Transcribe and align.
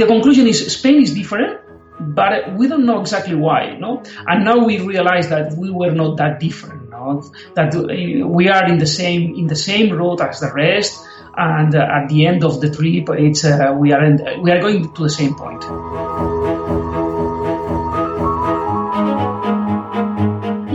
the 0.00 0.06
conclusion 0.06 0.46
is 0.46 0.72
Spain 0.72 1.02
is 1.02 1.12
different, 1.14 1.60
but 2.00 2.54
we 2.56 2.66
don't 2.68 2.86
know 2.86 3.00
exactly 3.00 3.34
why. 3.34 3.76
No, 3.78 4.02
and 4.26 4.44
now 4.44 4.64
we 4.64 4.80
realize 4.80 5.28
that 5.28 5.52
we 5.56 5.70
were 5.70 5.92
not 5.92 6.16
that 6.16 6.40
different. 6.40 6.90
No? 6.90 7.22
That 7.54 7.74
we 7.74 8.48
are 8.48 8.66
in 8.66 8.78
the 8.78 8.86
same 8.86 9.34
in 9.34 9.46
the 9.46 9.56
same 9.56 9.92
road 9.92 10.20
as 10.22 10.40
the 10.40 10.50
rest, 10.52 11.04
and 11.36 11.74
uh, 11.74 11.98
at 11.98 12.08
the 12.08 12.26
end 12.26 12.44
of 12.44 12.60
the 12.62 12.70
trip, 12.70 13.10
it's 13.10 13.44
uh, 13.44 13.76
we 13.78 13.92
are 13.92 14.02
in, 14.02 14.42
we 14.42 14.50
are 14.50 14.60
going 14.60 14.92
to 14.94 15.02
the 15.02 15.10
same 15.10 15.34
point. 15.34 15.62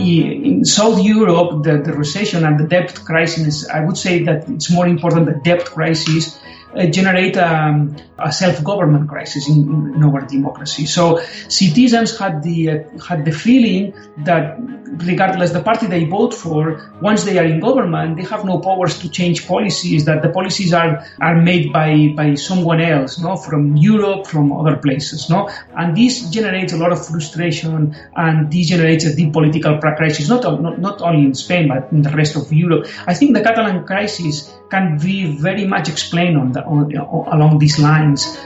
in 0.05 0.63
South 0.63 1.03
Europe, 1.03 1.63
the, 1.63 1.77
the, 1.77 1.93
recession 1.93 2.45
and 2.45 2.59
the 2.59 2.67
debt 2.67 2.93
crisis, 3.05 3.67
I 3.67 3.79
would 3.81 3.97
say 3.97 4.23
that 4.23 4.47
it's 4.47 4.71
more 4.71 4.87
important 4.87 5.25
the 5.25 5.39
debt 5.43 5.65
crisis 5.65 6.37
uh, 6.37 6.44
generate 6.89 7.37
um, 7.37 7.95
a 8.19 8.31
self-government 8.31 9.09
crisis 9.09 9.47
in, 9.47 9.93
in, 9.95 10.03
our 10.03 10.21
democracy. 10.21 10.85
So 10.85 11.19
citizens 11.49 12.17
had 12.17 12.43
the 12.43 12.69
uh, 12.69 13.03
had 13.03 13.25
the 13.25 13.31
feeling 13.31 13.93
that 14.25 14.57
regardless 15.03 15.51
the 15.51 15.61
party 15.61 15.87
they 15.87 16.05
vote 16.05 16.33
for, 16.33 16.91
once 17.01 17.23
they 17.23 17.37
are 17.37 17.45
in 17.45 17.59
government, 17.59 18.17
they 18.17 18.23
have 18.23 18.45
no 18.45 18.59
powers 18.59 18.99
to 18.99 19.09
change 19.09 19.47
policies. 19.47 20.05
That 20.05 20.21
the 20.21 20.29
policies 20.29 20.73
are 20.73 21.05
are 21.21 21.41
made 21.41 21.71
by 21.71 22.13
by 22.15 22.35
someone 22.35 22.81
else, 22.81 23.19
no, 23.19 23.35
from 23.35 23.77
Europe, 23.77 24.27
from 24.27 24.51
other 24.51 24.77
places, 24.77 25.29
no, 25.29 25.49
and 25.75 25.95
this 25.95 26.29
generates 26.29 26.73
a 26.73 26.77
lot 26.77 26.91
of 26.91 27.05
frustration 27.05 27.95
and 28.15 28.51
this 28.51 28.67
generates 28.67 29.05
a 29.05 29.15
deep 29.15 29.33
political 29.33 29.77
crisis, 29.79 30.29
not 30.29 30.43
not, 30.61 30.79
not 30.79 31.01
only 31.01 31.25
in 31.25 31.33
Spain 31.33 31.67
but 31.67 31.91
in 31.91 32.01
the 32.01 32.11
rest 32.11 32.35
of 32.35 32.51
Europe. 32.51 32.87
I 33.07 33.13
think 33.13 33.35
the 33.35 33.41
Catalan 33.41 33.85
crisis 33.85 34.51
can 34.69 34.97
be 34.97 35.37
very 35.37 35.65
much 35.65 35.89
explained 35.89 36.37
on, 36.37 36.51
the, 36.51 36.64
on 36.65 36.91
along 37.31 37.59
these 37.59 37.79
lines. 37.79 38.37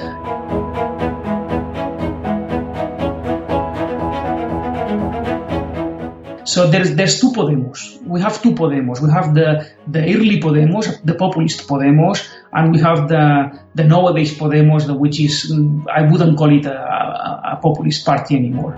So 6.50 6.67
there's 6.67 6.95
there's 6.95 7.22
two 7.22 7.31
Podemos. 7.31 8.02
We 8.03 8.22
have 8.22 8.42
two 8.42 8.53
Podemos. 8.53 9.02
We 9.02 9.11
have 9.11 9.36
the 9.36 9.70
the 9.88 10.02
early 10.02 10.39
Podemos, 10.39 11.00
the 11.06 11.14
populist 11.14 11.67
Podemos, 11.67 12.28
and 12.52 12.73
we 12.73 12.80
have 12.81 13.08
the 13.08 13.59
the 13.76 13.84
nowadays 13.84 14.33
Podemos, 14.33 14.89
which 14.98 15.20
is 15.20 15.54
I 15.94 16.02
wouldn't 16.09 16.38
call 16.38 16.52
it 16.52 16.66
a, 16.66 16.73
a, 16.73 17.54
a 17.54 17.59
populist 17.61 18.04
party 18.04 18.36
anymore. 18.36 18.76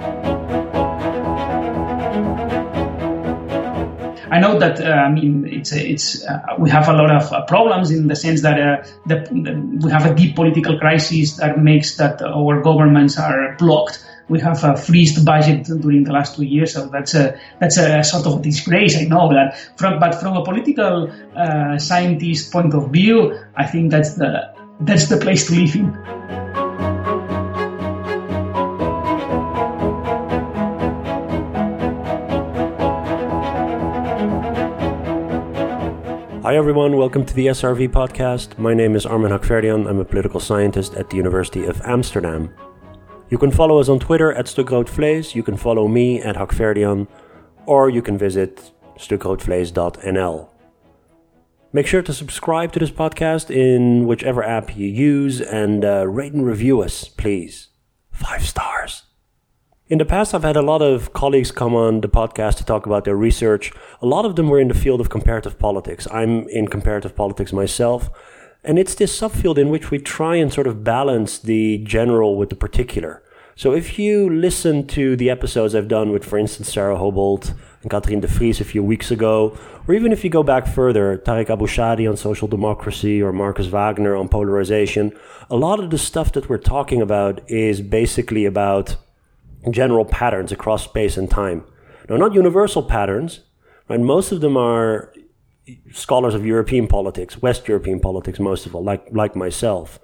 I 4.32 4.40
know 4.40 4.58
that 4.60 4.80
uh, 4.80 4.90
I 4.90 5.12
mean 5.12 5.46
it's 5.46 5.74
it's 5.74 6.26
uh, 6.26 6.56
we 6.58 6.70
have 6.70 6.88
a 6.88 6.94
lot 6.94 7.12
of 7.12 7.34
uh, 7.34 7.44
problems 7.46 7.92
in 7.92 8.08
the 8.08 8.16
sense 8.16 8.42
that 8.44 8.88
the, 9.06 9.16
the, 9.30 9.86
we 9.86 9.92
have 9.92 10.06
a 10.06 10.16
deep 10.16 10.38
political 10.38 10.80
crisis 10.80 11.36
that 11.36 11.60
makes 11.60 11.98
that 11.98 12.22
our 12.22 12.62
governments 12.62 13.20
are 13.20 13.58
blocked. 13.60 14.08
We 14.30 14.40
have 14.40 14.64
a 14.64 14.78
freezed 14.78 15.26
budget 15.26 15.66
during 15.66 16.06
the 16.06 16.14
last 16.14 16.38
two 16.38 16.46
years, 16.46 16.72
so 16.72 16.88
that's 16.88 17.14
a 17.14 17.38
that's 17.60 17.78
a 17.78 18.02
sort 18.06 18.26
of 18.26 18.42
disgrace. 18.42 18.96
I 18.98 19.04
know 19.04 19.28
that, 19.34 19.60
from, 19.76 20.00
but 20.00 20.16
from 20.16 20.38
a 20.38 20.46
political 20.46 21.12
uh, 21.36 21.78
scientist 21.78 22.54
point 22.54 22.74
of 22.74 22.90
view, 22.90 23.38
I 23.58 23.68
think 23.68 23.92
that's 23.92 24.14
the 24.14 24.54
that's 24.80 25.10
the 25.10 25.18
place 25.18 25.48
to 25.48 25.56
live 25.56 25.76
in. 25.76 26.51
Hi 36.52 36.58
everyone, 36.58 36.98
welcome 36.98 37.24
to 37.26 37.34
the 37.34 37.48
SRV 37.48 37.92
podcast. 37.92 38.58
My 38.58 38.74
name 38.74 38.94
is 38.94 39.06
Armin 39.06 39.32
Hakhverdian. 39.32 39.88
I'm 39.90 40.00
a 40.00 40.04
political 40.04 40.42
scientist 40.42 40.96
at 40.96 41.10
the 41.10 41.16
University 41.16 41.64
of 41.64 41.82
Amsterdam. 41.86 42.54
You 43.30 43.38
can 43.38 43.52
follow 43.52 43.80
us 43.80 43.88
on 43.88 44.00
Twitter 44.00 44.34
at 44.34 44.48
StukRoodVlees, 44.48 45.34
you 45.34 45.44
can 45.44 45.56
follow 45.56 45.88
me 45.88 46.22
at 46.22 46.36
Hakhverdian, 46.36 47.08
or 47.66 47.90
you 47.90 48.02
can 48.02 48.18
visit 48.18 48.74
stukroodvlees.nl. 48.98 50.50
Make 51.72 51.88
sure 51.88 52.02
to 52.02 52.14
subscribe 52.14 52.74
to 52.74 52.80
this 52.80 52.92
podcast 52.92 53.50
in 53.50 54.06
whichever 54.06 54.44
app 54.44 54.76
you 54.76 54.88
use 54.88 55.40
and 55.40 55.86
uh, 55.86 56.06
rate 56.06 56.34
and 56.34 56.46
review 56.46 56.82
us, 56.82 57.08
please. 57.08 57.70
Five 58.12 58.46
stars. 58.46 59.04
In 59.92 59.98
the 59.98 60.06
past, 60.06 60.34
I've 60.34 60.44
had 60.44 60.56
a 60.56 60.62
lot 60.62 60.82
of 60.82 61.12
colleagues 61.12 61.52
come 61.52 61.76
on 61.76 62.00
the 62.00 62.08
podcast 62.08 62.56
to 62.60 62.64
talk 62.64 62.86
about 62.86 63.04
their 63.04 63.18
research. 63.18 63.74
A 64.02 64.06
lot 64.06 64.24
of 64.24 64.38
them 64.38 64.48
were 64.48 64.58
in 64.58 64.70
the 64.70 64.74
field 64.74 65.02
of 65.02 65.10
comparative 65.10 65.60
politics. 65.60 66.08
I'm 66.10 66.48
in 66.48 66.70
comparative 66.70 67.14
politics 67.14 67.52
myself. 67.52 68.10
And 68.64 68.80
it's 68.80 68.96
this 68.96 69.20
subfield 69.20 69.58
in 69.58 69.68
which 69.68 69.92
we 69.92 70.00
try 70.00 70.38
and 70.38 70.54
sort 70.54 70.66
of 70.66 70.86
balance 70.86 71.38
the 71.38 71.80
general 71.80 72.38
with 72.38 72.50
the 72.52 72.56
particular. 72.56 73.22
So 73.58 73.74
if 73.74 74.00
you 74.00 74.30
listen 74.30 74.88
to 74.88 75.18
the 75.18 75.30
episodes 75.30 75.76
I've 75.76 75.90
done 75.90 76.14
with, 76.14 76.24
for 76.24 76.38
instance, 76.38 76.72
Sara 76.72 76.96
Hobolt 76.96 77.54
and 77.82 77.92
Catherine 77.92 78.22
de 78.22 78.28
Vries 78.28 78.62
a 78.62 78.64
few 78.64 78.82
weeks 78.82 79.12
ago, 79.12 79.58
or 79.90 79.94
even 79.94 80.14
if 80.14 80.24
you 80.24 80.30
go 80.30 80.42
back 80.42 80.68
further, 80.68 81.18
Tarik 81.18 81.50
Abou-Chadi 81.50 82.10
on 82.10 82.16
social 82.16 82.48
democracy 82.48 83.22
or 83.22 83.34
Markus 83.34 83.68
Wagner 83.68 84.16
on 84.16 84.30
polarization, 84.30 85.12
a 85.50 85.58
lot 85.58 85.82
of 85.82 85.90
the 85.90 85.98
stuff 85.98 86.32
that 86.32 86.48
we're 86.48 86.58
talking 86.58 87.02
about 87.02 87.42
is 87.52 87.82
basically 87.82 88.46
about 88.46 88.96
general 89.70 90.06
patterns 90.06 90.52
across 90.52 90.84
space 90.84 91.18
and 91.18 91.30
time. 91.30 91.64
Now, 92.10 92.18
not 92.18 92.34
universal 92.34 92.84
patterns, 92.84 93.42
right? 93.88 94.00
Most 94.00 94.32
of 94.32 94.42
them 94.42 94.58
are 94.58 95.14
scholars 95.92 96.34
of 96.34 96.46
European 96.46 96.88
politics, 96.88 97.42
West 97.42 97.68
European 97.68 98.00
politics, 98.00 98.40
most 98.40 98.66
of 98.66 98.76
all, 98.76 98.84
like, 98.84 99.06
like 99.12 99.36
myself. 99.36 100.00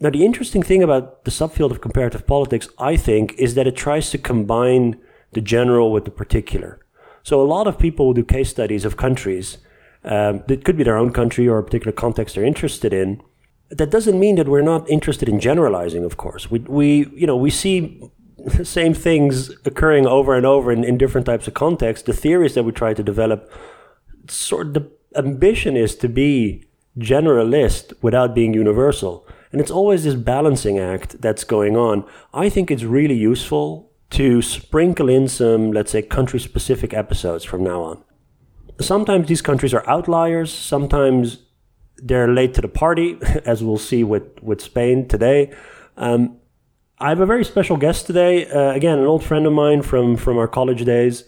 Now, 0.00 0.10
the 0.10 0.24
interesting 0.24 0.62
thing 0.62 0.82
about 0.82 1.24
the 1.24 1.30
subfield 1.30 1.70
of 1.70 1.80
comparative 1.80 2.26
politics, 2.26 2.68
I 2.78 2.96
think, 2.96 3.34
is 3.38 3.54
that 3.54 3.66
it 3.66 3.76
tries 3.76 4.10
to 4.10 4.18
combine 4.18 5.00
the 5.32 5.40
general 5.40 5.92
with 5.92 6.04
the 6.04 6.10
particular. 6.10 6.80
So, 7.22 7.40
a 7.40 7.46
lot 7.46 7.66
of 7.66 7.78
people 7.78 8.12
do 8.12 8.24
case 8.24 8.50
studies 8.50 8.84
of 8.84 8.96
countries. 8.96 9.58
Um, 10.04 10.44
it 10.48 10.64
could 10.64 10.76
be 10.76 10.84
their 10.84 10.98
own 10.98 11.12
country 11.12 11.48
or 11.48 11.58
a 11.58 11.64
particular 11.64 11.92
context 11.92 12.34
they're 12.34 12.44
interested 12.44 12.92
in 12.92 13.22
that 13.78 13.90
doesn't 13.90 14.18
mean 14.18 14.36
that 14.36 14.48
we're 14.48 14.62
not 14.62 14.88
interested 14.88 15.28
in 15.28 15.40
generalizing, 15.40 16.04
of 16.04 16.16
course. 16.16 16.50
We, 16.50 16.60
we 16.60 17.06
you 17.14 17.26
know, 17.26 17.36
we 17.36 17.50
see 17.50 18.00
the 18.38 18.64
same 18.78 18.94
things 18.94 19.50
occurring 19.64 20.06
over 20.06 20.34
and 20.34 20.46
over 20.46 20.70
in, 20.72 20.84
in 20.84 20.98
different 20.98 21.26
types 21.26 21.48
of 21.48 21.54
contexts. 21.54 22.06
The 22.06 22.12
theories 22.12 22.54
that 22.54 22.64
we 22.64 22.72
try 22.72 22.94
to 22.94 23.02
develop, 23.02 23.50
sort 24.28 24.68
of 24.68 24.74
the 24.74 24.90
ambition 25.16 25.76
is 25.76 25.96
to 25.96 26.08
be 26.08 26.64
generalist 26.98 27.92
without 28.02 28.34
being 28.34 28.54
universal. 28.54 29.26
And 29.50 29.60
it's 29.60 29.70
always 29.70 30.04
this 30.04 30.14
balancing 30.14 30.78
act 30.78 31.20
that's 31.20 31.44
going 31.44 31.76
on. 31.76 32.04
I 32.32 32.48
think 32.48 32.70
it's 32.70 32.84
really 32.84 33.14
useful 33.14 33.90
to 34.10 34.42
sprinkle 34.42 35.08
in 35.08 35.28
some, 35.28 35.72
let's 35.72 35.90
say, 35.90 36.02
country 36.02 36.38
specific 36.38 36.94
episodes 36.94 37.44
from 37.44 37.64
now 37.64 37.82
on. 37.82 38.04
Sometimes 38.80 39.28
these 39.28 39.42
countries 39.42 39.74
are 39.74 39.88
outliers. 39.88 40.52
Sometimes 40.52 41.38
they're 41.96 42.32
late 42.32 42.54
to 42.54 42.60
the 42.60 42.68
party, 42.68 43.18
as 43.44 43.62
we'll 43.62 43.78
see 43.78 44.04
with, 44.04 44.42
with 44.42 44.60
Spain 44.60 45.08
today. 45.08 45.54
Um, 45.96 46.38
I 46.98 47.08
have 47.08 47.20
a 47.20 47.26
very 47.26 47.44
special 47.44 47.76
guest 47.76 48.06
today. 48.06 48.46
Uh, 48.46 48.72
again, 48.72 48.98
an 48.98 49.04
old 49.04 49.24
friend 49.24 49.46
of 49.46 49.52
mine 49.52 49.82
from, 49.82 50.16
from 50.16 50.38
our 50.38 50.48
college 50.48 50.84
days, 50.84 51.24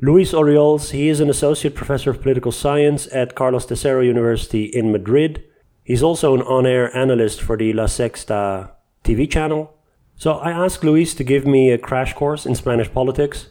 Luis 0.00 0.32
Orriols. 0.32 0.90
He 0.90 1.08
is 1.08 1.20
an 1.20 1.30
associate 1.30 1.74
professor 1.74 2.10
of 2.10 2.22
political 2.22 2.52
science 2.52 3.08
at 3.12 3.34
Carlos 3.34 3.70
III 3.70 4.06
University 4.06 4.64
in 4.64 4.92
Madrid. 4.92 5.44
He's 5.84 6.02
also 6.02 6.34
an 6.34 6.42
on 6.42 6.66
air 6.66 6.94
analyst 6.96 7.40
for 7.40 7.56
the 7.56 7.72
La 7.72 7.84
Sexta 7.84 8.70
TV 9.04 9.30
channel. 9.30 9.72
So 10.16 10.32
I 10.32 10.50
asked 10.50 10.82
Luis 10.82 11.14
to 11.14 11.24
give 11.24 11.46
me 11.46 11.70
a 11.70 11.78
crash 11.78 12.14
course 12.14 12.44
in 12.44 12.54
Spanish 12.54 12.92
politics. 12.92 13.48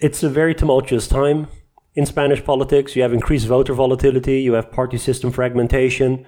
It's 0.00 0.22
a 0.22 0.30
very 0.30 0.54
tumultuous 0.54 1.06
time 1.06 1.48
in 1.94 2.06
Spanish 2.06 2.44
politics. 2.44 2.96
You 2.96 3.02
have 3.02 3.12
increased 3.12 3.46
voter 3.46 3.74
volatility, 3.74 4.40
you 4.40 4.54
have 4.54 4.70
party 4.70 4.98
system 4.98 5.32
fragmentation, 5.32 6.26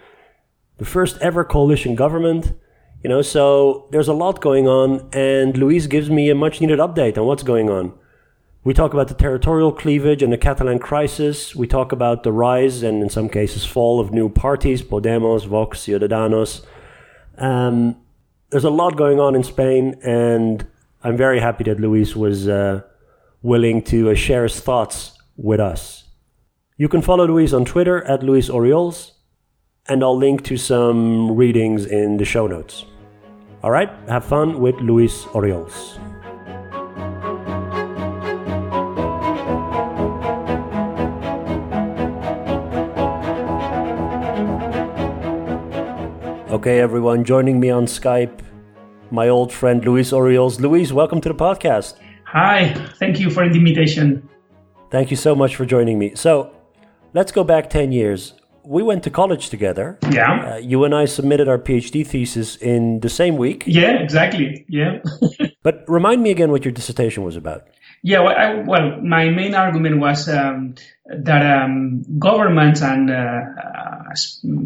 the 0.78 0.84
first 0.84 1.18
ever 1.20 1.44
coalition 1.44 1.94
government. 1.94 2.54
You 3.02 3.08
know, 3.08 3.22
so 3.22 3.88
there's 3.90 4.06
a 4.06 4.12
lot 4.12 4.40
going 4.40 4.68
on, 4.68 5.08
and 5.12 5.56
Luis 5.56 5.88
gives 5.88 6.08
me 6.08 6.30
a 6.30 6.36
much 6.36 6.60
needed 6.60 6.78
update 6.78 7.18
on 7.18 7.26
what's 7.26 7.42
going 7.42 7.68
on. 7.68 7.92
We 8.62 8.74
talk 8.74 8.92
about 8.92 9.08
the 9.08 9.14
territorial 9.14 9.72
cleavage 9.72 10.22
and 10.22 10.32
the 10.32 10.38
Catalan 10.38 10.78
crisis. 10.78 11.56
We 11.56 11.66
talk 11.66 11.90
about 11.90 12.22
the 12.22 12.30
rise 12.30 12.84
and, 12.84 13.02
in 13.02 13.10
some 13.10 13.28
cases, 13.28 13.64
fall 13.64 13.98
of 13.98 14.12
new 14.12 14.28
parties, 14.28 14.82
Podemos, 14.82 15.46
Vox, 15.46 15.80
Ciudadanos. 15.80 16.64
Um, 17.38 17.96
there's 18.50 18.62
a 18.62 18.70
lot 18.70 18.96
going 18.96 19.18
on 19.18 19.34
in 19.34 19.42
Spain, 19.42 19.98
and 20.04 20.64
I'm 21.02 21.16
very 21.16 21.40
happy 21.40 21.64
that 21.64 21.80
Luis 21.80 22.14
was 22.14 22.46
uh, 22.46 22.82
willing 23.42 23.82
to 23.82 24.10
uh, 24.10 24.14
share 24.14 24.44
his 24.44 24.60
thoughts 24.60 25.18
with 25.42 25.60
us. 25.60 26.04
You 26.76 26.88
can 26.88 27.02
follow 27.02 27.26
Luis 27.26 27.52
on 27.52 27.64
Twitter 27.64 28.02
at 28.04 28.22
Luis 28.22 28.48
Orriols, 28.48 29.12
and 29.88 30.02
I'll 30.02 30.16
link 30.16 30.44
to 30.44 30.56
some 30.56 31.32
readings 31.36 31.84
in 31.84 32.16
the 32.16 32.24
show 32.24 32.46
notes. 32.46 32.86
All 33.62 33.70
right, 33.70 33.90
have 34.08 34.24
fun 34.24 34.60
with 34.60 34.76
Luis 34.76 35.24
Orriols. 35.34 35.98
Okay, 46.50 46.80
everyone, 46.80 47.24
joining 47.24 47.58
me 47.58 47.70
on 47.70 47.86
Skype, 47.86 48.40
my 49.10 49.28
old 49.28 49.52
friend 49.52 49.84
Luis 49.84 50.12
Orriols. 50.12 50.60
Luis, 50.60 50.92
welcome 50.92 51.20
to 51.20 51.28
the 51.28 51.34
podcast. 51.34 51.94
Hi, 52.24 52.72
thank 52.98 53.18
you 53.18 53.30
for 53.30 53.48
the 53.48 53.56
invitation. 53.56 54.28
Thank 54.92 55.10
you 55.10 55.16
so 55.16 55.34
much 55.34 55.56
for 55.56 55.64
joining 55.64 55.98
me. 55.98 56.14
So, 56.14 56.52
let's 57.14 57.32
go 57.32 57.44
back 57.44 57.70
10 57.70 57.92
years. 57.92 58.34
We 58.62 58.82
went 58.82 59.02
to 59.04 59.10
college 59.10 59.48
together. 59.48 59.98
Yeah. 60.10 60.52
Uh, 60.52 60.56
you 60.58 60.84
and 60.84 60.94
I 60.94 61.06
submitted 61.06 61.48
our 61.48 61.58
PhD 61.58 62.06
thesis 62.06 62.56
in 62.56 63.00
the 63.00 63.08
same 63.08 63.38
week. 63.38 63.64
Yeah, 63.66 63.92
exactly. 63.92 64.66
Yeah. 64.68 64.98
but 65.62 65.82
remind 65.88 66.22
me 66.22 66.30
again 66.30 66.50
what 66.50 66.66
your 66.66 66.72
dissertation 66.72 67.24
was 67.24 67.36
about. 67.36 67.68
Yeah, 68.02 68.20
well, 68.20 68.36
I, 68.36 68.54
well 68.56 69.00
my 69.00 69.30
main 69.30 69.54
argument 69.54 69.98
was 69.98 70.28
um, 70.28 70.74
that 71.06 71.42
um, 71.46 72.04
governments 72.18 72.82
and 72.82 73.10
uh, 73.10 73.14
uh, 73.14 74.14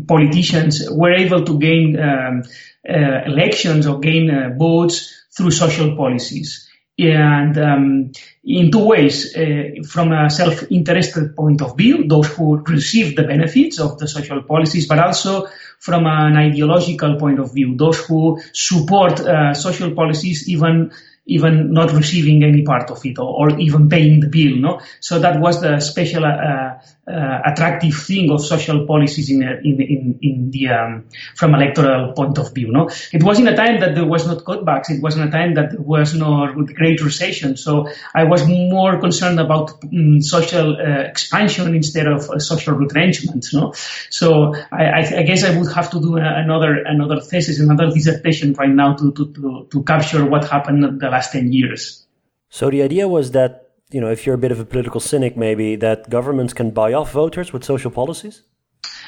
politicians 0.09 0.91
were 0.91 1.13
able 1.13 1.45
to 1.45 1.57
gain 1.57 2.01
um, 2.01 2.43
uh, 2.89 3.23
elections 3.27 3.87
or 3.87 4.01
gain 4.01 4.29
uh, 4.29 4.51
votes 4.59 5.15
through 5.37 5.53
social 5.53 5.95
policies 5.95 6.67
and 6.99 7.59
um, 7.59 8.13
in 8.45 8.71
two 8.71 8.87
ways 8.87 9.37
uh, 9.37 9.65
from 9.87 10.13
a 10.13 10.31
self-interested 10.31 11.37
point 11.37 11.61
of 11.61 11.77
view 11.77 12.09
those 12.09 12.29
who 12.35 12.57
receive 12.69 13.17
the 13.17 13.23
benefits 13.23 13.79
of 13.79 13.99
the 13.99 14.09
social 14.09 14.43
policies 14.43 14.87
but 14.87 14.99
also 14.99 15.47
from 15.79 16.07
an 16.07 16.37
ideological 16.37 17.17
point 17.17 17.39
of 17.39 17.53
view 17.53 17.77
those 17.77 17.99
who 18.07 18.41
support 18.53 19.21
uh, 19.21 19.53
social 19.53 19.95
policies 19.95 20.49
even 20.49 20.91
even 21.27 21.73
not 21.73 21.93
receiving 21.93 22.45
any 22.45 22.63
part 22.63 22.91
of 22.91 23.05
it 23.05 23.19
or, 23.19 23.51
or 23.51 23.59
even 23.59 23.89
paying 23.89 24.21
the 24.21 24.29
bill. 24.29 24.57
No, 24.57 24.81
so 25.01 25.19
that 25.19 25.41
was 25.41 25.61
the 25.61 25.81
special 25.81 26.25
uh, 26.25 26.79
uh, 27.09 27.39
attractive 27.45 27.95
thing 27.95 28.31
of 28.31 28.45
social 28.45 28.87
policies 28.87 29.31
in 29.31 29.43
in 29.43 29.81
in, 29.81 30.19
in 30.23 30.51
the 30.51 30.69
um, 30.69 31.05
from 31.35 31.55
electoral 31.55 32.13
point 32.13 32.39
of 32.39 32.55
view. 32.55 32.73
No, 32.73 32.89
it 33.13 33.23
was 33.23 33.39
in 33.41 33.49
a 33.49 33.57
time 33.57 33.81
that 33.81 33.95
there 33.95 34.07
was 34.07 34.27
not 34.27 34.45
cutbacks. 34.45 34.91
It 34.91 35.03
was 35.03 35.17
in 35.17 35.23
a 35.23 35.31
time 35.31 35.55
that 35.55 35.71
there 35.71 35.81
was 35.81 36.15
no 36.15 36.53
great 36.53 37.03
recession. 37.03 37.57
So 37.57 37.89
I 38.15 38.25
was 38.25 38.47
more 38.47 39.01
concerned 39.01 39.41
about 39.41 39.83
um, 39.85 40.21
social 40.23 40.77
uh, 40.77 41.03
expansion 41.03 41.75
instead 41.75 42.07
of 42.07 42.31
uh, 42.31 42.39
social 42.39 42.75
retrenchment. 42.75 43.47
No, 43.53 43.73
so 44.11 44.55
I, 44.71 45.03
I, 45.19 45.23
guess 45.23 45.45
I 45.45 45.59
would 45.59 45.73
have 45.73 45.91
to 45.91 46.01
do 46.01 46.17
another 46.17 46.85
another 46.85 47.21
thesis, 47.21 47.59
another 47.59 47.91
dissertation 47.91 48.53
right 48.55 48.71
now 48.71 48.95
to 48.95 49.13
to 49.13 49.33
to, 49.33 49.67
to 49.71 49.83
capture 49.83 50.25
what 50.25 50.49
happened 50.49 51.01
the 51.01 51.16
last 51.17 51.33
10 51.33 51.53
years. 51.53 52.07
So 52.49 52.71
the 52.71 52.83
idea 52.83 53.09
was 53.09 53.31
that, 53.33 53.51
you 53.95 54.01
know, 54.01 54.11
if 54.11 54.21
you're 54.25 54.35
a 54.35 54.45
bit 54.47 54.53
of 54.53 54.61
a 54.61 54.65
political 54.65 55.01
cynic, 55.01 55.37
maybe 55.37 55.77
that 55.77 56.11
governments 56.11 56.53
can 56.53 56.71
buy 56.71 56.93
off 56.93 57.13
voters 57.13 57.53
with 57.53 57.65
social 57.65 57.91
policies? 57.91 58.43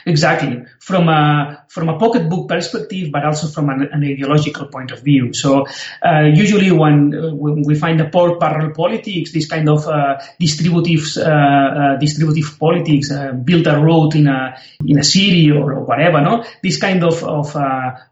Exactly, 0.06 0.64
from 0.80 1.08
a 1.08 1.64
from 1.68 1.88
a 1.88 1.98
pocketbook 1.98 2.48
perspective, 2.48 3.10
but 3.12 3.24
also 3.24 3.46
from 3.48 3.68
an, 3.68 3.88
an 3.92 4.02
ideological 4.02 4.66
point 4.66 4.90
of 4.90 5.02
view. 5.02 5.34
So 5.34 5.66
uh, 6.02 6.22
usually 6.32 6.70
when, 6.72 7.14
uh, 7.14 7.34
when 7.34 7.62
we 7.62 7.74
find 7.74 8.00
a 8.00 8.08
pork 8.08 8.40
barrel 8.40 8.72
politics, 8.74 9.32
this 9.32 9.46
kind 9.46 9.68
of 9.68 9.86
uh, 9.86 10.16
distributive 10.40 11.04
uh, 11.18 11.22
uh, 11.22 11.96
distributive 11.98 12.58
politics, 12.58 13.10
uh, 13.10 13.32
build 13.32 13.66
a 13.66 13.78
road 13.78 14.14
in 14.14 14.28
a 14.28 14.56
in 14.86 14.98
a 14.98 15.04
city 15.04 15.50
or 15.50 15.80
whatever, 15.84 16.22
no, 16.22 16.44
this 16.62 16.80
kind 16.80 17.04
of 17.04 17.22
of 17.22 17.54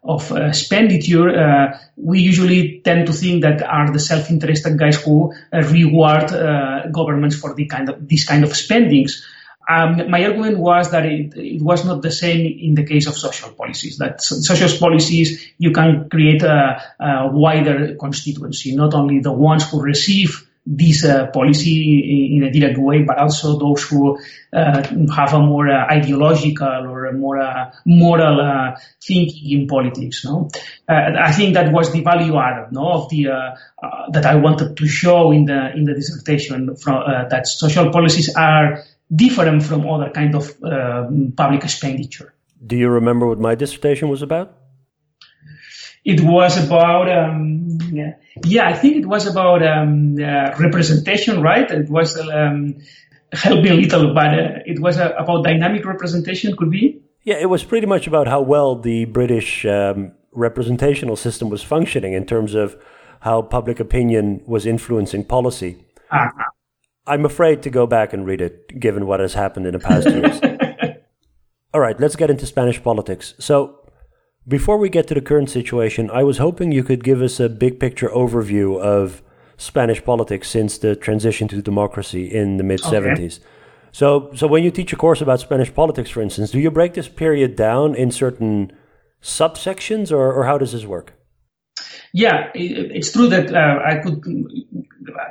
of 0.03 0.33
expenditure, 0.33 1.79
we 1.97 2.21
usually 2.21 2.83
tend 2.85 3.07
to 3.07 3.12
think 3.12 3.43
that 3.43 3.62
are 3.62 3.91
the 3.91 4.01
self-interested 4.01 4.79
guys 4.79 5.03
who 5.03 5.33
reward 5.53 6.29
governments 6.93 7.37
for 7.37 7.55
the 7.55 7.67
kind 7.67 7.89
of 7.89 8.07
this 8.07 8.27
kind 8.27 8.45
of 8.45 8.55
spendings. 8.55 9.25
Um, 9.69 10.11
my 10.11 10.25
argument 10.25 10.59
was 10.59 10.91
that 10.93 11.07
it, 11.07 11.37
it, 11.37 11.63
was 11.63 11.85
not 11.85 12.01
the 12.01 12.13
same 12.13 12.47
in 12.47 12.75
the 12.75 12.85
case 12.85 13.09
of 13.09 13.17
social 13.17 13.51
policies. 13.51 13.99
That 13.99 14.23
social 14.23 14.79
policies, 14.79 15.45
you 15.59 15.73
can 15.73 16.09
create 16.09 16.43
a, 16.43 16.81
a 17.01 17.29
wider 17.33 17.97
constituency, 17.97 18.77
not 18.77 18.95
only 18.95 19.21
the 19.21 19.33
ones 19.33 19.69
who 19.69 19.83
receive 19.83 20.47
this 20.67 21.05
uh, 21.05 21.29
policy 21.29 22.37
in 22.37 22.43
a 22.43 22.51
direct 22.51 22.77
way, 22.77 23.03
but 23.03 23.19
also 23.19 23.57
those 23.57 23.85
who 23.85 24.19
uh, 24.53 24.83
have 25.15 25.33
a 25.33 25.39
more 25.39 25.69
uh, 25.69 25.87
ideological 25.87 26.67
or 26.67 27.07
a 27.07 27.12
more 27.12 27.41
uh, 27.41 27.71
moral 27.85 28.41
uh, 28.41 28.77
thinking 29.01 29.61
in 29.61 29.69
politics. 29.69 30.25
No, 30.25 30.51
uh, 30.89 30.93
I 30.93 31.31
think 31.31 31.55
that 31.55 31.73
was 31.73 31.93
the 31.93 32.03
value 32.03 32.37
added, 32.37 32.73
no, 32.73 32.89
of 32.93 33.09
the 33.11 33.29
that 34.11 34.27
I 34.27 34.35
wanted 34.37 34.77
to 34.77 34.89
show 34.89 35.31
in 35.31 35.45
the 35.45 35.73
in 35.77 35.85
the 35.85 35.95
dissertation 35.95 36.75
from 36.77 37.05
that 37.31 37.47
social 37.47 37.93
policies 37.93 38.35
are 38.35 38.83
different 39.14 39.62
from 39.62 39.87
other 39.88 40.11
kind 40.11 40.35
of 40.35 40.53
uh, 40.62 41.08
public 41.37 41.64
expenditure. 41.64 42.35
Do 42.64 42.76
you 42.76 42.88
remember 42.88 43.26
what 43.26 43.38
my 43.38 43.55
dissertation 43.55 44.08
was 44.08 44.23
about? 44.23 44.53
It 46.05 46.20
was 46.20 46.64
about, 46.64 47.08
um, 47.11 47.79
yeah, 47.93 48.14
yeah, 48.44 48.69
I 48.69 48.75
think 48.75 48.97
it 48.97 49.06
was 49.06 49.26
about 49.26 49.62
um, 49.67 50.17
uh, 50.19 50.55
representation, 50.58 51.43
right? 51.43 51.69
It 51.69 51.91
was, 51.91 52.17
um, 52.17 52.79
help 53.32 53.62
me 53.62 53.70
a 53.70 53.75
little, 53.75 54.14
but 54.14 54.26
uh, 54.26 54.49
it 54.64 54.81
was 54.81 54.99
uh, 54.99 55.12
about 55.19 55.44
dynamic 55.44 55.85
representation, 55.85 56.56
could 56.56 56.70
be? 56.70 57.02
Yeah, 57.25 57.37
it 57.41 57.50
was 57.50 57.64
pretty 57.64 57.87
much 57.87 58.06
about 58.06 58.29
how 58.29 58.41
well 58.41 58.76
the 58.76 59.05
British 59.06 59.67
um, 59.67 60.12
representational 60.31 61.17
system 61.17 61.49
was 61.49 61.62
functioning 61.62 62.12
in 62.12 62.25
terms 62.25 62.55
of 62.55 62.76
how 63.20 63.43
public 63.43 63.81
opinion 63.81 64.43
was 64.47 64.64
influencing 64.64 65.25
policy. 65.25 65.85
Uh-huh. 66.12 66.44
I'm 67.06 67.25
afraid 67.25 67.62
to 67.62 67.70
go 67.70 67.87
back 67.87 68.12
and 68.12 68.26
read 68.26 68.41
it, 68.41 68.81
given 68.81 69.06
what 69.06 69.20
has 69.20 69.35
happened 69.35 69.67
in 69.67 69.73
the 69.73 69.79
past 69.79 70.08
years. 70.11 70.41
All 71.73 71.81
right, 71.81 71.99
let's 72.00 72.17
get 72.17 72.31
into 72.31 72.47
Spanish 72.47 72.82
politics. 72.82 73.35
So, 73.38 73.81
before 74.49 74.79
we 74.79 74.88
get 74.88 75.08
to 75.08 75.14
the 75.14 75.20
current 75.20 75.50
situation, 75.50 76.11
I 76.11 76.23
was 76.23 76.38
hoping 76.38 76.73
you 76.73 76.85
could 76.85 77.03
give 77.03 77.20
us 77.20 77.41
a 77.41 77.49
big 77.49 77.81
picture 77.81 78.08
overview 78.08 78.81
of 78.81 79.23
Spanish 79.56 80.05
politics 80.05 80.49
since 80.49 80.79
the 80.79 80.94
transition 80.94 81.49
to 81.49 81.61
democracy 81.62 82.26
in 82.26 82.56
the 82.56 82.64
mid 82.64 82.81
70s. 82.81 83.38
Okay. 83.38 83.47
So, 83.93 84.31
so 84.35 84.47
when 84.47 84.62
you 84.62 84.70
teach 84.70 84.93
a 84.93 84.97
course 84.97 85.20
about 85.20 85.41
Spanish 85.41 85.73
politics, 85.75 86.11
for 86.11 86.23
instance, 86.23 86.50
do 86.50 86.61
you 86.61 86.70
break 86.70 86.94
this 86.94 87.09
period 87.09 87.56
down 87.56 87.94
in 87.94 88.11
certain 88.11 88.73
subsections, 89.23 90.12
or, 90.12 90.32
or 90.32 90.44
how 90.44 90.59
does 90.59 90.73
this 90.73 90.85
work? 90.85 91.14
Yeah, 92.12 92.50
it's 92.55 93.12
true 93.12 93.29
that 93.29 93.53
uh, 93.53 93.79
I 93.85 94.03
could 94.03 94.23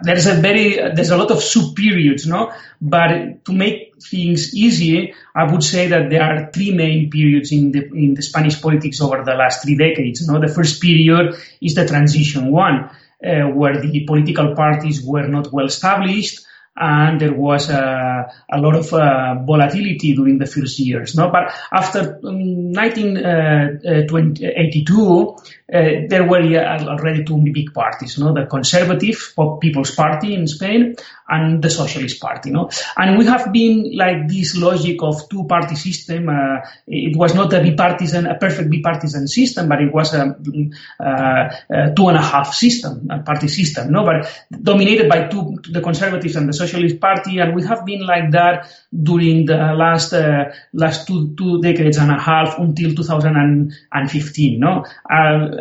there's 0.03 0.25
a 0.25 0.35
very 0.35 0.75
there's 0.93 1.09
a 1.09 1.17
lot 1.17 1.31
of 1.31 1.41
sub 1.41 1.75
periods, 1.75 2.27
no. 2.27 2.51
But 2.81 3.45
to 3.45 3.53
make 3.53 3.93
things 4.01 4.53
easy, 4.53 5.13
I 5.35 5.51
would 5.51 5.63
say 5.63 5.87
that 5.87 6.09
there 6.09 6.23
are 6.23 6.51
three 6.51 6.73
main 6.73 7.09
periods 7.09 7.51
in 7.51 7.71
the 7.71 7.85
in 7.93 8.13
the 8.13 8.21
Spanish 8.21 8.61
politics 8.61 9.01
over 9.01 9.23
the 9.23 9.33
last 9.33 9.63
three 9.63 9.77
decades. 9.77 10.27
No, 10.27 10.39
the 10.39 10.47
first 10.47 10.81
period 10.81 11.35
is 11.61 11.75
the 11.75 11.87
transition 11.87 12.51
one, 12.51 12.89
uh, 13.25 13.49
where 13.53 13.81
the 13.81 14.05
political 14.05 14.55
parties 14.55 15.03
were 15.03 15.27
not 15.27 15.51
well 15.51 15.65
established 15.65 16.45
and 16.77 17.21
there 17.21 17.33
was 17.33 17.69
a, 17.69 18.29
a 18.51 18.59
lot 18.59 18.75
of 18.75 18.93
uh, 18.93 19.35
volatility 19.45 20.13
during 20.13 20.37
the 20.37 20.45
first 20.45 20.77
years. 20.77 21.15
No, 21.15 21.31
but 21.31 21.53
after 21.71 22.19
um, 22.25 22.73
1982, 22.73 25.37
uh, 25.71 25.85
uh, 25.85 26.07
there 26.09 26.23
were 26.23 26.41
already 26.41 27.23
two 27.23 27.37
big 27.51 27.73
parties. 27.73 28.17
No, 28.17 28.33
the 28.33 28.45
Conservative 28.45 29.33
People's 29.59 29.91
Party 29.91 30.33
in 30.33 30.47
Spain 30.47 30.95
and 31.27 31.63
the 31.63 31.69
Socialist 31.69 32.19
Party. 32.21 32.51
No, 32.51 32.69
and 32.97 33.17
we 33.17 33.25
have 33.25 33.51
been 33.51 33.95
like 33.95 34.27
this 34.27 34.55
logic 34.55 35.01
of 35.01 35.27
two-party 35.29 35.75
system. 35.75 36.29
Uh, 36.29 36.61
it 36.87 37.17
was 37.17 37.33
not 37.33 37.53
a 37.53 37.61
bipartisan, 37.61 38.27
a 38.27 38.35
perfect 38.35 38.69
bipartisan 38.69 39.27
system, 39.27 39.67
but 39.67 39.81
it 39.81 39.91
was 39.93 40.13
a, 40.13 40.35
a, 40.99 41.05
a 41.69 41.93
two 41.95 42.07
and 42.09 42.17
a 42.17 42.21
half 42.21 42.53
system, 42.53 43.07
a 43.09 43.19
party 43.19 43.47
system. 43.47 43.91
No, 43.91 44.05
but 44.05 44.31
dominated 44.61 45.09
by 45.09 45.27
two, 45.27 45.57
the 45.69 45.81
Conservatives 45.81 46.35
and 46.35 46.47
the 46.47 46.53
Socialist 46.53 46.99
Party, 46.99 47.39
and 47.39 47.55
we 47.55 47.63
have 47.63 47.85
been 47.85 48.05
like 48.05 48.31
that 48.31 48.71
during 49.03 49.45
the 49.45 49.73
last 49.75 50.13
uh, 50.13 50.51
last 50.73 51.07
two 51.07 51.33
two 51.35 51.61
decades 51.61 51.97
and 51.97 52.11
a 52.11 52.19
half 52.19 52.59
until 52.59 52.93
2015. 52.93 54.59
No, 54.59 54.85
uh, 55.09 55.54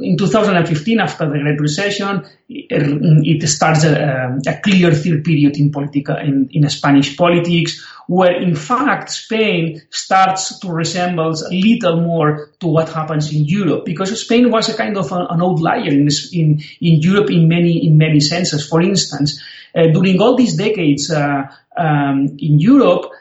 in 0.00 0.16
2015, 0.16 1.00
after 1.00 1.28
the 1.28 1.38
Great 1.38 1.60
Recession, 1.60 2.24
it, 2.48 3.48
starts 3.48 3.84
a, 3.84 4.38
a, 4.46 4.60
clear 4.60 4.92
third 4.92 5.24
period 5.24 5.56
in 5.56 5.70
politica 5.70 6.22
in, 6.24 6.48
in 6.52 6.68
Spanish 6.68 7.16
politics, 7.16 7.84
where 8.06 8.40
in 8.40 8.54
fact 8.54 9.10
Spain 9.10 9.82
starts 9.90 10.58
to 10.60 10.70
resemble 10.70 11.30
a 11.30 11.52
little 11.52 12.00
more 12.00 12.50
to 12.60 12.66
what 12.66 12.88
happens 12.88 13.32
in 13.34 13.44
Europe, 13.44 13.84
because 13.84 14.18
Spain 14.20 14.50
was 14.50 14.68
a 14.68 14.76
kind 14.76 14.96
of 14.96 15.10
a, 15.12 15.26
an 15.30 15.42
outlier 15.42 15.90
in, 15.90 16.08
in 16.32 16.60
in 16.80 17.00
Europe 17.00 17.30
in 17.30 17.48
many 17.48 17.86
in 17.86 17.98
many 17.98 18.20
senses. 18.20 18.66
For 18.66 18.80
instance. 18.82 19.42
Uh, 19.74 19.88
during 19.92 20.20
all 20.20 20.34
these 20.34 20.56
decades 20.56 21.10
uh, 21.10 21.42
um, 21.76 22.36
in 22.38 22.58
Europe, 22.58 23.12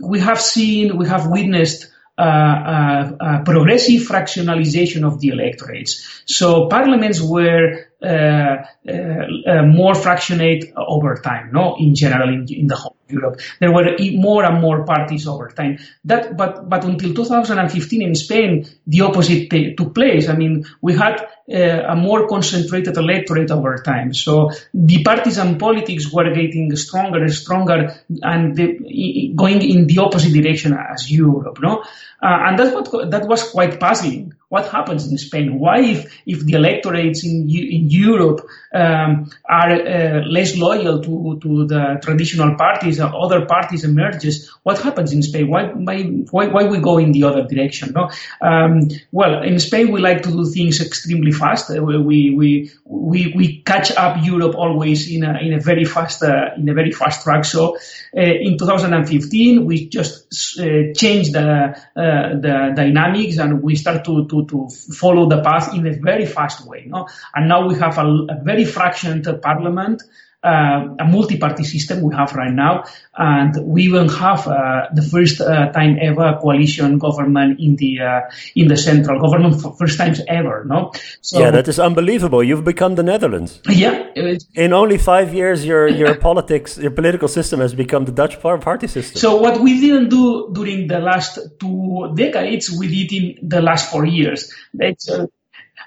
we 0.00 0.20
have 0.20 0.40
seen, 0.40 0.96
we 0.96 1.08
have 1.08 1.26
witnessed 1.26 1.90
progressive 2.16 4.02
fractionalization 4.02 5.04
of 5.04 5.20
the 5.20 5.28
electorates. 5.28 6.22
So 6.26 6.68
parliaments 6.68 7.20
were 7.20 7.86
uh, 8.02 8.56
uh, 8.88 9.62
more 9.66 9.94
fractionate 9.94 10.72
over 10.76 11.16
time, 11.16 11.50
no, 11.52 11.76
in 11.78 11.94
general, 11.94 12.28
in, 12.28 12.46
in 12.48 12.66
the 12.66 12.76
whole 12.76 12.95
Europe. 13.08 13.40
There 13.60 13.72
were 13.72 13.96
more 14.14 14.44
and 14.44 14.60
more 14.60 14.84
parties 14.84 15.26
over 15.26 15.48
time. 15.48 15.78
That, 16.04 16.36
but, 16.36 16.68
but 16.68 16.84
until 16.84 17.14
2015 17.14 18.02
in 18.02 18.14
Spain, 18.14 18.66
the 18.86 19.02
opposite 19.02 19.50
t- 19.50 19.74
took 19.74 19.94
place. 19.94 20.28
I 20.28 20.34
mean, 20.36 20.64
we 20.80 20.94
had 20.94 21.26
uh, 21.52 21.82
a 21.88 21.96
more 21.96 22.26
concentrated 22.28 22.96
electorate 22.96 23.50
over 23.50 23.76
time. 23.78 24.12
So 24.12 24.50
the 24.74 25.02
partisan 25.02 25.58
politics 25.58 26.12
were 26.12 26.32
getting 26.32 26.74
stronger 26.76 27.22
and 27.22 27.32
stronger 27.32 27.94
and 28.22 28.56
the, 28.56 29.32
going 29.34 29.62
in 29.62 29.86
the 29.86 29.98
opposite 29.98 30.32
direction 30.32 30.74
as 30.74 31.10
Europe, 31.10 31.58
no? 31.60 31.84
Uh, 32.22 32.46
and 32.46 32.58
that's 32.58 32.74
what, 32.74 33.10
that 33.10 33.28
was 33.28 33.50
quite 33.50 33.78
puzzling 33.78 34.32
what 34.48 34.68
happens 34.68 35.10
in 35.10 35.18
Spain? 35.18 35.58
Why, 35.58 35.80
if, 35.80 36.22
if 36.24 36.44
the 36.44 36.52
electorates 36.54 37.24
in, 37.24 37.50
in 37.50 37.90
Europe 37.90 38.46
um, 38.72 39.30
are 39.48 39.72
uh, 39.72 40.22
less 40.24 40.56
loyal 40.56 41.02
to, 41.02 41.38
to 41.42 41.66
the 41.66 41.98
traditional 42.02 42.54
parties, 42.54 42.95
other 43.00 43.44
parties 43.46 43.84
emerges, 43.84 44.50
what 44.62 44.80
happens 44.80 45.12
in 45.12 45.22
Spain? 45.22 45.50
Why, 45.50 45.66
why, 45.66 46.02
why, 46.46 46.64
we 46.64 46.78
go 46.78 46.98
in 46.98 47.12
the 47.12 47.24
other 47.24 47.44
direction? 47.44 47.92
No? 47.92 48.10
Um, 48.40 48.88
well, 49.12 49.42
in 49.42 49.58
Spain, 49.58 49.92
we 49.92 50.00
like 50.00 50.22
to 50.22 50.30
do 50.30 50.46
things 50.46 50.80
extremely 50.80 51.32
fast. 51.32 51.70
Uh, 51.70 51.82
we, 51.82 52.30
we, 52.30 52.72
we, 52.84 53.32
we 53.36 53.62
catch 53.62 53.90
up 53.92 54.24
Europe 54.24 54.54
always 54.54 55.10
in 55.10 55.24
a, 55.24 55.38
in 55.40 55.52
a 55.52 55.60
very 55.60 55.84
fast, 55.84 56.22
uh, 56.22 56.50
in 56.56 56.68
a 56.68 56.74
very 56.74 56.92
fast 56.92 57.24
track. 57.24 57.44
So, 57.44 57.76
uh, 58.16 58.20
in 58.20 58.56
2015, 58.56 59.64
we 59.66 59.88
just 59.88 60.58
uh, 60.58 60.92
changed 60.94 61.34
the, 61.34 61.76
uh, 61.96 62.40
the 62.40 62.72
dynamics 62.74 63.38
and 63.38 63.62
we 63.62 63.74
start 63.74 64.04
to, 64.04 64.26
to 64.28 64.46
to, 64.46 64.68
follow 64.68 65.28
the 65.28 65.42
path 65.42 65.74
in 65.74 65.86
a 65.86 65.92
very 65.92 66.26
fast 66.26 66.66
way. 66.66 66.84
No? 66.86 67.08
And 67.34 67.48
now 67.48 67.66
we 67.66 67.74
have 67.76 67.98
a, 67.98 68.06
a 68.06 68.42
very 68.42 68.64
fractioned 68.64 69.26
parliament 69.42 70.02
a 70.46 71.04
multi-party 71.04 71.64
system 71.64 72.02
we 72.02 72.14
have 72.14 72.32
right 72.34 72.52
now, 72.52 72.84
and 73.16 73.54
we 73.64 73.82
even 73.82 74.08
have 74.08 74.46
uh, 74.46 74.86
the 74.92 75.02
first 75.02 75.40
uh, 75.40 75.72
time 75.72 75.96
ever 76.00 76.38
coalition 76.40 76.98
government 76.98 77.58
in 77.60 77.76
the 77.76 78.00
uh, 78.00 78.20
in 78.54 78.68
the 78.68 78.76
central 78.76 79.20
government 79.20 79.60
for 79.60 79.74
first 79.76 79.98
times 79.98 80.20
ever. 80.28 80.64
No, 80.64 80.92
so, 81.20 81.40
yeah, 81.40 81.50
that 81.50 81.68
is 81.68 81.78
unbelievable. 81.78 82.42
You've 82.42 82.64
become 82.64 82.94
the 82.94 83.02
Netherlands. 83.02 83.60
Yeah, 83.68 84.06
in 84.54 84.72
only 84.72 84.98
five 84.98 85.34
years, 85.34 85.64
your 85.64 85.88
your 85.88 86.14
politics, 86.28 86.78
your 86.78 86.92
political 86.92 87.28
system 87.28 87.60
has 87.60 87.74
become 87.74 88.04
the 88.04 88.12
Dutch 88.12 88.40
party 88.40 88.86
system. 88.86 89.18
So 89.18 89.36
what 89.36 89.60
we 89.60 89.80
didn't 89.80 90.08
do 90.08 90.50
during 90.52 90.86
the 90.86 91.00
last 91.00 91.38
two 91.60 92.12
decades, 92.14 92.70
we 92.70 92.86
did 92.88 93.12
in 93.12 93.48
the 93.48 93.60
last 93.60 93.90
four 93.90 94.04
years. 94.04 94.52
It's, 94.78 95.08
uh, 95.08 95.26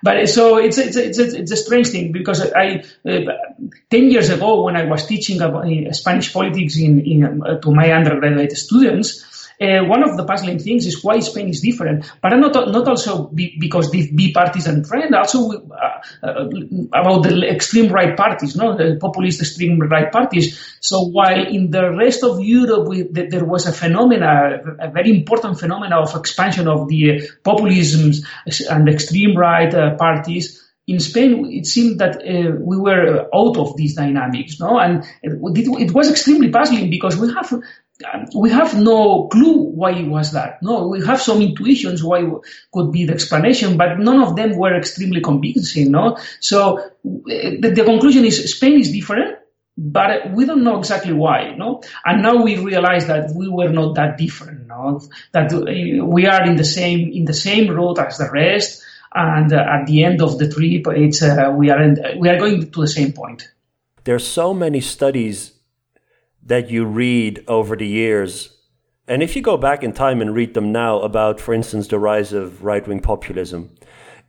but 0.01 0.27
so 0.29 0.57
it's 0.57 0.77
it's 0.77 0.95
it's, 0.95 1.19
it's 1.19 1.51
a 1.51 1.57
strange 1.57 1.89
thing 1.89 2.11
because 2.11 2.41
I 2.51 2.83
uh, 3.05 3.19
ten 3.89 4.09
years 4.09 4.29
ago 4.29 4.63
when 4.63 4.75
I 4.75 4.85
was 4.85 5.05
teaching 5.05 5.41
about 5.41 5.67
uh, 5.67 5.91
Spanish 5.93 6.31
politics 6.33 6.77
in, 6.77 6.99
in 7.01 7.41
uh, 7.41 7.59
to 7.59 7.71
my 7.71 7.91
undergraduate 7.91 8.55
students, 8.57 9.25
uh, 9.61 9.83
one 9.83 10.03
of 10.03 10.15
the 10.15 10.23
puzzling 10.23 10.57
things 10.59 10.85
is 10.85 11.03
why 11.03 11.19
Spain 11.19 11.49
is 11.49 11.61
different, 11.61 12.09
but 12.21 12.29
not 12.35 12.53
not 12.53 12.87
also 12.87 13.27
be, 13.27 13.57
because 13.59 13.91
the 13.91 14.09
bipartisan 14.11 14.83
trend, 14.83 15.13
also 15.13 15.51
uh, 15.51 15.75
uh, 15.75 15.88
about 16.21 17.23
the 17.23 17.47
extreme 17.49 17.91
right 17.91 18.15
parties, 18.15 18.55
no, 18.55 18.77
the 18.77 18.97
populist 18.99 19.41
extreme 19.41 19.79
right 19.79 20.11
parties. 20.11 20.77
So 20.79 21.03
while 21.03 21.47
in 21.47 21.71
the 21.71 21.91
rest 21.95 22.23
of 22.23 22.39
Europe 22.39 22.87
we, 22.87 23.03
there 23.03 23.45
was 23.45 23.67
a 23.67 23.73
phenomena, 23.73 24.59
a 24.79 24.91
very 24.91 25.11
important 25.11 25.59
phenomena 25.59 25.99
of 25.99 26.15
expansion 26.15 26.67
of 26.67 26.87
the 26.87 27.29
populisms 27.43 28.25
and 28.69 28.89
extreme 28.89 29.35
right 29.37 29.73
uh, 29.73 29.95
parties 29.95 30.65
in 30.89 30.99
Spain, 30.99 31.45
it 31.51 31.67
seemed 31.67 31.99
that 31.99 32.15
uh, 32.15 32.55
we 32.59 32.75
were 32.75 33.27
out 33.33 33.57
of 33.57 33.77
these 33.77 33.93
dynamics, 33.93 34.59
no? 34.59 34.79
And 34.79 35.03
it, 35.21 35.37
it, 35.83 35.91
was 35.93 36.09
extremely 36.09 36.49
puzzling 36.49 36.89
because 36.89 37.15
we 37.15 37.31
have 37.31 37.53
we 38.33 38.49
have 38.49 38.79
no 38.79 39.27
clue 39.27 39.71
why 39.71 39.91
it 39.91 40.07
was 40.07 40.31
that. 40.31 40.61
No, 40.63 40.87
we 40.87 41.05
have 41.05 41.21
some 41.21 41.41
intuitions 41.41 42.03
why 42.03 42.23
could 42.73 42.91
be 42.91 43.05
the 43.05 43.13
explanation, 43.13 43.77
but 43.77 43.99
none 43.99 44.21
of 44.21 44.35
them 44.35 44.57
were 44.57 44.75
extremely 44.75 45.21
convincing. 45.21 45.91
No, 45.91 46.17
so 46.39 46.91
the, 47.03 47.71
the 47.75 47.83
conclusion 47.83 48.23
is 48.25 48.55
Spain 48.55 48.79
is 48.79 48.91
different, 48.91 49.37
but 49.77 50.31
we 50.31 50.45
don't 50.45 50.63
know 50.63 50.79
exactly 50.79 51.13
why. 51.13 51.55
No, 51.55 51.81
and 52.05 52.21
now 52.21 52.41
we 52.41 52.57
realize 52.57 53.07
that 53.07 53.31
we 53.35 53.49
were 53.49 53.69
not 53.69 53.95
that 53.95 54.17
different. 54.17 54.67
No, 54.67 55.01
that 55.33 55.51
we 55.51 56.25
are 56.25 56.45
in 56.45 56.55
the 56.55 56.65
same 56.65 57.11
in 57.11 57.25
the 57.25 57.33
same 57.33 57.69
road 57.69 57.99
as 57.99 58.17
the 58.17 58.29
rest, 58.31 58.81
and 59.13 59.51
uh, 59.51 59.57
at 59.57 59.87
the 59.87 60.05
end 60.05 60.21
of 60.21 60.37
the 60.37 60.49
trip, 60.49 60.87
it's 60.87 61.21
uh, 61.21 61.53
we 61.53 61.69
are 61.69 61.81
in, 61.81 61.97
we 62.17 62.29
are 62.29 62.37
going 62.37 62.71
to 62.71 62.81
the 62.81 62.87
same 62.87 63.11
point. 63.11 63.51
There's 64.05 64.25
so 64.25 64.53
many 64.53 64.79
studies 64.79 65.58
that 66.49 66.69
you 66.69 66.83
read 66.83 67.43
over 67.47 67.75
the 67.75 67.87
years. 67.87 68.57
And 69.07 69.23
if 69.23 69.35
you 69.35 69.41
go 69.41 69.55
back 69.55 69.83
in 69.83 69.93
time 69.93 70.21
and 70.21 70.35
read 70.35 70.53
them 70.53 70.71
now 70.71 70.99
about, 70.99 71.39
for 71.39 71.53
instance, 71.53 71.87
the 71.87 71.97
rise 71.97 72.33
of 72.33 72.63
right 72.63 72.85
wing 72.87 72.99
populism, 72.99 73.75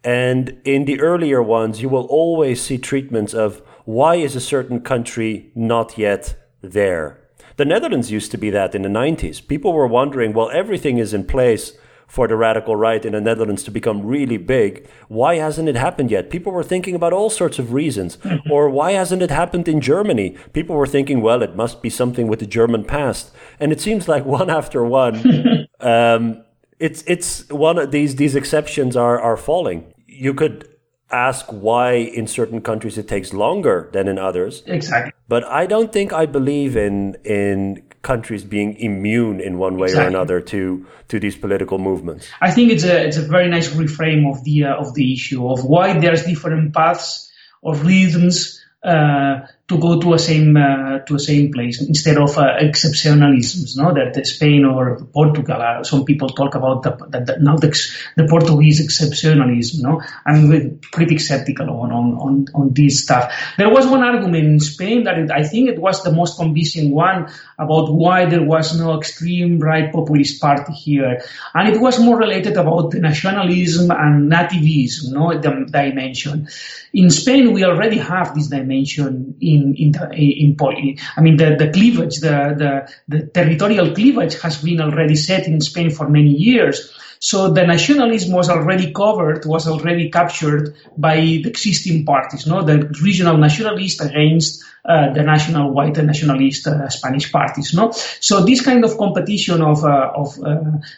and 0.05 0.61
in 0.65 0.85
the 0.85 1.00
earlier 1.00 1.43
ones, 1.43 1.83
you 1.83 1.89
will 1.89 2.07
always 2.07 2.62
see 2.62 2.79
treatments 2.79 3.35
of 3.35 3.62
why 3.85 4.15
is 4.15 4.37
a 4.37 4.41
certain 4.41 4.81
country 4.81 5.50
not 5.55 5.99
yet 5.99 6.37
there? 6.62 7.19
The 7.57 7.65
Netherlands 7.65 8.11
used 8.11 8.31
to 8.31 8.39
be 8.39 8.49
that 8.50 8.75
in 8.75 8.83
the 8.83 8.89
90s. 8.89 9.47
People 9.47 9.73
were 9.73 9.87
wondering, 9.87 10.33
well, 10.33 10.50
everything 10.50 10.99
is 10.99 11.12
in 11.12 11.25
place 11.25 11.77
for 12.11 12.26
the 12.26 12.35
radical 12.35 12.75
right 12.75 13.05
in 13.05 13.12
the 13.12 13.21
Netherlands 13.21 13.62
to 13.62 13.71
become 13.71 14.05
really 14.05 14.37
big. 14.37 14.88
Why 15.07 15.37
hasn't 15.37 15.69
it 15.69 15.76
happened 15.76 16.11
yet? 16.11 16.29
People 16.29 16.52
were 16.52 16.64
thinking 16.64 16.97
about 16.97 17.12
all 17.12 17.31
sorts 17.31 17.61
of 17.61 17.73
reasons. 17.73 18.17
Mm-hmm. 18.17 18.50
or 18.50 18.69
why 18.69 18.93
hasn't 18.93 19.23
it 19.23 19.31
happened 19.31 19.69
in 19.69 19.81
Germany? 19.81 20.37
People 20.52 20.75
were 20.75 20.87
thinking, 20.87 21.23
well, 21.23 21.40
it 21.43 21.55
must 21.55 21.83
be 21.83 21.88
something 21.88 22.26
with 22.26 22.40
the 22.40 22.47
German 22.47 22.85
past. 22.85 23.31
And 23.61 23.71
it 23.71 23.81
seems 23.81 24.09
like 24.09 24.25
one 24.40 24.50
after 24.50 24.85
one, 24.85 25.69
um, 25.81 26.43
it's 26.81 27.05
it's 27.07 27.49
one 27.50 27.79
of 27.79 27.90
these 27.90 28.17
these 28.17 28.35
exceptions 28.35 28.97
are 28.97 29.21
are 29.21 29.37
falling. 29.37 29.93
You 30.07 30.35
could 30.35 30.67
ask 31.11 31.47
why 31.50 31.93
in 31.93 32.26
certain 32.26 32.61
countries 32.61 32.97
it 32.97 33.07
takes 33.07 33.33
longer 33.33 33.88
than 33.93 34.09
in 34.09 34.19
others. 34.19 34.62
Exactly. 34.67 35.12
But 35.29 35.45
I 35.45 35.67
don't 35.67 35.93
think 35.93 36.12
I 36.12 36.26
believe 36.26 36.76
in 36.76 37.17
in 37.25 37.83
countries 38.02 38.45
being 38.45 38.76
immune 38.76 39.40
in 39.40 39.59
one 39.59 39.76
way 39.76 39.88
exactly. 39.88 40.07
or 40.07 40.09
another 40.09 40.40
to 40.40 40.87
to 41.09 41.21
these 41.21 41.37
political 41.37 41.78
movements. 41.78 42.28
I 42.40 42.50
think 42.50 42.73
it's 42.73 42.85
a 42.85 43.07
it's 43.07 43.16
a 43.16 43.23
very 43.23 43.49
nice 43.49 43.69
reframe 43.69 44.30
of 44.30 44.42
the 44.45 44.64
uh, 44.64 44.76
of 44.76 44.95
the 44.95 45.12
issue 45.12 45.49
of 45.49 45.64
why 45.64 45.99
there's 45.99 46.25
different 46.25 46.75
paths 46.75 47.30
or 47.62 47.75
rhythms 47.75 48.64
uh, 48.83 49.40
to 49.71 49.79
go 49.79 50.00
to 50.00 50.15
a 50.15 50.19
same 50.19 50.57
uh, 50.57 50.99
to 51.07 51.15
a 51.15 51.19
same 51.19 51.53
place 51.53 51.81
instead 51.81 52.19
of 52.19 52.37
uh, 52.37 52.59
exceptionalisms. 52.61 53.77
No, 53.77 53.95
that 53.95 54.27
Spain 54.27 54.65
or 54.65 54.97
Portugal. 55.12 55.62
Uh, 55.62 55.85
some 55.85 56.05
people 56.05 56.29
talk 56.31 56.57
about 56.57 56.83
the, 56.83 56.91
the, 57.12 57.21
the 57.21 57.37
now 57.39 57.57
the, 57.57 57.71
the, 58.17 58.27
Portuguese 58.27 58.85
exceptionalism. 58.85 59.83
No, 59.83 60.03
I'm 60.27 60.81
pretty 60.91 61.19
skeptical 61.19 61.71
on, 61.71 61.93
on 61.93 62.07
on 62.25 62.47
on 62.53 62.73
this 62.75 63.05
stuff. 63.05 63.33
There 63.59 63.71
was 63.71 63.87
one 63.87 64.03
argument 64.03 64.45
in 64.45 64.59
Spain 64.59 65.05
that 65.05 65.19
it, 65.19 65.31
I 65.31 65.45
think 65.45 65.69
it 65.69 65.79
was 65.79 66.03
the 66.03 66.11
most 66.11 66.37
convincing 66.37 66.91
one 66.91 67.31
about 67.57 67.93
why 67.93 68.27
there 68.27 68.43
was 68.43 68.77
no 68.77 68.99
extreme 68.99 69.61
right 69.61 69.93
populist 69.93 70.41
party 70.41 70.73
here, 70.73 71.23
and 71.55 71.69
it 71.69 71.81
was 71.81 72.00
more 72.00 72.19
related 72.19 72.57
about 72.57 72.91
the 72.91 72.99
nationalism 72.99 73.93
and 73.93 74.33
nativism. 74.33 75.12
No, 75.12 75.31
the 75.39 75.67
dimension. 75.71 76.49
In 76.93 77.09
Spain, 77.11 77.53
we 77.53 77.62
already 77.62 77.99
have 77.99 78.35
this 78.35 78.49
dimension 78.49 79.37
in 79.41 79.60
in 79.61 79.75
in 79.75 79.93
the, 79.93 80.11
in, 80.12 80.57
in 80.57 80.97
I 81.17 81.21
mean 81.21 81.37
the, 81.37 81.57
the 81.57 81.71
cleavage, 81.71 82.21
the, 82.21 82.55
the 82.57 83.17
the 83.17 83.26
territorial 83.26 83.95
cleavage 83.95 84.40
has 84.40 84.62
been 84.62 84.81
already 84.81 85.17
set 85.17 85.47
in 85.47 85.61
Spain 85.61 85.90
for 85.90 86.09
many 86.09 86.31
years. 86.31 86.93
So 87.23 87.50
the 87.50 87.67
nationalism 87.67 88.33
was 88.33 88.49
already 88.49 88.93
covered, 88.93 89.45
was 89.45 89.69
already 89.69 90.11
captured 90.11 90.75
by 90.97 91.17
the 91.17 91.49
existing 91.49 92.07
parties, 92.07 92.47
no? 92.47 92.62
The 92.62 92.91
regional 93.03 93.37
nationalists 93.37 94.00
against 94.00 94.65
uh, 94.83 95.12
the 95.12 95.23
national 95.23 95.73
white 95.73 95.99
nationalist 95.99 96.67
uh, 96.67 96.89
Spanish 96.89 97.31
parties. 97.31 97.75
No, 97.75 97.91
so 97.93 98.47
this 98.47 98.62
kind 98.62 98.83
of 98.83 98.97
competition 98.97 99.61
of 99.61 99.85
uh, 99.85 100.12
of 100.15 100.39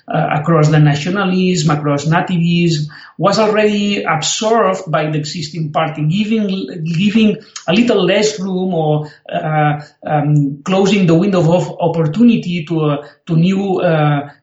across 0.06 0.68
the 0.68 0.78
nationalism, 0.78 1.76
across 1.76 2.04
nativism, 2.04 2.86
was 3.18 3.40
already 3.40 4.04
absorbed 4.04 4.88
by 4.88 5.10
the 5.10 5.18
existing 5.18 5.72
party, 5.72 6.06
giving 6.06 6.84
giving 6.84 7.38
a 7.66 7.72
little 7.72 8.04
less 8.04 8.38
room 8.38 8.72
or 8.72 9.10
um, 10.06 10.62
closing 10.62 11.06
the 11.06 11.16
window 11.16 11.40
of 11.52 11.68
opportunity 11.80 12.64
to 12.64 12.98
to 13.26 13.34
new 13.34 13.82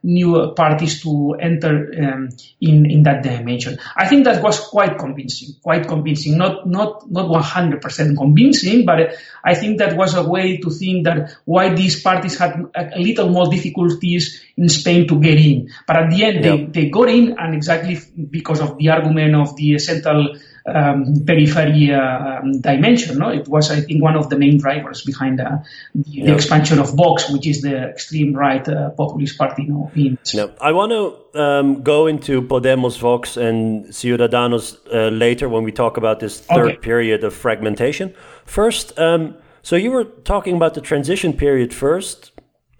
new 0.03 0.53
parties 0.53 1.01
to 1.01 1.37
enter 1.39 1.68
um, 1.69 2.29
in 2.61 2.85
in 2.89 3.03
that 3.03 3.23
dimension. 3.23 3.77
I 3.95 4.07
think 4.07 4.25
that 4.25 4.43
was 4.43 4.59
quite 4.59 4.97
convincing, 4.97 5.55
quite 5.61 5.87
convincing. 5.87 6.37
Not 6.37 6.67
not 6.67 7.09
not 7.09 7.27
100% 7.29 8.17
convincing, 8.17 8.85
but 8.85 9.15
I 9.43 9.55
think 9.55 9.79
that 9.79 9.95
was 9.95 10.15
a 10.15 10.23
way 10.23 10.57
to 10.57 10.69
think 10.69 11.05
that 11.05 11.35
why 11.45 11.73
these 11.73 12.01
parties 12.01 12.37
had 12.37 12.65
a 12.75 12.99
little 12.99 13.29
more 13.29 13.49
difficulties 13.49 14.41
in 14.57 14.69
Spain 14.69 15.07
to 15.07 15.19
get 15.19 15.37
in. 15.37 15.69
But 15.87 15.97
at 15.97 16.09
the 16.09 16.23
end, 16.23 16.43
they, 16.43 16.65
they 16.65 16.89
got 16.89 17.09
in, 17.09 17.35
and 17.37 17.55
exactly 17.55 17.97
because 18.29 18.59
of 18.61 18.77
the 18.77 18.89
argument 18.89 19.35
of 19.35 19.55
the 19.55 19.79
central 19.79 20.35
um, 20.75 21.25
periphery 21.25 21.93
uh, 21.93 22.39
um, 22.39 22.61
dimension. 22.61 23.17
No, 23.17 23.29
it 23.29 23.47
was 23.47 23.71
I 23.71 23.81
think 23.81 24.03
one 24.03 24.15
of 24.15 24.29
the 24.29 24.37
main 24.37 24.57
drivers 24.57 25.03
behind 25.03 25.39
uh, 25.39 25.57
the, 25.95 26.09
yeah. 26.09 26.25
the, 26.25 26.33
expansion 26.35 26.79
of 26.79 26.95
Vox, 26.95 27.29
which 27.29 27.47
is 27.47 27.61
the 27.61 27.89
extreme 27.89 28.33
right 28.33 28.67
uh, 28.67 28.89
populist 28.91 29.37
party. 29.37 29.65
No, 29.65 29.91
in 29.95 30.17
no, 30.33 30.51
I 30.61 30.71
want 30.71 30.91
to 30.91 31.41
um, 31.41 31.83
go 31.83 32.07
into 32.07 32.41
Podemos, 32.41 32.97
Vox, 32.97 33.37
and 33.37 33.85
Ciudadanos 33.85 34.77
uh, 34.93 35.09
later 35.09 35.49
when 35.49 35.63
we 35.63 35.71
talk 35.71 35.97
about 35.97 36.19
this 36.19 36.39
third 36.39 36.71
okay. 36.71 36.77
period 36.77 37.23
of 37.23 37.33
fragmentation. 37.33 38.13
First, 38.45 38.97
um, 38.99 39.35
so 39.61 39.75
you 39.75 39.91
were 39.91 40.05
talking 40.05 40.55
about 40.55 40.73
the 40.73 40.81
transition 40.81 41.33
period 41.33 41.73
first, 41.73 42.31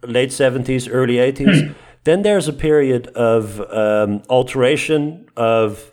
late 0.04 0.32
seventies, 0.32 0.88
early 0.88 1.20
eighties. 1.20 1.62
Hmm. 1.62 1.74
Then 2.06 2.22
there's 2.22 2.48
a 2.48 2.54
period 2.54 3.08
of 3.08 3.60
um, 3.72 4.24
alteration 4.30 5.30
of 5.36 5.92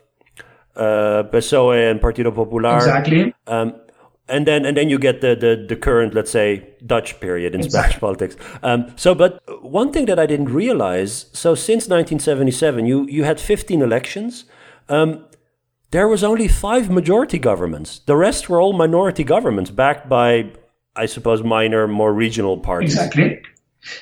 uh, 0.77 1.25
PSOE 1.33 1.91
and 1.91 2.01
Partido 2.01 2.35
Popular. 2.35 2.77
Exactly. 2.77 3.35
Um, 3.47 3.75
and 4.29 4.47
then 4.47 4.65
and 4.67 4.77
then 4.77 4.89
you 4.89 4.99
get 4.99 5.21
the, 5.21 5.37
the, 5.37 5.67
the 5.69 5.77
current, 5.77 6.15
let's 6.15 6.31
say, 6.31 6.69
Dutch 6.85 7.21
period 7.21 7.55
in 7.55 7.61
exactly. 7.61 7.81
Spanish 7.81 8.01
politics. 8.01 8.37
Um, 8.63 8.93
so, 8.97 9.15
but 9.15 9.41
one 9.63 9.93
thing 9.93 10.07
that 10.07 10.19
I 10.19 10.27
didn't 10.27 10.53
realize, 10.53 11.27
so 11.33 11.55
since 11.55 11.89
1977, 11.89 12.87
you 12.87 13.07
you 13.07 13.25
had 13.25 13.41
15 13.41 13.83
elections. 13.83 14.45
Um, 14.89 15.25
there 15.93 16.09
was 16.09 16.25
only 16.25 16.49
five 16.49 16.91
majority 16.91 17.39
governments. 17.39 18.01
The 18.01 18.17
rest 18.17 18.49
were 18.49 18.61
all 18.61 18.73
minority 18.73 19.23
governments, 19.23 19.71
backed 19.71 20.09
by, 20.09 20.51
I 20.97 21.07
suppose, 21.07 21.43
minor, 21.45 21.87
more 21.87 22.13
regional 22.13 22.59
parties. 22.59 22.95
Exactly. 22.95 23.41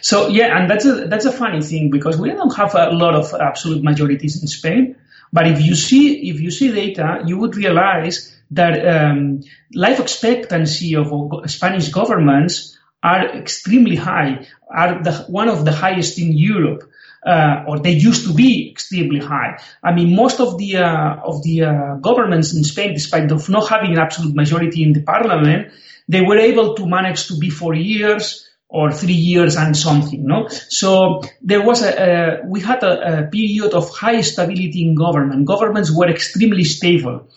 So 0.00 0.28
yeah, 0.28 0.58
and 0.58 0.70
that's 0.70 0.86
a 0.86 1.06
that's 1.08 1.26
a 1.26 1.32
funny 1.32 1.60
thing 1.60 1.90
because 1.90 2.16
we 2.18 2.30
don't 2.30 2.56
have 2.56 2.74
a 2.74 2.90
lot 2.90 3.14
of 3.14 3.34
absolute 3.34 3.82
majorities 3.82 4.40
in 4.40 4.48
Spain. 4.48 4.96
But 5.34 5.48
if 5.48 5.60
you 5.60 5.74
see 5.74 6.30
if 6.30 6.40
you 6.40 6.52
see 6.52 6.70
data, 6.70 7.24
you 7.26 7.36
would 7.38 7.56
realize 7.56 8.16
that 8.52 8.74
um, 8.94 9.40
life 9.74 9.98
expectancy 9.98 10.94
of 10.94 11.06
Spanish 11.50 11.88
governments 11.88 12.78
are 13.02 13.22
extremely 13.42 13.96
high, 13.96 14.46
are 14.70 15.02
the, 15.02 15.12
one 15.40 15.48
of 15.48 15.64
the 15.64 15.72
highest 15.72 16.20
in 16.20 16.30
Europe. 16.32 16.82
Uh, 17.26 17.64
or 17.66 17.78
they 17.80 17.90
used 17.90 18.26
to 18.26 18.34
be 18.34 18.70
extremely 18.70 19.18
high. 19.18 19.58
I 19.82 19.94
mean, 19.94 20.14
most 20.14 20.40
of 20.40 20.58
the 20.58 20.76
uh, 20.76 21.16
of 21.30 21.42
the 21.42 21.62
uh, 21.64 21.94
governments 22.08 22.54
in 22.54 22.62
Spain, 22.64 22.92
despite 22.92 23.32
of 23.32 23.48
not 23.48 23.66
having 23.68 23.92
an 23.92 23.98
absolute 23.98 24.34
majority 24.34 24.82
in 24.82 24.92
the 24.92 25.02
parliament, 25.02 25.72
they 26.06 26.20
were 26.20 26.36
able 26.36 26.74
to 26.74 26.86
manage 26.86 27.28
to 27.28 27.38
be 27.38 27.48
for 27.48 27.74
years 27.74 28.43
or 28.74 28.90
three 28.90 29.14
years 29.14 29.54
and 29.56 29.76
something, 29.76 30.26
no? 30.26 30.48
So 30.48 31.22
there 31.40 31.64
was 31.64 31.80
a, 31.80 32.42
we 32.44 32.60
had 32.60 32.82
a, 32.82 33.20
a, 33.20 33.26
period 33.28 33.72
of 33.72 33.88
high 33.88 34.20
stability 34.20 34.82
in 34.82 34.96
government. 34.96 35.46
Governments 35.46 35.96
were 35.96 36.08
extremely 36.08 36.64
stable. 36.64 37.28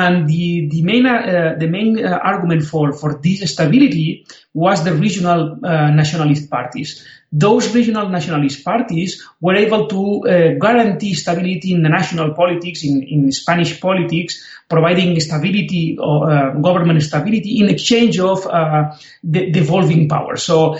And 0.00 0.26
the, 0.26 0.68
the 0.72 0.82
main, 0.82 1.04
uh, 1.04 1.56
the 1.58 1.66
main 1.66 2.02
uh, 2.02 2.18
argument 2.30 2.62
for, 2.64 2.94
for 2.94 3.20
this 3.22 3.52
stability 3.52 4.26
was 4.54 4.84
the 4.84 4.94
regional 4.94 5.58
uh, 5.62 5.90
nationalist 5.90 6.48
parties. 6.48 7.06
Those 7.30 7.74
regional 7.74 8.08
nationalist 8.08 8.64
parties 8.64 9.10
were 9.40 9.54
able 9.54 9.88
to 9.88 10.00
uh, 10.00 10.58
guarantee 10.58 11.12
stability 11.12 11.74
in 11.74 11.82
the 11.82 11.90
national 11.90 12.32
politics, 12.32 12.84
in, 12.84 13.02
in 13.02 13.32
Spanish 13.32 13.80
politics, 13.80 14.42
providing 14.66 15.20
stability 15.20 15.98
or 16.00 16.30
uh, 16.30 16.54
government 16.54 17.02
stability 17.02 17.60
in 17.60 17.68
exchange 17.68 18.18
of 18.18 18.46
uh, 18.46 18.96
the 19.22 19.50
devolving 19.50 20.08
power. 20.08 20.36
So 20.36 20.78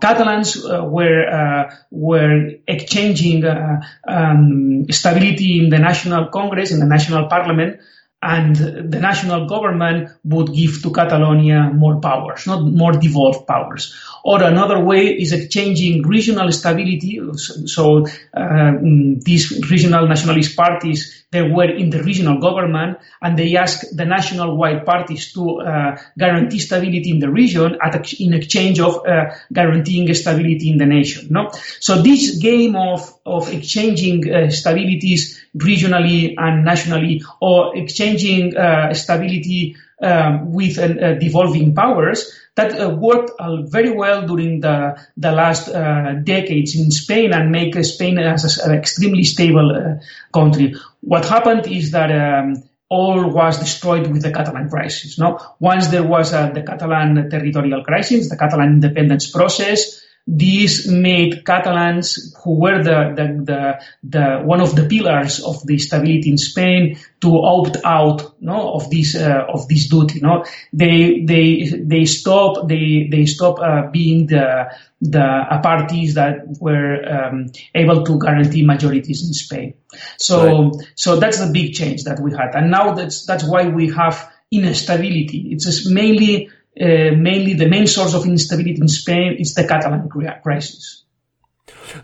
Catalans 0.00 0.64
were 0.94 1.68
were 1.90 2.50
exchanging 2.66 3.44
um, 3.44 4.86
stability 4.90 5.58
in 5.58 5.68
the 5.68 5.78
national 5.78 6.28
Congress, 6.28 6.70
in 6.72 6.80
the 6.80 6.86
national 6.86 7.28
parliament, 7.28 7.80
and 8.20 8.56
the 8.56 8.98
national 8.98 9.46
government 9.46 10.10
would 10.24 10.52
give 10.52 10.82
to 10.82 10.90
Catalonia 10.90 11.70
more 11.72 12.00
powers, 12.00 12.46
not 12.46 12.64
more 12.64 12.92
devolved 12.92 13.46
powers. 13.46 13.94
Or 14.24 14.42
another 14.42 14.84
way 14.84 15.06
is 15.06 15.32
exchanging 15.32 16.02
regional 16.02 16.50
stability. 16.50 17.20
So 17.66 18.06
uh, 18.34 18.72
these 18.80 19.70
regional 19.70 20.08
nationalist 20.08 20.56
parties, 20.56 21.26
they 21.30 21.42
were 21.42 21.70
in 21.70 21.90
the 21.90 22.02
regional 22.02 22.40
government 22.40 22.98
and 23.20 23.38
they 23.38 23.56
asked 23.56 23.94
the 23.96 24.04
national 24.04 24.56
white 24.56 24.86
parties 24.86 25.32
to 25.32 25.60
uh, 25.60 25.98
guarantee 26.16 26.58
stability 26.58 27.10
in 27.10 27.18
the 27.18 27.30
region 27.30 27.76
at, 27.82 28.12
in 28.14 28.32
exchange 28.32 28.80
of 28.80 29.06
uh, 29.06 29.26
guaranteeing 29.52 30.12
stability 30.14 30.70
in 30.70 30.78
the 30.78 30.86
nation. 30.86 31.28
No? 31.30 31.50
So 31.80 32.00
this 32.00 32.38
game 32.38 32.76
of, 32.76 33.12
of 33.26 33.52
exchanging 33.52 34.32
uh, 34.32 34.50
stabilities 34.50 35.38
regionally 35.56 36.34
and 36.38 36.64
nationally 36.64 37.22
or 37.42 37.76
exchanging 37.76 38.56
uh, 38.56 38.94
stability 38.94 39.76
um, 40.02 40.52
with 40.52 40.78
uh, 40.78 41.14
devolving 41.14 41.74
powers 41.74 42.32
that 42.56 42.80
uh, 42.80 42.90
worked 42.90 43.30
uh, 43.38 43.62
very 43.62 43.90
well 43.90 44.26
during 44.26 44.60
the, 44.60 44.98
the 45.16 45.32
last 45.32 45.68
uh, 45.68 46.14
decades 46.24 46.76
in 46.76 46.90
Spain 46.90 47.32
and 47.32 47.50
make 47.50 47.74
Spain 47.84 48.18
as 48.18 48.58
an 48.58 48.74
extremely 48.74 49.24
stable 49.24 49.70
uh, 49.70 50.02
country. 50.32 50.74
What 51.00 51.24
happened 51.24 51.66
is 51.66 51.92
that 51.92 52.10
um, 52.10 52.62
all 52.88 53.30
was 53.30 53.58
destroyed 53.58 54.06
with 54.08 54.22
the 54.22 54.32
Catalan 54.32 54.68
crisis. 54.68 55.18
No? 55.18 55.38
Once 55.60 55.88
there 55.88 56.02
was 56.02 56.32
the 56.32 56.64
Catalan 56.66 57.30
territorial 57.30 57.84
crisis, 57.84 58.28
the 58.28 58.36
Catalan 58.36 58.74
independence 58.74 59.30
process, 59.30 60.02
this 60.30 60.86
made 60.86 61.46
Catalans, 61.46 62.36
who 62.44 62.60
were 62.60 62.82
the, 62.82 63.14
the, 63.16 63.44
the, 63.44 63.84
the, 64.02 64.42
one 64.44 64.60
of 64.60 64.76
the 64.76 64.84
pillars 64.84 65.42
of 65.42 65.66
the 65.66 65.78
stability 65.78 66.28
in 66.30 66.36
Spain, 66.36 66.98
to 67.22 67.38
opt 67.38 67.78
out 67.82 68.38
no, 68.38 68.74
of 68.74 68.90
this 68.90 69.16
uh, 69.16 69.46
of 69.48 69.66
this 69.68 69.88
duty. 69.88 70.20
No, 70.20 70.44
they 70.70 71.24
they 71.24 71.72
they 71.82 72.04
stop 72.04 72.68
they 72.68 73.08
they 73.10 73.24
stop 73.24 73.58
uh, 73.58 73.88
being 73.90 74.26
the 74.26 74.70
the 75.00 75.24
uh, 75.24 75.62
parties 75.62 76.14
that 76.14 76.46
were 76.60 77.02
um, 77.08 77.50
able 77.74 78.04
to 78.04 78.18
guarantee 78.18 78.66
majorities 78.66 79.26
in 79.26 79.32
Spain. 79.32 79.74
So 80.18 80.64
right. 80.64 80.88
so 80.94 81.16
that's 81.16 81.38
the 81.44 81.50
big 81.50 81.72
change 81.72 82.04
that 82.04 82.20
we 82.20 82.32
had, 82.32 82.54
and 82.54 82.70
now 82.70 82.92
that's 82.92 83.24
that's 83.24 83.44
why 83.44 83.66
we 83.66 83.88
have 83.94 84.30
instability. 84.50 85.48
It's 85.52 85.88
mainly 85.88 86.50
uh, 86.80 87.16
mainly 87.16 87.54
the 87.54 87.68
main 87.68 87.86
source 87.86 88.14
of 88.14 88.26
instability 88.26 88.80
in 88.80 88.88
Spain 88.88 89.36
is 89.38 89.54
the 89.54 89.66
Catalan 89.66 90.08
crisis. 90.42 91.04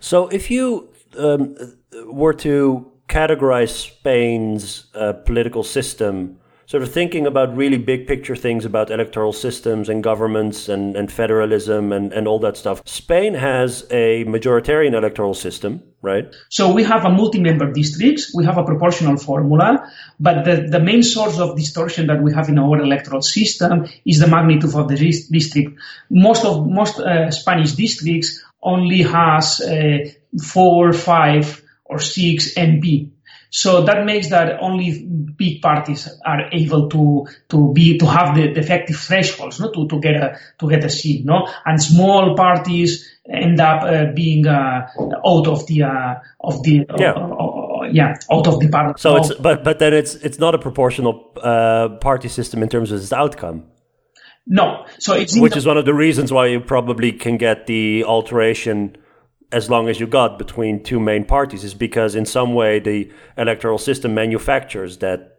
So, 0.01 0.29
if 0.29 0.51
you 0.51 0.93
um, 1.19 1.57
were 2.07 2.35
to 2.35 2.91
categorize 3.09 3.71
Spain's 3.71 4.87
uh, 4.95 5.13
political 5.13 5.63
system, 5.63 6.39
sort 6.67 6.83
of 6.83 6.93
thinking 6.93 7.27
about 7.27 7.57
really 7.57 7.79
big 7.79 8.07
picture 8.07 8.37
things 8.37 8.65
about 8.65 8.91
electoral 8.91 9.33
systems 9.33 9.89
and 9.89 10.03
governments 10.03 10.69
and, 10.69 10.97
and 10.97 11.11
federalism 11.11 11.93
and, 11.93 12.13
and 12.13 12.27
all 12.27 12.39
that 12.41 12.57
stuff, 12.57 12.83
Spain 12.87 13.35
has 13.35 13.87
a 13.91 14.25
majoritarian 14.25 14.95
electoral 14.95 15.35
system 15.35 15.83
right? 16.05 16.27
So 16.51 16.73
we 16.73 16.85
have 16.85 17.05
a 17.05 17.11
multi-member 17.11 17.73
districts, 17.73 18.33
we 18.35 18.45
have 18.45 18.59
a 18.59 18.63
proportional 18.63 19.17
formula, 19.17 19.91
but 20.21 20.45
the, 20.45 20.69
the 20.71 20.79
main 20.79 21.03
source 21.03 21.39
of 21.39 21.57
distortion 21.57 22.07
that 22.09 22.23
we 22.23 22.33
have 22.35 22.49
in 22.49 22.59
our 22.59 22.79
electoral 22.79 23.23
system 23.23 23.87
is 24.05 24.21
the 24.21 24.29
magnitude 24.29 24.75
of 24.75 24.87
the 24.87 24.97
district. 24.97 25.81
Most 26.11 26.45
of 26.45 26.69
most 26.69 27.01
uh, 27.01 27.31
Spanish 27.31 27.73
districts 27.73 28.45
only 28.63 29.03
has 29.03 29.61
uh, 29.61 29.99
four, 30.43 30.93
five, 30.93 31.63
or 31.85 31.99
six 31.99 32.55
MP. 32.55 33.11
So 33.57 33.83
that 33.83 34.05
makes 34.05 34.31
that 34.31 34.61
only 34.61 35.07
big 35.39 35.63
parties 35.63 36.09
are 36.27 36.51
able 36.51 36.89
to 36.89 37.29
to 37.51 37.73
be 37.73 37.99
to 37.99 38.07
have 38.07 38.35
the, 38.35 38.53
the 38.53 38.59
effective 38.59 38.97
thresholds, 38.97 39.61
no, 39.61 39.71
to, 39.71 39.87
to 39.87 40.01
get 40.01 40.17
a 40.17 40.39
to 40.59 40.69
get 40.69 40.83
a 40.83 40.91
seat, 40.91 41.25
no, 41.25 41.47
and 41.65 41.81
small 41.81 42.35
parties 42.35 43.09
end 43.31 43.61
up 43.61 43.85
uh, 43.85 44.07
being 44.13 44.45
uh, 44.49 44.89
out 45.25 45.47
of 45.47 45.69
the 45.69 45.85
uh, 45.85 46.15
of 46.41 46.65
the 46.65 46.85
yeah. 46.99 47.13
Uh, 47.13 47.85
yeah 47.93 48.17
out 48.29 48.49
of 48.49 48.59
the 48.59 48.69
parliament. 48.69 48.99
So 48.99 49.19
it's 49.19 49.33
but 49.35 49.63
but 49.63 49.79
then 49.79 49.95
it's 49.95 50.17
it's 50.17 50.41
not 50.41 50.57
a 50.57 50.59
proportional 50.59 51.33
uh, 51.41 51.91
party 52.01 52.29
system 52.29 52.61
in 52.61 52.69
terms 52.69 52.91
of 52.91 53.01
its 53.01 53.13
outcome. 53.13 53.67
No, 54.49 54.85
so 54.99 55.15
it's 55.15 55.39
which 55.39 55.57
is 55.57 55.65
one 55.65 55.79
of 55.79 55.85
the 55.85 55.95
reasons 55.95 56.33
why 56.33 56.49
you 56.49 56.59
probably 56.59 57.13
can 57.13 57.37
get 57.37 57.69
the 57.69 58.03
alteration 58.03 58.97
as 59.53 59.71
long 59.71 59.89
as 59.89 60.01
you 60.01 60.07
got 60.07 60.39
between 60.39 60.83
two 60.83 61.01
main 61.01 61.25
parties 61.25 61.65
is 61.65 61.75
because 61.75 62.15
in 62.15 62.27
some 62.27 62.55
way 62.55 62.81
the 62.81 63.11
electoral 63.37 63.79
system 63.79 64.15
manufactures 64.15 64.99
that 64.99 65.35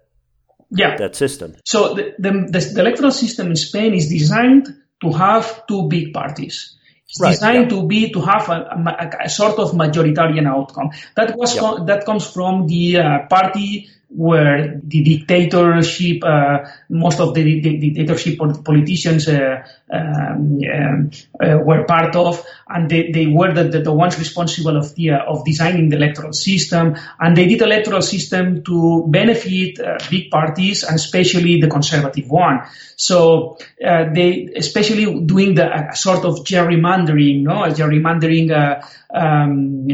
yeah. 0.72 0.98
that 0.98 1.16
system. 1.16 1.56
So 1.66 1.94
the, 1.94 2.16
the, 2.18 2.32
the, 2.32 2.80
electoral 2.80 3.12
system 3.12 3.48
in 3.48 3.56
Spain 3.56 3.94
is 3.94 4.10
designed 4.10 4.68
to 5.02 5.12
have 5.12 5.68
two 5.68 5.88
big 5.88 6.14
parties. 6.14 6.78
It's 7.08 7.22
right, 7.22 7.32
designed 7.32 7.72
yeah. 7.72 7.78
to 7.78 7.88
be 7.88 8.12
to 8.12 8.22
have 8.22 8.50
a, 8.50 9.16
a, 9.22 9.26
a, 9.26 9.30
sort 9.30 9.60
of 9.60 9.72
majoritarian 9.74 10.48
outcome. 10.48 10.90
That 11.16 11.38
was 11.38 11.56
yeah. 11.56 11.84
that 11.86 12.06
comes 12.06 12.30
from 12.30 12.68
the 12.68 12.98
uh, 12.98 13.28
party 13.28 13.90
where 14.10 14.80
the 14.84 15.04
dictatorship, 15.04 16.24
uh, 16.24 16.60
most 16.90 17.20
of 17.20 17.34
the, 17.34 17.44
the, 17.60 17.78
dictatorship 17.78 18.38
politicians 18.64 19.28
uh, 19.28 19.68
um, 19.92 21.12
uh, 21.40 21.58
were 21.58 21.86
part 21.86 22.16
of, 22.16 22.44
and 22.68 22.90
they, 22.90 23.12
they 23.12 23.28
were 23.28 23.54
the, 23.54 23.66
the, 23.66 23.82
the, 23.82 23.94
ones 23.94 24.18
responsible 24.18 24.76
of 24.78 24.96
the 24.96 25.12
of 25.12 25.46
designing 25.46 25.90
the 25.90 25.96
electoral 25.96 26.34
system, 26.34 26.96
and 27.20 27.38
they 27.38 27.46
did 27.46 27.62
electoral 27.62 28.02
system 28.02 28.64
to 28.64 29.06
benefit 29.08 29.80
big 30.10 30.32
parties 30.32 30.84
and 30.84 30.96
especially 30.96 31.62
the 31.62 31.68
conservative 31.68 32.30
one. 32.30 32.62
So 32.96 33.58
they, 33.80 34.50
especially 34.56 35.22
doing 35.22 35.54
the 35.54 35.92
sort 35.94 36.26
of 36.26 36.44
gerrymandering, 36.44 37.44
no, 37.44 37.66
a 37.66 37.70
gerrymandering 37.70 38.82
um, 39.14 39.88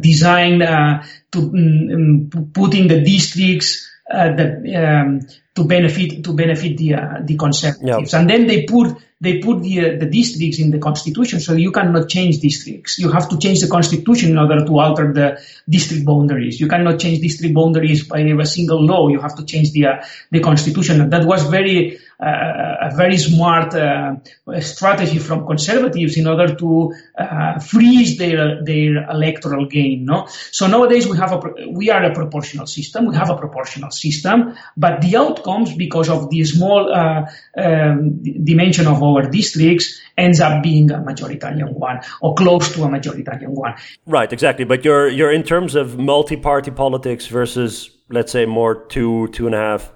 design 0.00 0.58
to 0.58 1.38
um, 1.38 2.50
putting 2.52 2.88
the 2.88 3.02
districts 3.02 3.88
uh, 4.10 4.34
that 4.34 4.64
um, 4.74 5.20
to 5.54 5.64
benefit 5.64 6.24
to 6.24 6.32
benefit 6.32 6.78
the 6.78 6.94
uh, 6.94 7.18
the 7.22 7.36
conservatives, 7.36 8.14
and 8.14 8.30
then 8.30 8.46
they 8.46 8.64
put 8.64 8.96
they 9.20 9.38
put 9.40 9.62
the 9.62 9.80
uh, 9.80 9.98
the 9.98 10.06
districts 10.06 10.60
in 10.60 10.70
the 10.70 10.78
constitution, 10.78 11.40
so 11.40 11.54
you 11.54 11.72
cannot 11.72 12.08
change 12.08 12.38
districts. 12.38 12.98
You 12.98 13.10
have 13.10 13.28
to 13.30 13.38
change 13.38 13.60
the 13.60 13.68
constitution 13.68 14.30
in 14.30 14.38
order 14.38 14.64
to 14.64 14.78
alter 14.78 15.12
the 15.12 15.42
district 15.68 16.04
boundaries. 16.04 16.60
You 16.60 16.68
cannot 16.68 17.00
change 17.00 17.20
district 17.20 17.54
boundaries 17.54 18.06
by 18.06 18.20
a 18.20 18.46
single 18.46 18.84
law. 18.84 19.08
You 19.08 19.20
have 19.20 19.34
to 19.36 19.44
change 19.44 19.72
the 19.72 19.86
uh, 19.86 20.04
the 20.30 20.40
constitution. 20.40 21.10
That 21.10 21.24
was 21.24 21.42
very 21.44 21.98
a 22.20 22.90
very 22.96 23.16
smart 23.16 23.74
uh, 23.74 24.16
strategy 24.60 25.18
from 25.18 25.46
conservatives 25.46 26.16
in 26.16 26.26
order 26.26 26.54
to 26.54 26.92
uh, 27.16 27.58
freeze 27.60 28.18
their 28.18 28.64
their 28.64 29.08
electoral 29.08 29.66
gain. 29.66 30.04
No, 30.04 30.26
so 30.50 30.66
nowadays 30.66 31.06
we 31.06 31.16
have 31.16 31.32
a 31.32 31.70
we 31.70 31.90
are 31.90 32.02
a 32.02 32.12
proportional 32.12 32.66
system. 32.66 33.06
We 33.06 33.14
have 33.16 33.30
a 33.30 33.36
proportional 33.36 33.90
system, 33.90 34.56
but 34.76 35.00
the 35.00 35.16
outcomes 35.16 35.74
because 35.74 36.08
of 36.08 36.28
the 36.30 36.44
small 36.44 36.92
um, 36.92 38.22
dimension 38.22 38.86
of 38.86 39.02
our 39.02 39.22
districts 39.30 40.00
ends 40.16 40.40
up 40.40 40.62
being 40.62 40.90
a 40.90 40.98
majoritarian 40.98 41.72
one 41.74 42.00
or 42.20 42.34
close 42.34 42.74
to 42.74 42.82
a 42.82 42.88
majoritarian 42.88 43.50
one. 43.50 43.74
Right, 44.06 44.32
exactly. 44.32 44.64
But 44.64 44.84
you're 44.84 45.08
you're 45.08 45.32
in 45.32 45.44
terms 45.44 45.76
of 45.76 45.98
multi-party 45.98 46.72
politics 46.72 47.26
versus 47.26 47.90
let's 48.10 48.32
say 48.32 48.44
more 48.44 48.86
two 48.86 49.28
two 49.28 49.46
and 49.46 49.54
a 49.54 49.58
half 49.58 49.92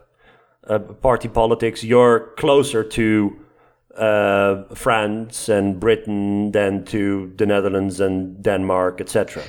uh, 0.66 0.78
party 0.78 1.28
politics, 1.28 1.82
you're 1.84 2.32
closer 2.36 2.84
to 2.84 3.36
uh, 3.96 4.64
France 4.74 5.48
and 5.48 5.78
Britain 5.78 6.52
than 6.52 6.84
to 6.86 7.32
the 7.36 7.46
Netherlands 7.46 8.00
and 8.00 8.42
Denmark, 8.42 9.00
etc. 9.00 9.42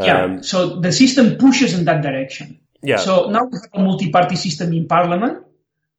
yeah. 0.00 0.24
Um, 0.24 0.42
so 0.42 0.80
the 0.80 0.92
system 0.92 1.36
pushes 1.36 1.78
in 1.78 1.84
that 1.84 2.02
direction. 2.02 2.60
Yeah. 2.82 2.96
So 2.96 3.30
now 3.30 3.44
we 3.44 3.58
have 3.58 3.80
a 3.80 3.84
multi-party 3.84 4.36
system 4.36 4.72
in 4.72 4.88
Parliament, 4.88 5.44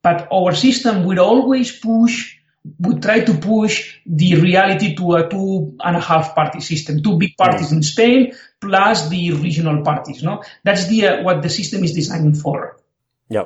but 0.02 0.28
our 0.32 0.54
system 0.54 1.06
will 1.06 1.20
always 1.20 1.78
push. 1.78 2.38
We 2.80 2.96
try 3.00 3.22
to 3.22 3.34
push 3.34 3.98
the 4.06 4.36
reality 4.36 4.96
to 4.96 5.16
a 5.16 5.30
two 5.30 5.78
and 5.84 5.96
a 5.96 6.00
half 6.00 6.36
party 6.36 6.60
system, 6.62 7.02
two 7.02 7.18
big 7.18 7.36
parties 7.38 7.70
mm. 7.70 7.78
in 7.78 7.84
Spain 7.84 8.34
plus 8.60 9.10
the 9.10 9.32
regional 9.32 9.84
parties. 9.84 10.22
No, 10.24 10.44
that's 10.64 10.88
the 10.88 11.08
uh, 11.08 11.24
what 11.24 11.42
the 11.42 11.50
system 11.50 11.84
is 11.84 11.94
designed 11.94 12.38
for. 12.38 12.78
Yeah. 13.30 13.46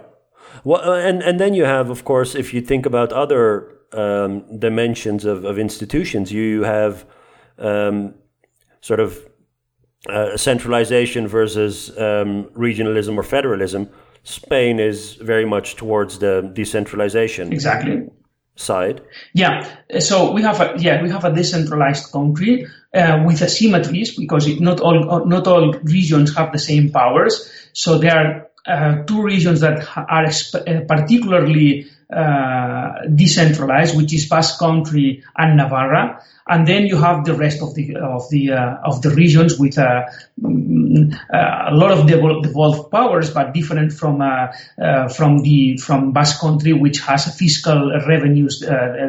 Well, 0.63 0.81
uh, 0.81 0.99
and 0.99 1.21
and 1.21 1.39
then 1.39 1.53
you 1.53 1.65
have, 1.65 1.89
of 1.89 2.03
course, 2.03 2.35
if 2.35 2.53
you 2.53 2.61
think 2.61 2.85
about 2.85 3.11
other 3.11 3.77
um, 3.93 4.59
dimensions 4.59 5.25
of, 5.25 5.45
of 5.45 5.57
institutions, 5.57 6.31
you 6.31 6.63
have 6.63 7.05
um, 7.57 8.13
sort 8.81 8.99
of 8.99 9.19
uh, 10.09 10.37
centralization 10.37 11.27
versus 11.27 11.89
um, 11.97 12.45
regionalism 12.55 13.17
or 13.17 13.23
federalism. 13.23 13.89
Spain 14.23 14.79
is 14.79 15.15
very 15.15 15.45
much 15.45 15.75
towards 15.75 16.19
the 16.19 16.51
decentralization. 16.53 17.53
Exactly 17.53 18.07
side. 18.55 19.01
Yeah, 19.33 19.67
so 19.99 20.31
we 20.31 20.41
have 20.41 20.61
a 20.61 20.75
yeah 20.77 21.01
we 21.01 21.09
have 21.09 21.25
a 21.25 21.33
decentralized 21.33 22.11
country 22.11 22.67
uh, 22.93 23.23
with 23.25 23.39
asymmetries 23.41 24.17
because 24.17 24.47
it, 24.47 24.59
not 24.61 24.79
all 24.79 25.25
not 25.25 25.47
all 25.47 25.73
regions 25.83 26.35
have 26.35 26.51
the 26.51 26.59
same 26.59 26.91
powers. 26.91 27.51
So 27.73 27.97
there 27.97 28.17
are 28.17 28.47
two 29.07 29.21
regions 29.21 29.61
that 29.61 29.87
are 29.95 30.25
uh, 30.25 30.81
particularly 30.87 31.87
uh, 32.13 33.07
decentralized, 33.15 33.97
which 33.97 34.13
is 34.13 34.29
Basque 34.29 34.59
Country 34.59 35.23
and 35.35 35.57
Navarra, 35.57 36.21
and 36.47 36.67
then 36.67 36.85
you 36.85 36.97
have 36.97 37.25
the 37.25 37.33
rest 37.33 37.63
of 37.63 37.73
the 37.73 37.95
of 37.95 38.29
the 38.29 38.51
uh, 38.51 38.77
of 38.83 39.01
the 39.01 39.09
regions 39.09 39.57
with 39.57 39.79
uh, 39.79 40.03
mm, 40.39 41.11
uh, 41.33 41.71
a 41.71 41.73
lot 41.73 41.89
of 41.89 42.05
devolved 42.05 42.91
powers, 42.91 43.31
but 43.31 43.55
different 43.55 43.91
from 43.91 44.21
from 45.15 45.39
the 45.39 45.77
from 45.77 46.13
Basque 46.13 46.39
Country, 46.39 46.73
which 46.73 46.99
has 46.99 47.35
fiscal 47.35 47.91
revenues 48.07 48.63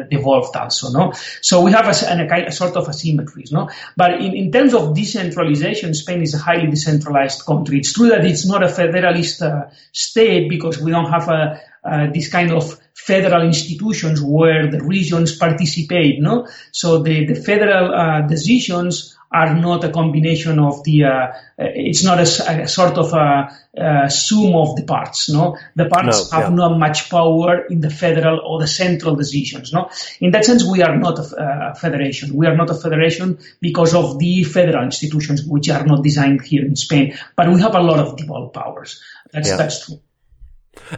devolved 0.09 0.55
also. 0.55 0.89
No, 0.89 1.13
so 1.41 1.61
we 1.61 1.71
have 1.73 1.85
a, 1.85 2.33
a, 2.33 2.47
a 2.47 2.51
sort 2.51 2.75
of 2.77 2.87
asymmetries. 2.87 3.51
No, 3.51 3.69
but 3.95 4.19
in, 4.19 4.33
in 4.33 4.51
terms 4.51 4.73
of 4.73 4.95
decentralization, 4.95 5.93
Spain 5.93 6.23
is 6.23 6.33
a 6.33 6.39
highly 6.39 6.65
decentralized 6.65 7.45
country. 7.45 7.77
It's 7.77 7.93
true 7.93 8.09
that 8.09 8.25
it's 8.25 8.47
not 8.47 8.63
a 8.63 8.69
federalist 8.69 9.43
state 9.91 10.49
because 10.49 10.81
we 10.81 10.89
don't 10.89 11.11
have 11.11 11.29
a 11.29 11.61
uh, 11.87 12.07
this 12.11 12.29
kind 12.29 12.51
of 12.51 12.77
federal 12.97 13.43
institutions 13.43 14.19
where 14.21 14.71
the 14.71 14.83
regions 14.83 15.37
participate. 15.37 16.19
No, 16.19 16.47
so 16.71 17.03
the 17.03 17.25
the 17.25 17.35
federal 17.35 17.93
uh, 17.93 18.21
decisions 18.27 19.15
are 19.31 19.53
not 19.55 19.83
a 19.83 19.89
combination 19.89 20.57
of 20.57 20.83
the. 20.83 21.03
Uh, 21.03 21.27
it's 21.57 22.03
not 22.03 22.17
a, 22.17 22.63
a, 22.63 22.67
sort 22.67 22.97
of 22.97 23.13
a, 23.13 23.49
a, 23.77 24.09
sum 24.09 24.55
of 24.55 24.75
the 24.75 24.83
parts. 24.83 25.29
No, 25.29 25.57
the 25.75 25.85
parts 25.85 26.31
no, 26.31 26.37
have 26.37 26.49
yeah. 26.49 26.55
not 26.55 26.79
much 26.79 27.09
power 27.09 27.65
in 27.69 27.81
the 27.81 27.89
federal 27.89 28.39
or 28.39 28.59
the 28.59 28.67
central 28.67 29.15
decisions. 29.15 29.73
No, 29.73 29.89
in 30.19 30.31
that 30.31 30.45
sense, 30.45 30.63
we 30.63 30.81
are 30.81 30.97
not 30.97 31.19
a, 31.19 31.71
a 31.71 31.75
federation. 31.75 32.33
We 32.33 32.47
are 32.47 32.55
not 32.55 32.69
a 32.69 32.75
federation 32.75 33.37
because 33.61 33.93
of 33.93 34.17
the 34.17 34.43
federal 34.43 34.83
institutions 34.83 35.43
which 35.45 35.69
are 35.69 35.85
not 35.85 36.03
designed 36.03 36.41
here 36.41 36.65
in 36.65 36.75
Spain. 36.75 37.17
But 37.35 37.49
we 37.49 37.61
have 37.61 37.75
a 37.75 37.81
lot 37.81 37.99
of 37.99 38.17
devolved 38.17 38.53
powers. 38.53 39.01
That's 39.31 39.49
yeah. 39.49 39.57
that's 39.57 39.85
true. 39.85 39.99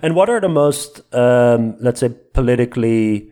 And 0.01 0.15
what 0.15 0.29
are 0.29 0.39
the 0.39 0.49
most, 0.49 1.01
um, 1.13 1.75
let's 1.79 1.99
say, 1.99 2.09
politically 2.33 3.31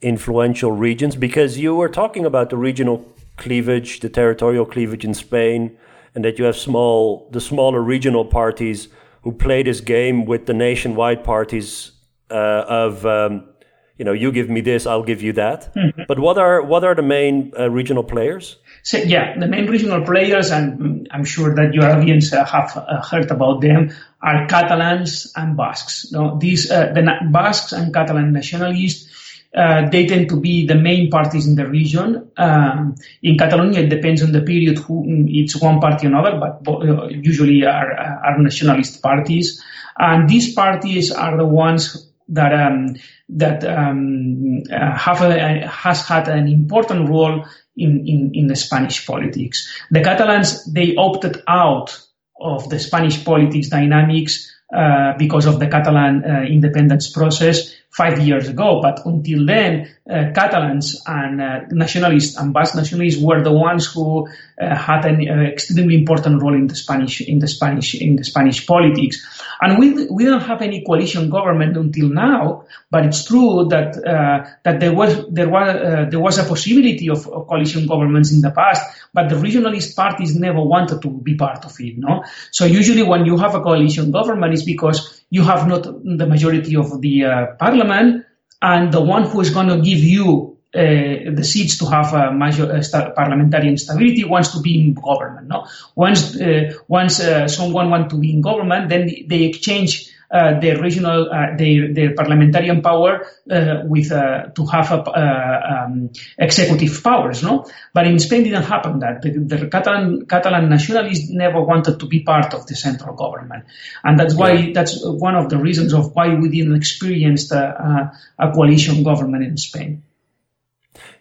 influential 0.00 0.72
regions? 0.72 1.16
Because 1.16 1.58
you 1.58 1.74
were 1.74 1.88
talking 1.88 2.24
about 2.24 2.50
the 2.50 2.56
regional 2.56 3.04
cleavage, 3.36 4.00
the 4.00 4.08
territorial 4.08 4.66
cleavage 4.66 5.04
in 5.04 5.14
Spain, 5.14 5.76
and 6.14 6.24
that 6.24 6.38
you 6.38 6.44
have 6.44 6.56
small, 6.56 7.28
the 7.32 7.40
smaller 7.40 7.80
regional 7.80 8.24
parties 8.24 8.88
who 9.22 9.32
play 9.32 9.62
this 9.62 9.80
game 9.80 10.26
with 10.26 10.46
the 10.46 10.54
nationwide 10.54 11.24
parties 11.24 11.92
uh, 12.30 12.64
of, 12.68 13.06
um, 13.06 13.48
you 13.96 14.04
know, 14.04 14.12
you 14.12 14.32
give 14.32 14.48
me 14.48 14.60
this, 14.60 14.86
I'll 14.86 15.04
give 15.04 15.22
you 15.22 15.32
that. 15.34 15.74
Mm-hmm. 15.74 16.02
But 16.08 16.18
what 16.18 16.38
are 16.38 16.62
what 16.62 16.84
are 16.84 16.94
the 16.94 17.02
main 17.02 17.52
uh, 17.58 17.70
regional 17.70 18.02
players? 18.02 18.56
So, 18.82 18.98
yeah, 18.98 19.38
the 19.38 19.46
main 19.46 19.66
regional 19.66 20.04
players, 20.04 20.50
and 20.50 21.08
I'm 21.10 21.24
sure 21.24 21.54
that 21.54 21.72
your 21.72 21.88
audience 21.88 22.32
uh, 22.32 22.44
have 22.44 22.76
uh, 22.76 23.00
heard 23.02 23.30
about 23.30 23.60
them, 23.60 23.94
are 24.20 24.46
Catalans 24.48 25.32
and 25.36 25.56
Basques. 25.56 26.10
No, 26.10 26.36
these 26.38 26.70
uh, 26.70 26.92
the 26.92 27.02
Basques 27.30 27.72
and 27.72 27.94
Catalan 27.94 28.32
nationalists. 28.32 29.08
Uh, 29.54 29.86
they 29.90 30.06
tend 30.06 30.30
to 30.30 30.40
be 30.40 30.66
the 30.66 30.74
main 30.74 31.10
parties 31.10 31.46
in 31.46 31.56
the 31.56 31.66
region. 31.66 32.30
Um, 32.38 32.94
in 33.22 33.36
Catalonia, 33.36 33.80
it 33.80 33.90
depends 33.90 34.22
on 34.22 34.32
the 34.32 34.40
period 34.40 34.78
who 34.78 35.04
it's 35.28 35.60
one 35.60 35.78
party 35.78 36.06
or 36.06 36.08
another, 36.08 36.40
but 36.40 36.66
uh, 36.68 37.08
usually 37.08 37.62
are, 37.66 37.92
are 37.92 38.38
nationalist 38.38 39.02
parties. 39.02 39.62
And 39.98 40.26
these 40.26 40.54
parties 40.54 41.12
are 41.12 41.36
the 41.36 41.44
ones 41.44 42.08
that 42.30 42.52
um, 42.54 42.96
that 43.28 43.62
um, 43.64 44.62
uh, 44.72 44.96
have 44.96 45.20
a, 45.20 45.66
has 45.66 46.06
had 46.08 46.28
an 46.28 46.48
important 46.48 47.10
role 47.10 47.44
in, 47.76 48.06
in, 48.06 48.30
in 48.34 48.46
the 48.46 48.56
Spanish 48.56 49.06
politics. 49.06 49.68
The 49.90 50.02
Catalans 50.02 50.64
they 50.72 50.94
opted 50.96 51.42
out 51.48 51.98
of 52.40 52.68
the 52.68 52.78
Spanish 52.78 53.24
politics 53.24 53.68
dynamics 53.68 54.52
uh, 54.74 55.12
because 55.18 55.46
of 55.46 55.58
the 55.60 55.68
Catalan 55.68 56.24
uh, 56.24 56.42
independence 56.42 57.10
process 57.10 57.74
five 57.92 58.18
years 58.20 58.48
ago. 58.48 58.80
But 58.80 59.04
until 59.04 59.46
then, 59.46 59.94
uh, 60.10 60.32
Catalans 60.34 61.02
and 61.06 61.40
uh, 61.40 61.60
nationalists 61.70 62.36
and 62.36 62.52
Basque 62.52 62.74
nationalists 62.74 63.22
were 63.22 63.42
the 63.44 63.52
ones 63.52 63.86
who 63.86 64.26
uh, 64.60 64.74
had 64.74 65.04
an 65.04 65.28
uh, 65.28 65.42
extremely 65.42 65.94
important 65.94 66.42
role 66.42 66.54
in 66.54 66.66
the 66.66 66.74
Spanish 66.74 67.20
in 67.20 67.38
the 67.38 67.46
Spanish 67.46 67.94
in 67.94 68.16
the 68.16 68.24
Spanish 68.24 68.66
politics. 68.66 69.20
And 69.60 69.78
we 69.78 70.06
we 70.06 70.24
don't 70.24 70.42
have 70.42 70.62
any 70.62 70.82
coalition 70.84 71.28
government 71.28 71.76
until 71.76 72.08
now. 72.08 72.64
But 72.90 73.06
it's 73.06 73.24
true 73.24 73.68
that 73.68 73.96
uh, 73.96 74.50
that 74.64 74.80
there 74.80 74.94
was 74.94 75.28
there 75.30 75.48
was 75.48 75.68
uh, 75.68 76.06
there 76.10 76.20
was 76.20 76.38
a 76.38 76.44
possibility 76.44 77.08
of, 77.10 77.28
of, 77.28 77.46
coalition 77.46 77.86
governments 77.86 78.32
in 78.32 78.40
the 78.40 78.50
past, 78.50 78.82
but 79.12 79.28
the 79.28 79.36
regionalist 79.36 79.94
parties 79.96 80.34
never 80.34 80.62
wanted 80.62 81.02
to 81.02 81.10
be 81.10 81.34
part 81.34 81.64
of 81.64 81.74
it. 81.78 81.98
No, 81.98 82.24
so 82.50 82.64
usually 82.64 83.02
when 83.02 83.26
you 83.26 83.36
have 83.36 83.54
a 83.54 83.60
coalition 83.60 84.10
government, 84.10 84.54
it's 84.54 84.64
because 84.64 85.21
you 85.36 85.42
have 85.42 85.66
not 85.66 85.84
the 86.20 86.26
majority 86.26 86.76
of 86.76 87.00
the 87.00 87.14
parliament 87.58 88.24
and 88.60 88.92
the 88.92 89.00
one 89.00 89.24
who 89.24 89.40
is 89.40 89.50
going 89.50 89.68
to 89.68 89.78
give 89.80 89.98
you 89.98 90.52
uh, 90.74 91.30
the 91.38 91.44
seats 91.44 91.78
to 91.78 91.86
have 91.86 92.14
a 92.14 92.32
major 92.32 92.64
uh, 92.72 93.10
parliamentary 93.14 93.68
instability, 93.68 94.24
wants 94.24 94.52
to 94.54 94.60
be 94.60 94.80
in 94.80 94.94
government. 94.94 95.46
No, 95.48 95.66
once 95.94 96.40
uh, 96.40 96.72
once 96.88 97.20
uh, 97.20 97.46
someone 97.46 97.90
wants 97.90 98.14
to 98.14 98.18
be 98.18 98.32
in 98.32 98.40
government, 98.40 98.88
then 98.88 99.10
they 99.26 99.42
exchange 99.42 100.08
uh, 100.08 100.11
their 100.60 100.80
regional, 100.80 101.30
uh, 101.30 101.56
their, 101.56 101.92
their 101.92 102.14
parliamentarian 102.14 102.80
power 102.80 103.26
uh, 103.50 103.82
with 103.84 104.08
to 104.08 104.66
have 104.72 104.90
a, 104.90 105.84
um, 105.84 106.10
executive 106.38 107.02
powers, 107.02 107.42
no? 107.42 107.66
But 107.92 108.06
in 108.06 108.18
Spain, 108.18 108.44
didn't 108.44 108.64
happen 108.64 109.00
that. 109.00 109.22
The, 109.22 109.30
the 109.30 109.68
Catalan, 109.68 110.26
Catalan 110.26 110.68
nationalists 110.68 111.28
never 111.30 111.60
wanted 111.62 112.00
to 112.00 112.06
be 112.06 112.20
part 112.20 112.54
of 112.54 112.66
the 112.66 112.74
central 112.74 113.14
government, 113.14 113.64
and 114.02 114.18
that's 114.18 114.34
why 114.34 114.52
yeah. 114.52 114.72
that's 114.72 115.04
one 115.04 115.34
of 115.34 115.50
the 115.50 115.58
reasons 115.58 115.92
of 115.92 116.14
why 116.14 116.34
we 116.34 116.48
didn't 116.48 116.76
experience 116.76 117.50
a, 117.52 118.12
a 118.38 118.52
coalition 118.52 119.02
government 119.02 119.44
in 119.44 119.56
Spain. 119.56 120.02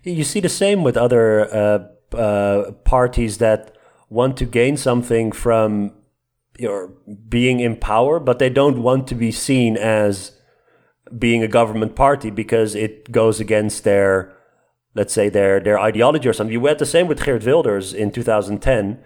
You 0.03 0.23
see 0.23 0.39
the 0.39 0.49
same 0.49 0.83
with 0.83 0.97
other 0.97 1.53
uh, 1.53 2.15
uh, 2.15 2.71
parties 2.83 3.37
that 3.37 3.75
want 4.09 4.37
to 4.37 4.45
gain 4.45 4.77
something 4.77 5.31
from 5.31 5.93
or 6.65 6.93
being 7.27 7.59
in 7.59 7.75
power, 7.75 8.19
but 8.19 8.39
they 8.39 8.49
don't 8.49 8.81
want 8.81 9.07
to 9.07 9.15
be 9.15 9.31
seen 9.31 9.77
as 9.77 10.31
being 11.17 11.43
a 11.43 11.47
government 11.47 11.95
party 11.95 12.29
because 12.29 12.75
it 12.75 13.11
goes 13.11 13.39
against 13.39 13.83
their, 13.83 14.33
let's 14.95 15.13
say, 15.13 15.29
their 15.29 15.59
their 15.59 15.79
ideology 15.79 16.27
or 16.27 16.33
something. 16.33 16.53
You 16.53 16.65
had 16.65 16.79
the 16.79 16.85
same 16.85 17.07
with 17.07 17.23
Geert 17.23 17.45
Wilders 17.45 17.93
in 17.93 18.11
2010. 18.11 18.99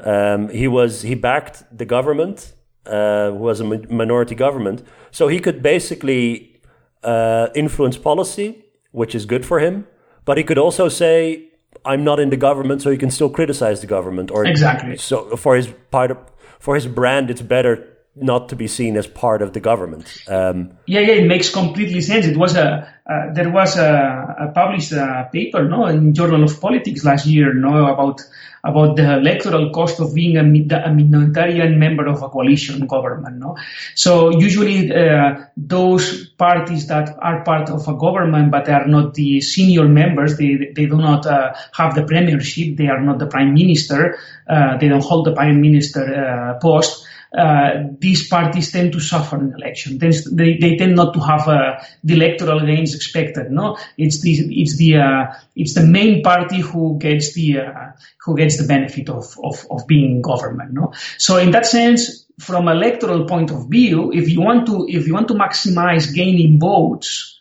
Um, 0.00 0.48
he 0.48 0.66
was 0.66 1.02
he 1.02 1.14
backed 1.14 1.64
the 1.76 1.84
government, 1.84 2.54
uh, 2.86 3.30
who 3.30 3.36
was 3.36 3.60
a 3.60 3.64
minority 3.64 4.34
government, 4.34 4.82
so 5.10 5.28
he 5.28 5.38
could 5.38 5.62
basically 5.62 6.60
uh, 7.02 7.48
influence 7.54 7.98
policy, 7.98 8.64
which 8.92 9.14
is 9.14 9.26
good 9.26 9.44
for 9.44 9.60
him. 9.60 9.86
But 10.24 10.38
he 10.38 10.44
could 10.44 10.58
also 10.58 10.88
say, 10.88 11.48
"I'm 11.84 12.04
not 12.04 12.18
in 12.20 12.30
the 12.30 12.36
government," 12.36 12.82
so 12.82 12.90
he 12.90 12.96
can 12.96 13.10
still 13.10 13.30
criticize 13.30 13.80
the 13.80 13.86
government. 13.86 14.30
Or 14.30 14.44
exactly. 14.46 14.96
So 14.96 15.36
for 15.36 15.56
his 15.56 15.68
part 15.90 16.10
of 16.10 16.18
for 16.60 16.76
his 16.76 16.86
brand, 16.86 17.30
it's 17.30 17.42
better 17.42 17.88
not 18.20 18.48
to 18.50 18.56
be 18.56 18.68
seen 18.68 18.96
as 18.96 19.06
part 19.06 19.42
of 19.42 19.52
the 19.52 19.60
government. 19.60 20.06
Um, 20.28 20.72
yeah, 20.86 21.00
yeah, 21.00 21.14
it 21.14 21.26
makes 21.26 21.50
completely 21.50 22.00
sense. 22.00 22.26
It 22.26 22.36
was 22.36 22.56
a 22.56 22.86
uh, 23.10 23.32
there 23.32 23.50
was 23.50 23.76
a, 23.76 24.36
a 24.38 24.52
published 24.52 24.92
uh, 24.92 25.24
paper, 25.24 25.64
no, 25.68 25.86
in 25.86 26.14
Journal 26.14 26.44
of 26.44 26.60
Politics 26.60 27.04
last 27.04 27.26
year, 27.26 27.52
no, 27.52 27.86
about 27.86 28.20
about 28.62 28.94
the 28.96 29.14
electoral 29.14 29.70
cost 29.70 30.00
of 30.00 30.14
being 30.14 30.36
a, 30.36 30.42
a 30.42 30.90
minoritarian 30.90 31.78
member 31.78 32.06
of 32.06 32.22
a 32.22 32.28
coalition 32.28 32.86
government, 32.86 33.36
no. 33.38 33.56
So 33.94 34.38
usually 34.38 34.92
uh, 34.92 35.46
those 35.56 36.28
parties 36.30 36.86
that 36.88 37.16
are 37.20 37.42
part 37.42 37.70
of 37.70 37.88
a 37.88 37.94
government 37.94 38.50
but 38.50 38.68
are 38.68 38.86
not 38.86 39.14
the 39.14 39.40
senior 39.40 39.88
members, 39.88 40.36
they 40.36 40.72
they 40.76 40.86
do 40.86 40.98
not 40.98 41.26
uh, 41.26 41.54
have 41.72 41.94
the 41.94 42.04
premiership, 42.04 42.76
they 42.76 42.88
are 42.88 43.00
not 43.00 43.18
the 43.18 43.26
prime 43.26 43.54
minister, 43.54 44.18
uh, 44.48 44.76
they 44.76 44.88
don't 44.88 45.04
hold 45.04 45.26
the 45.26 45.32
prime 45.32 45.60
minister 45.60 46.04
uh, 46.04 46.58
post 46.60 47.06
these 47.32 48.28
parties 48.28 48.72
tend 48.72 48.92
to 48.92 49.00
suffer 49.00 49.36
in 49.38 49.54
election. 49.54 49.98
They, 49.98 50.10
they 50.56 50.76
tend 50.76 50.96
not 50.96 51.14
to 51.14 51.20
have 51.20 51.46
uh, 51.46 51.76
the 52.02 52.14
electoral 52.14 52.60
gains 52.66 52.94
expected. 52.94 53.50
No, 53.50 53.76
it's 53.96 54.20
the 54.20 54.32
it's 54.32 54.76
the 54.76 54.96
uh, 54.96 55.26
it's 55.54 55.74
the 55.74 55.86
main 55.86 56.22
party 56.22 56.60
who 56.60 56.98
gets 56.98 57.32
the 57.34 57.60
uh, 57.60 57.92
who 58.24 58.36
gets 58.36 58.56
the 58.56 58.66
benefit 58.66 59.08
of, 59.08 59.36
of 59.42 59.66
of 59.70 59.86
being 59.86 60.16
in 60.16 60.22
government. 60.22 60.72
No, 60.72 60.92
so 61.18 61.36
in 61.36 61.52
that 61.52 61.66
sense, 61.66 62.26
from 62.40 62.68
electoral 62.68 63.26
point 63.26 63.50
of 63.50 63.68
view, 63.70 64.12
if 64.12 64.28
you 64.28 64.40
want 64.40 64.66
to 64.66 64.86
if 64.88 65.06
you 65.06 65.14
want 65.14 65.28
to 65.28 65.34
maximize 65.34 66.12
gaining 66.12 66.58
votes 66.58 67.36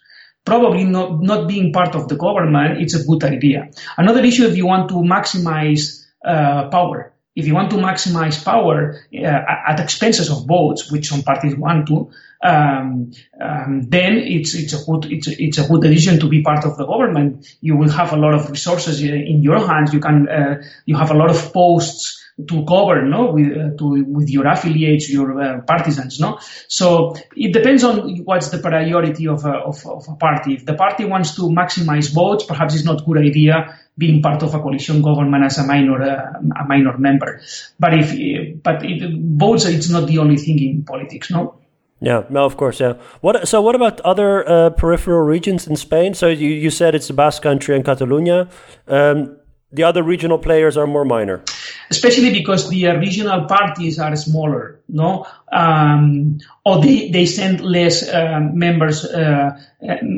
probably 0.46 0.84
not, 0.84 1.22
not 1.22 1.48
being 1.48 1.72
part 1.72 1.94
of 1.96 2.08
the 2.08 2.16
government, 2.16 2.82
it's 2.82 2.96
a 2.96 3.04
good 3.06 3.24
idea. 3.24 3.70
Another 3.98 4.24
issue, 4.24 4.46
if 4.46 4.58
you 4.58 4.66
want 4.66 4.90
to 4.90 4.96
maximize 4.96 6.08
uh, 6.26 6.70
power, 6.70 7.09
if 7.40 7.48
you 7.48 7.54
want 7.54 7.70
to 7.72 7.78
maximize 7.78 8.44
power 8.44 9.02
uh, 9.14 9.72
at 9.72 9.80
expenses 9.80 10.30
of 10.30 10.46
votes, 10.46 10.92
which 10.92 11.08
some 11.08 11.24
parties 11.24 11.56
want 11.56 11.88
to, 11.88 12.12
um, 12.44 13.12
um, 13.42 13.90
then 13.90 14.14
it's 14.18 14.54
it's 14.54 14.74
a 14.74 14.86
good 14.86 15.12
it's 15.12 15.28
a, 15.28 15.44
it's 15.44 15.58
a 15.58 15.68
good 15.68 15.82
decision 15.82 16.20
to 16.20 16.28
be 16.30 16.42
part 16.42 16.66
of 16.66 16.78
the 16.78 16.86
government. 16.86 17.46
You 17.62 17.76
will 17.78 17.90
have 17.90 18.14
a 18.14 18.18
lot 18.18 18.34
of 18.34 18.50
resources 18.50 19.02
in 19.02 19.42
your 19.42 19.60
hands. 19.66 19.94
You 19.94 20.00
can 20.00 20.28
uh, 20.30 20.62
you 20.86 20.96
have 20.98 21.12
a 21.12 21.16
lot 21.16 21.30
of 21.30 21.54
posts 21.54 22.18
to 22.48 22.66
cover, 22.66 23.02
no, 23.02 23.32
with 23.32 23.52
uh, 23.52 23.78
to 23.78 24.04
with 24.04 24.30
your 24.30 24.48
affiliates, 24.48 25.10
your 25.10 25.42
uh, 25.42 25.62
partisans, 25.62 26.20
no. 26.20 26.40
So 26.68 27.16
it 27.36 27.52
depends 27.52 27.84
on 27.84 28.24
what's 28.24 28.50
the 28.50 28.60
priority 28.60 29.28
of 29.28 29.44
a, 29.46 29.54
of, 29.70 29.86
of 29.86 30.08
a 30.08 30.16
party. 30.16 30.54
If 30.54 30.66
the 30.66 30.76
party 30.76 31.06
wants 31.06 31.36
to 31.36 31.44
maximize 31.44 32.14
votes, 32.14 32.46
perhaps 32.46 32.76
it's 32.76 32.86
not 32.86 33.02
a 33.02 33.04
good 33.04 33.18
idea 33.18 33.78
being 34.00 34.22
part 34.22 34.42
of 34.42 34.56
a 34.56 34.60
coalition 34.60 35.02
government 35.04 35.44
as 35.44 35.60
a 35.60 35.64
minor 35.64 36.02
uh, 36.02 36.40
a 36.60 36.66
minor 36.66 36.98
member. 36.98 37.42
But 37.78 37.94
if 37.94 38.64
but 38.64 38.84
it, 38.84 39.04
votes, 39.38 39.66
it's 39.66 39.90
not 39.90 40.08
the 40.08 40.18
only 40.18 40.38
thing 40.38 40.58
in 40.60 40.84
politics, 40.84 41.30
no. 41.30 41.60
Yeah, 42.02 42.24
no, 42.30 42.46
of 42.46 42.56
course, 42.56 42.80
yeah. 42.80 42.94
What 43.22 43.48
so? 43.48 43.62
What 43.62 43.76
about 43.76 44.00
other 44.02 44.48
uh, 44.48 44.70
peripheral 44.72 45.22
regions 45.22 45.68
in 45.68 45.76
Spain? 45.76 46.14
So 46.14 46.30
you, 46.30 46.50
you 46.50 46.70
said 46.70 46.96
it's 46.96 47.08
the 47.08 47.14
Basque 47.14 47.44
Country 47.44 47.76
and 47.76 47.84
Catalonia. 47.84 48.48
Um, 48.88 49.38
the 49.72 49.84
other 49.84 50.02
regional 50.02 50.40
players 50.40 50.78
are 50.78 50.88
more 50.88 51.06
minor 51.06 51.44
especially 51.90 52.32
because 52.32 52.70
the 52.70 52.86
regional 52.98 53.46
parties 53.46 54.00
are 54.00 54.16
smaller, 54.16 54.80
no, 54.88 55.26
um, 55.52 56.40
or 56.66 56.82
they, 56.82 57.10
they 57.10 57.26
send 57.26 57.62
less 57.62 58.08
uh, 58.08 58.40
members, 58.54 59.06
uh, 59.06 59.60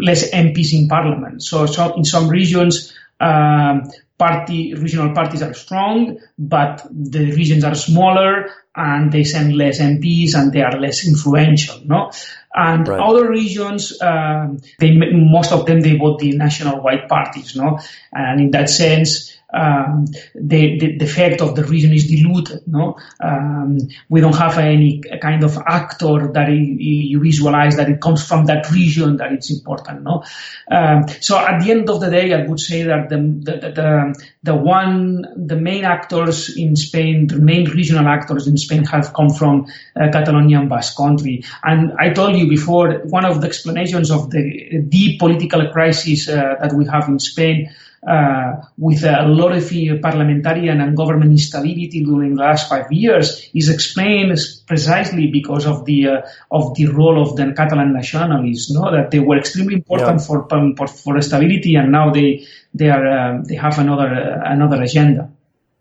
less 0.02 0.30
MPs 0.32 0.74
in 0.74 0.88
parliament. 0.88 1.44
So, 1.44 1.65
so 1.65 1.96
in 1.96 2.04
some 2.04 2.28
regions, 2.28 2.94
um, 3.22 3.92
party 4.18 4.74
regional 4.74 5.14
parties 5.14 5.42
are 5.42 5.54
strong, 5.54 6.20
but 6.38 6.86
the 6.92 7.32
regions 7.32 7.64
are 7.64 7.76
smaller 7.76 8.50
and 8.76 9.12
they 9.12 9.24
send 9.24 9.56
less 9.56 9.80
MPs 9.80 10.36
and 10.36 10.52
they 10.54 10.62
are 10.62 10.80
less 10.80 11.08
influential, 11.08 11.82
no. 11.86 12.12
And 12.54 12.88
right. 12.88 13.00
other 13.00 13.30
regions, 13.30 14.02
um, 14.02 14.60
they 14.80 14.92
most 14.92 15.52
of 15.52 15.66
them 15.66 15.82
they 15.82 15.98
vote 15.98 16.20
the 16.20 16.36
national 16.36 16.82
white 16.82 17.08
parties, 17.08 17.56
no. 17.56 17.80
And 18.12 18.42
in 18.42 18.52
that 18.52 18.70
sense, 18.70 19.32
um, 19.54 20.06
the, 20.34 20.80
the, 20.80 20.98
the 20.98 21.06
effect 21.06 21.42
of 21.42 21.56
the 21.56 21.64
region 21.64 21.94
is 21.94 22.08
diluted. 22.08 22.68
No, 22.68 22.98
um, 23.22 23.78
we 24.10 24.22
don't 24.22 24.36
have 24.36 24.58
any 24.58 25.02
kind 25.22 25.44
of 25.44 25.58
actor 25.58 26.32
that 26.34 26.50
you 26.50 27.20
visualize 27.20 27.76
that 27.76 27.90
it 27.90 28.02
comes 28.02 28.26
from 28.26 28.46
that 28.46 28.70
region 28.72 29.18
that 29.18 29.32
it's 29.32 29.52
important. 29.52 30.04
No, 30.04 30.24
um, 30.70 31.06
so 31.20 31.38
at 31.38 31.62
the 31.62 31.72
end 31.72 31.90
of 31.90 32.00
the 32.00 32.10
day, 32.10 32.34
I 32.34 32.46
would 32.46 32.60
say 32.60 32.84
that 32.84 33.10
the 33.10 33.18
the, 33.18 33.72
the 33.72 34.26
the 34.44 34.56
one 34.56 35.26
the 35.36 35.58
main 35.58 35.84
actors 35.84 36.56
in 36.56 36.76
Spain, 36.76 37.28
the 37.28 37.40
main 37.40 37.70
regional 37.70 38.08
actors 38.08 38.48
in 38.48 38.58
Spain 38.58 38.86
have 38.86 39.14
come 39.14 39.30
from 39.30 39.68
uh, 39.96 40.10
Catalonia 40.12 40.60
and 40.60 40.70
Basque 40.70 40.96
Country. 40.96 41.44
And 41.64 41.94
I 42.00 42.12
told 42.12 42.36
you 42.38 42.40
before, 42.49 43.01
one 43.06 43.25
of 43.25 43.41
the 43.41 43.47
explanations 43.47 44.12
of 44.12 44.30
the 44.30 44.84
deep 44.88 45.19
political 45.19 45.67
crisis 45.71 46.27
uh, 46.27 46.56
that 46.62 46.73
we 46.73 46.86
have 46.86 47.08
in 47.08 47.19
Spain 47.19 47.69
uh, 48.08 48.54
with 48.80 49.04
a 49.04 49.27
lot 49.27 49.51
of 49.51 49.63
uh, 49.71 49.97
parliamentarian 50.01 50.82
and 50.82 50.97
government 50.97 51.32
instability 51.32 52.04
during 52.04 52.36
the 52.36 52.41
last 52.41 52.67
five 52.67 52.91
years 52.91 53.47
is 53.54 53.69
explained 53.69 54.36
precisely 54.65 55.27
because 55.27 55.67
of 55.67 55.86
the 55.86 56.08
uh, 56.08 56.21
of 56.49 56.73
the 56.73 56.88
role 56.88 57.21
of 57.21 57.36
the 57.36 57.54
Catalan 57.54 57.93
nationalists, 57.93 58.71
no? 58.71 58.89
that 58.91 59.12
they 59.12 59.19
were 59.19 59.38
extremely 59.38 59.75
important 59.75 60.19
yeah. 60.19 60.25
for, 60.25 60.47
for 60.49 60.88
for 60.88 61.21
stability, 61.21 61.75
and 61.75 61.91
now 61.91 62.10
they 62.10 62.43
they 62.73 62.89
are 62.89 63.06
uh, 63.06 63.41
they 63.43 63.56
have 63.56 63.77
another 63.77 64.08
uh, 64.08 64.51
another 64.51 64.82
agenda. 64.82 65.30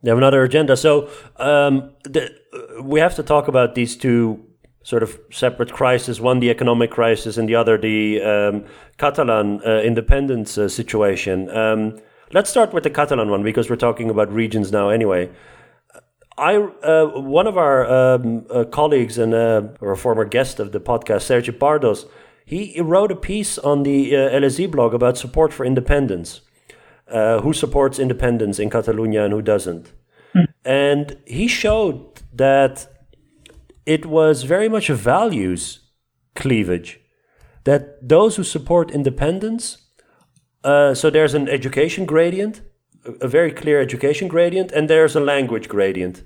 They 0.03 0.11
have 0.11 0.19
another 0.19 0.43
agenda. 0.43 0.77
So 0.77 1.09
um, 1.37 1.93
the, 2.05 2.31
we 2.83 3.01
have 3.01 3.15
to 3.17 3.23
talk 3.23 3.49
about 3.49 3.75
these 3.75 3.97
two 3.97 4.45
sort 4.83 5.03
of 5.03 5.19
separate 5.31 5.73
crises 5.73 6.21
one 6.21 6.41
the 6.41 6.51
economic 6.51 6.91
crisis 6.91 7.37
and 7.37 7.49
the 7.49 7.55
other 7.55 7.77
the 7.77 8.21
um, 8.23 8.65
catalan 8.99 9.61
uh, 9.67 9.81
independence 9.81 10.57
uh, 10.57 10.69
situation 10.69 11.51
um, 11.51 12.01
Let's 12.33 12.49
start 12.49 12.73
with 12.73 12.85
the 12.85 12.91
Catalan 12.91 13.29
one 13.29 13.43
because 13.43 13.69
we're 13.69 13.75
talking 13.75 14.09
about 14.09 14.33
regions 14.33 14.71
now 14.71 14.89
anyway. 14.89 15.31
I 16.39 16.57
uh, 16.59 17.07
one 17.07 17.49
of 17.49 17.59
our 17.59 17.85
um, 17.91 18.47
uh, 18.49 18.65
colleagues 18.65 19.19
and 19.19 19.35
uh, 19.35 19.63
or 19.81 19.91
a 19.91 19.97
former 19.97 20.25
guest 20.25 20.61
of 20.61 20.71
the 20.71 20.79
podcast, 20.79 21.23
Sergi 21.23 21.51
Pardos, 21.51 22.07
he 22.45 22.81
wrote 22.81 23.11
a 23.11 23.17
piece 23.17 23.59
on 23.59 23.83
the 23.83 24.15
uh, 24.15 24.31
LSE 24.31 24.71
blog 24.71 24.95
about 24.95 25.19
support 25.19 25.53
for 25.53 25.67
independence. 25.67 26.41
Uh, 27.09 27.41
who 27.41 27.53
supports 27.53 27.99
independence 27.99 28.61
in 28.61 28.71
Catalonia 28.71 29.25
and 29.25 29.33
who 29.33 29.43
doesn't? 29.43 29.91
Mm. 30.33 30.47
And 30.65 31.19
he 31.27 31.49
showed 31.49 32.23
that 32.33 32.87
it 33.87 34.07
was 34.07 34.43
very 34.45 34.69
much 34.69 34.91
a 34.91 34.95
values 34.95 35.81
cleavage. 36.35 37.01
That 37.65 38.09
those 38.09 38.37
who 38.37 38.45
support 38.45 38.91
independence 38.91 39.79
uh, 40.65 40.95
so 40.95 41.11
there's 41.11 41.35
an 41.35 41.49
education 41.49 42.05
gradient, 42.05 42.61
a 43.21 43.29
very 43.29 43.51
clear 43.51 43.81
education 43.81 44.29
gradient, 44.29 44.73
and 44.73 44.89
there's 44.89 45.17
a 45.17 45.21
language 45.21 45.69
gradient. 45.69 46.23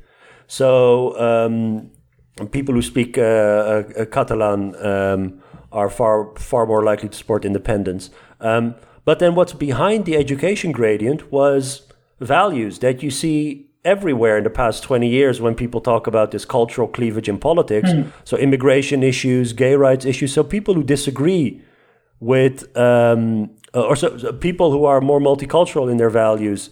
So 0.47 1.19
um, 1.19 1.91
people 2.51 2.75
who 2.75 2.83
speak 2.83 3.17
uh, 3.17 3.23
uh, 3.23 4.05
Catalan 4.07 4.75
um, 4.85 5.41
are 5.71 5.89
far 5.89 6.35
far 6.37 6.67
more 6.67 6.83
likely 6.83 7.09
to 7.09 7.17
support 7.17 7.45
independence. 7.45 8.11
Um, 8.41 8.75
But 9.05 9.19
then 9.19 9.35
what's 9.35 9.53
behind 9.53 10.05
the 10.07 10.17
education 10.17 10.73
gradient 10.73 11.31
was 11.31 11.83
values 12.21 12.79
that 12.79 13.03
you 13.03 13.11
see 13.11 13.69
everywhere 13.85 14.39
in 14.39 14.45
the 14.45 14.51
past 14.51 14.83
20 14.83 15.09
years 15.09 15.41
when 15.41 15.55
people 15.55 15.81
talk 15.81 16.07
about 16.07 16.31
this 16.31 16.45
cultural 16.45 16.89
cleavage 16.89 17.29
in 17.29 17.39
politics. 17.39 17.91
Mm. 17.91 18.13
So, 18.25 18.37
immigration 18.37 19.03
issues, 19.03 19.53
gay 19.53 19.77
rights 19.77 20.05
issues. 20.05 20.33
So, 20.33 20.43
people 20.43 20.75
who 20.75 20.83
disagree 20.83 21.63
with, 22.21 22.77
um, 22.77 23.51
or 23.75 23.97
so, 23.97 24.17
so 24.19 24.33
people 24.33 24.71
who 24.71 24.85
are 24.85 25.01
more 25.01 25.21
multicultural 25.21 25.91
in 25.91 25.99
their 25.99 26.11
values 26.11 26.71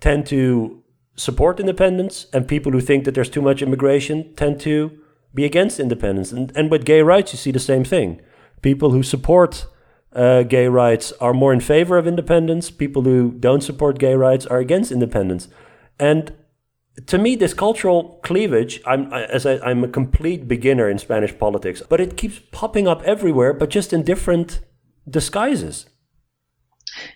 tend 0.00 0.26
to 0.26 0.82
support 1.16 1.58
independence, 1.58 2.26
and 2.32 2.46
people 2.46 2.72
who 2.72 2.80
think 2.80 3.04
that 3.04 3.14
there's 3.14 3.30
too 3.30 3.42
much 3.42 3.62
immigration 3.62 4.32
tend 4.34 4.60
to 4.60 4.90
be 5.34 5.44
against 5.44 5.80
independence. 5.80 6.32
And, 6.32 6.52
and 6.56 6.70
with 6.70 6.84
gay 6.84 7.02
rights, 7.02 7.32
you 7.32 7.38
see 7.38 7.50
the 7.50 7.58
same 7.58 7.84
thing. 7.84 8.20
People 8.62 8.90
who 8.90 9.02
support 9.02 9.66
uh, 10.12 10.42
gay 10.42 10.68
rights 10.68 11.12
are 11.20 11.34
more 11.34 11.52
in 11.52 11.60
favor 11.60 11.98
of 11.98 12.06
independence. 12.06 12.70
People 12.70 13.02
who 13.02 13.32
don't 13.32 13.62
support 13.62 13.98
gay 13.98 14.14
rights 14.14 14.46
are 14.46 14.58
against 14.58 14.90
independence. 14.90 15.48
And 15.98 16.32
to 17.06 17.18
me, 17.18 17.36
this 17.36 17.54
cultural 17.54 18.20
cleavage, 18.22 18.80
I'm, 18.86 19.12
as 19.12 19.46
I, 19.46 19.58
I'm 19.58 19.84
a 19.84 19.88
complete 19.88 20.48
beginner 20.48 20.88
in 20.88 20.98
Spanish 20.98 21.36
politics, 21.38 21.82
but 21.88 22.00
it 22.00 22.16
keeps 22.16 22.40
popping 22.50 22.88
up 22.88 23.02
everywhere, 23.02 23.52
but 23.52 23.70
just 23.70 23.92
in 23.92 24.02
different 24.02 24.60
disguises. 25.08 25.86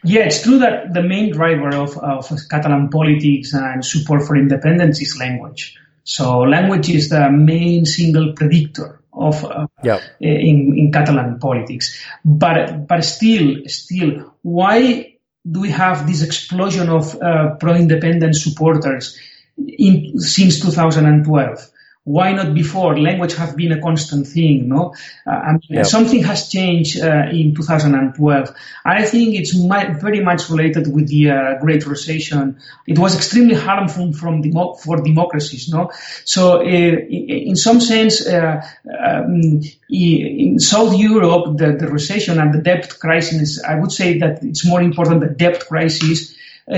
Yeah, 0.04 0.24
it's 0.24 0.42
true 0.42 0.58
that 0.58 0.94
the 0.94 1.02
main 1.02 1.32
driver 1.32 1.74
of, 1.74 1.98
of 1.98 2.28
Catalan 2.50 2.88
politics 2.90 3.52
and 3.54 3.84
support 3.84 4.22
for 4.22 4.36
independence 4.36 5.00
is 5.00 5.18
language. 5.18 5.76
So 6.04 6.40
language 6.40 6.88
is 6.90 7.08
the 7.08 7.30
main 7.30 7.84
single 7.84 8.32
predictor 8.32 9.00
of 9.12 9.44
uh, 9.44 9.66
yeah. 9.82 10.00
in, 10.20 10.76
in 10.76 10.92
Catalan 10.92 11.38
politics. 11.38 12.00
But 12.24 12.86
but 12.86 13.04
still, 13.04 13.62
still, 13.66 14.34
why 14.42 15.11
we 15.44 15.70
have 15.70 16.06
this 16.06 16.22
explosion 16.22 16.88
of 16.88 17.20
uh, 17.20 17.56
pro-independence 17.56 18.42
supporters 18.42 19.18
in, 19.56 20.18
since 20.18 20.60
2012? 20.60 21.70
Why 22.04 22.32
not 22.32 22.52
before? 22.52 22.98
Language 22.98 23.34
has 23.34 23.54
been 23.54 23.70
a 23.70 23.80
constant 23.80 24.26
thing, 24.26 24.68
no? 24.68 24.92
Uh, 25.24 25.30
I 25.30 25.52
mean, 25.52 25.60
yep. 25.68 25.86
something 25.86 26.24
has 26.24 26.48
changed 26.48 27.00
uh, 27.00 27.28
in 27.30 27.54
2012. 27.54 28.54
I 28.84 29.04
think 29.04 29.36
it's 29.36 29.56
my, 29.56 29.92
very 29.92 30.20
much 30.20 30.50
related 30.50 30.92
with 30.92 31.08
the 31.08 31.30
uh, 31.30 31.60
Great 31.60 31.86
Recession. 31.86 32.58
It 32.88 32.98
was 32.98 33.14
extremely 33.14 33.54
harmful 33.54 34.12
from 34.12 34.42
demo- 34.42 34.74
for 34.74 35.00
democracies, 35.00 35.68
no? 35.68 35.92
So, 36.24 36.62
uh, 36.62 36.64
in 36.64 37.54
some 37.54 37.80
sense, 37.80 38.26
uh, 38.26 38.62
um, 39.00 39.60
in 39.88 40.58
South 40.58 40.98
Europe, 40.98 41.56
the, 41.56 41.76
the 41.78 41.86
recession 41.86 42.40
and 42.40 42.52
the 42.52 42.62
debt 42.62 42.98
crisis, 42.98 43.62
I 43.62 43.76
would 43.76 43.92
say 43.92 44.18
that 44.18 44.42
it's 44.42 44.66
more 44.66 44.82
important 44.82 45.20
the 45.20 45.28
debt 45.28 45.66
crisis 45.68 46.34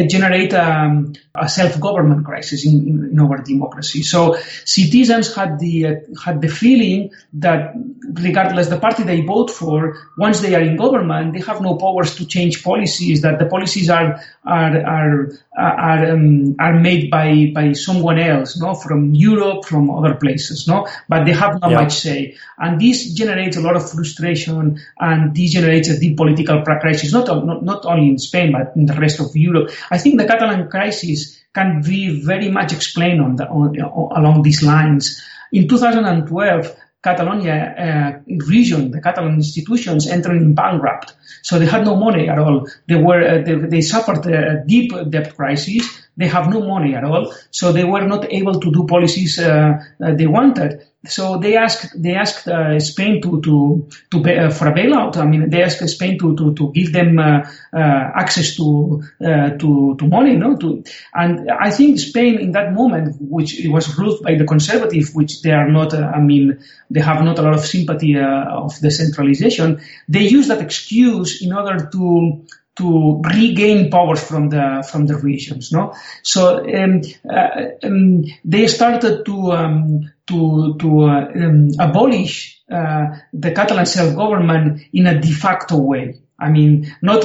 generate 0.08 0.54
um, 0.54 1.12
a 1.34 1.48
self-government 1.48 2.24
crisis 2.24 2.64
in, 2.64 2.88
in, 2.88 3.10
in, 3.12 3.20
our 3.20 3.38
democracy. 3.38 4.02
So 4.02 4.36
citizens 4.64 5.34
had 5.34 5.58
the 5.58 5.86
uh, 5.86 5.94
had 6.24 6.40
the 6.40 6.48
feeling 6.48 7.10
that 7.34 7.74
regardless 8.12 8.68
the 8.68 8.78
party 8.78 9.02
they 9.02 9.20
vote 9.20 9.50
for, 9.50 9.98
once 10.16 10.40
they 10.40 10.54
are 10.54 10.62
in 10.62 10.76
government, 10.76 11.34
they 11.34 11.40
have 11.40 11.60
no 11.60 11.76
powers 11.76 12.14
to 12.16 12.26
change 12.26 12.64
policies. 12.64 13.20
That 13.20 13.38
the 13.38 13.46
policies 13.46 13.90
are 13.90 14.20
are 14.44 14.86
are 14.86 15.32
are, 15.56 16.12
um, 16.12 16.56
are 16.58 16.78
made 16.80 17.10
by 17.10 17.50
by 17.54 17.72
someone 17.72 18.18
else, 18.18 18.58
no, 18.58 18.74
from 18.74 19.14
Europe, 19.14 19.64
from 19.64 19.90
other 19.90 20.14
places, 20.14 20.66
no, 20.66 20.86
but 21.08 21.24
they 21.24 21.32
have 21.32 21.60
not 21.60 21.70
yeah. 21.70 21.80
much 21.82 21.94
say, 21.94 22.36
and 22.58 22.80
this 22.80 23.12
generates 23.12 23.56
a 23.56 23.60
lot 23.60 23.76
of 23.76 23.88
frustration, 23.88 24.80
and 24.98 25.34
this 25.34 25.52
generates 25.52 25.88
a 25.88 25.98
deep 25.98 26.16
political 26.16 26.62
crisis, 26.62 27.12
not, 27.12 27.26
not 27.46 27.62
not 27.62 27.84
only 27.86 28.08
in 28.08 28.18
Spain 28.18 28.52
but 28.52 28.72
in 28.76 28.86
the 28.86 28.94
rest 28.94 29.20
of 29.20 29.34
Europe. 29.36 29.70
I 29.90 29.98
think 29.98 30.18
the 30.18 30.26
Catalan 30.26 30.68
crisis 30.68 31.40
can 31.54 31.82
be 31.82 32.20
very 32.20 32.50
much 32.50 32.72
explained 32.72 33.20
on, 33.20 33.36
the, 33.36 33.46
on 33.46 33.76
along 34.16 34.42
these 34.42 34.62
lines. 34.62 35.22
In 35.52 35.68
2012, 35.68 36.76
Catalonia 37.04 37.56
uh, 37.84 38.34
region, 38.48 38.90
the 38.90 39.00
Catalan 39.00 39.34
institutions 39.34 40.08
entering 40.08 40.54
bankrupt. 40.54 41.12
So 41.42 41.58
they 41.58 41.66
had 41.66 41.84
no 41.84 41.96
money 41.96 42.30
at 42.30 42.38
all. 42.38 42.66
They 42.88 42.96
were 42.96 43.22
uh, 43.22 43.42
they, 43.44 43.54
they, 43.56 43.80
suffered 43.82 44.24
a 44.26 44.64
deep 44.66 44.90
debt 45.10 45.36
crisis. 45.36 45.84
They 46.16 46.28
have 46.28 46.48
no 46.48 46.60
money 46.60 46.94
at 46.94 47.04
all. 47.04 47.34
So 47.50 47.72
they 47.72 47.84
were 47.84 48.06
not 48.06 48.32
able 48.32 48.60
to 48.60 48.70
do 48.70 48.86
policies 48.86 49.38
uh, 49.38 49.78
they 49.98 50.26
wanted 50.26 50.86
so 51.06 51.38
they 51.38 51.56
asked 51.56 52.00
they 52.00 52.14
asked 52.14 52.48
uh, 52.48 52.78
Spain 52.80 53.20
to 53.22 53.40
to 53.42 53.88
to 54.10 54.22
pay, 54.22 54.38
uh, 54.38 54.50
for 54.50 54.68
a 54.68 54.72
bailout. 54.72 55.16
I 55.16 55.26
mean, 55.26 55.50
they 55.50 55.62
asked 55.62 55.86
Spain 55.88 56.18
to 56.18 56.34
to, 56.36 56.54
to 56.54 56.72
give 56.72 56.92
them 56.92 57.18
uh, 57.18 57.46
uh 57.72 58.10
access 58.14 58.56
to 58.56 59.02
uh, 59.20 59.50
to 59.50 59.96
to 59.98 60.06
money, 60.06 60.36
no? 60.36 60.56
To 60.56 60.82
and 61.14 61.50
I 61.50 61.70
think 61.70 61.98
Spain 61.98 62.38
in 62.38 62.52
that 62.52 62.72
moment, 62.72 63.16
which 63.20 63.58
it 63.58 63.68
was 63.68 63.98
ruled 63.98 64.22
by 64.22 64.36
the 64.36 64.44
conservative, 64.44 65.14
which 65.14 65.42
they 65.42 65.52
are 65.52 65.68
not. 65.68 65.92
Uh, 65.92 66.10
I 66.14 66.20
mean, 66.20 66.64
they 66.90 67.00
have 67.00 67.22
not 67.22 67.38
a 67.38 67.42
lot 67.42 67.54
of 67.54 67.64
sympathy 67.64 68.18
of 68.18 68.78
decentralization. 68.80 69.80
They 70.08 70.22
use 70.22 70.48
that 70.48 70.62
excuse 70.62 71.42
in 71.42 71.52
order 71.52 71.88
to 71.92 72.44
to 72.76 73.22
regain 73.22 73.90
powers 73.90 74.22
from 74.22 74.48
the 74.48 74.86
from 74.90 75.06
the 75.06 75.16
regions. 75.16 75.72
No, 75.72 75.94
so 76.22 76.58
um, 76.58 77.02
uh, 77.28 77.48
um, 77.82 78.24
they 78.44 78.66
started 78.66 79.24
to 79.26 79.52
um, 79.52 80.12
to 80.26 80.76
to 80.78 81.02
uh, 81.02 81.32
um, 81.34 81.70
abolish 81.78 82.62
uh, 82.70 83.16
the 83.32 83.52
Catalan 83.52 83.86
self 83.86 84.16
government 84.16 84.82
in 84.92 85.06
a 85.06 85.20
de 85.20 85.32
facto 85.32 85.78
way. 85.78 86.20
I 86.36 86.50
mean, 86.50 86.94
not 87.00 87.24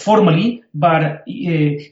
formally, 0.00 0.64
but 0.74 1.02
uh, 1.02 1.22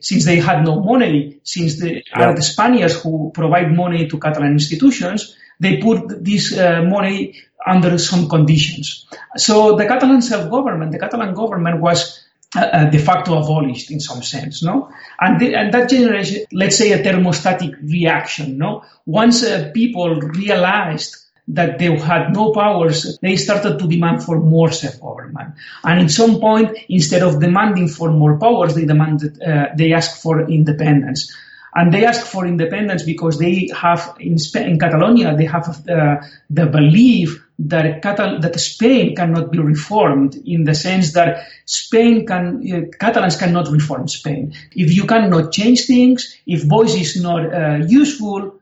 since 0.00 0.24
they 0.24 0.36
had 0.36 0.64
no 0.64 0.80
money, 0.80 1.38
since 1.44 1.80
they 1.80 2.02
yeah. 2.10 2.30
are 2.30 2.34
the 2.34 2.42
Spaniards 2.42 3.00
who 3.00 3.30
provide 3.32 3.72
money 3.72 4.08
to 4.08 4.18
Catalan 4.18 4.52
institutions, 4.52 5.36
they 5.60 5.78
put 5.78 6.24
this 6.24 6.58
uh, 6.58 6.82
money 6.82 7.36
under 7.64 7.96
some 7.96 8.28
conditions. 8.28 9.06
So 9.36 9.76
the 9.76 9.86
Catalan 9.86 10.20
self-government, 10.20 10.92
the 10.92 10.98
Catalan 10.98 11.34
government 11.34 11.80
was 11.80 12.24
uh, 12.56 12.60
uh, 12.60 12.90
de 12.90 12.98
facto 12.98 13.36
abolished 13.36 13.90
in 13.90 14.00
some 14.00 14.22
sense, 14.22 14.62
no? 14.62 14.88
And, 15.20 15.38
the, 15.38 15.54
and 15.54 15.74
that 15.74 15.90
generates, 15.90 16.34
let's 16.50 16.78
say, 16.78 16.92
a 16.92 17.02
thermostatic 17.02 17.76
reaction, 17.82 18.56
no? 18.56 18.84
Once 19.04 19.44
uh, 19.44 19.70
people 19.74 20.16
realized 20.16 21.16
that 21.48 21.78
they 21.78 21.94
had 21.96 22.32
no 22.32 22.52
powers, 22.52 23.18
they 23.20 23.36
started 23.36 23.78
to 23.78 23.86
demand 23.86 24.22
for 24.22 24.38
more 24.38 24.70
self-government. 24.70 25.54
And 25.84 26.00
at 26.00 26.10
some 26.10 26.40
point, 26.40 26.76
instead 26.88 27.22
of 27.22 27.40
demanding 27.40 27.88
for 27.88 28.10
more 28.10 28.38
powers, 28.38 28.74
they 28.74 28.86
demanded, 28.86 29.42
uh, 29.42 29.66
they 29.76 29.92
asked 29.92 30.22
for 30.22 30.48
independence. 30.48 31.34
And 31.74 31.92
they 31.92 32.06
ask 32.06 32.26
for 32.26 32.46
independence 32.46 33.02
because 33.02 33.38
they 33.38 33.70
have, 33.76 34.16
in, 34.20 34.38
Spain, 34.38 34.70
in 34.70 34.78
Catalonia, 34.78 35.36
they 35.36 35.44
have 35.44 35.68
uh, 35.88 36.16
the 36.48 36.66
belief 36.66 37.44
that, 37.58 38.02
Catal- 38.02 38.40
that 38.40 38.58
Spain 38.60 39.16
cannot 39.16 39.50
be 39.50 39.58
reformed 39.58 40.36
in 40.46 40.64
the 40.64 40.74
sense 40.74 41.12
that 41.12 41.46
Spain 41.64 42.26
can, 42.26 42.62
uh, 42.72 42.96
Catalans 42.98 43.36
cannot 43.36 43.68
reform 43.68 44.06
Spain. 44.08 44.54
If 44.72 44.92
you 44.92 45.04
cannot 45.04 45.52
change 45.52 45.86
things, 45.86 46.36
if 46.46 46.64
voice 46.64 46.94
is 46.94 47.20
not 47.20 47.52
uh, 47.52 47.84
useful, 47.86 48.54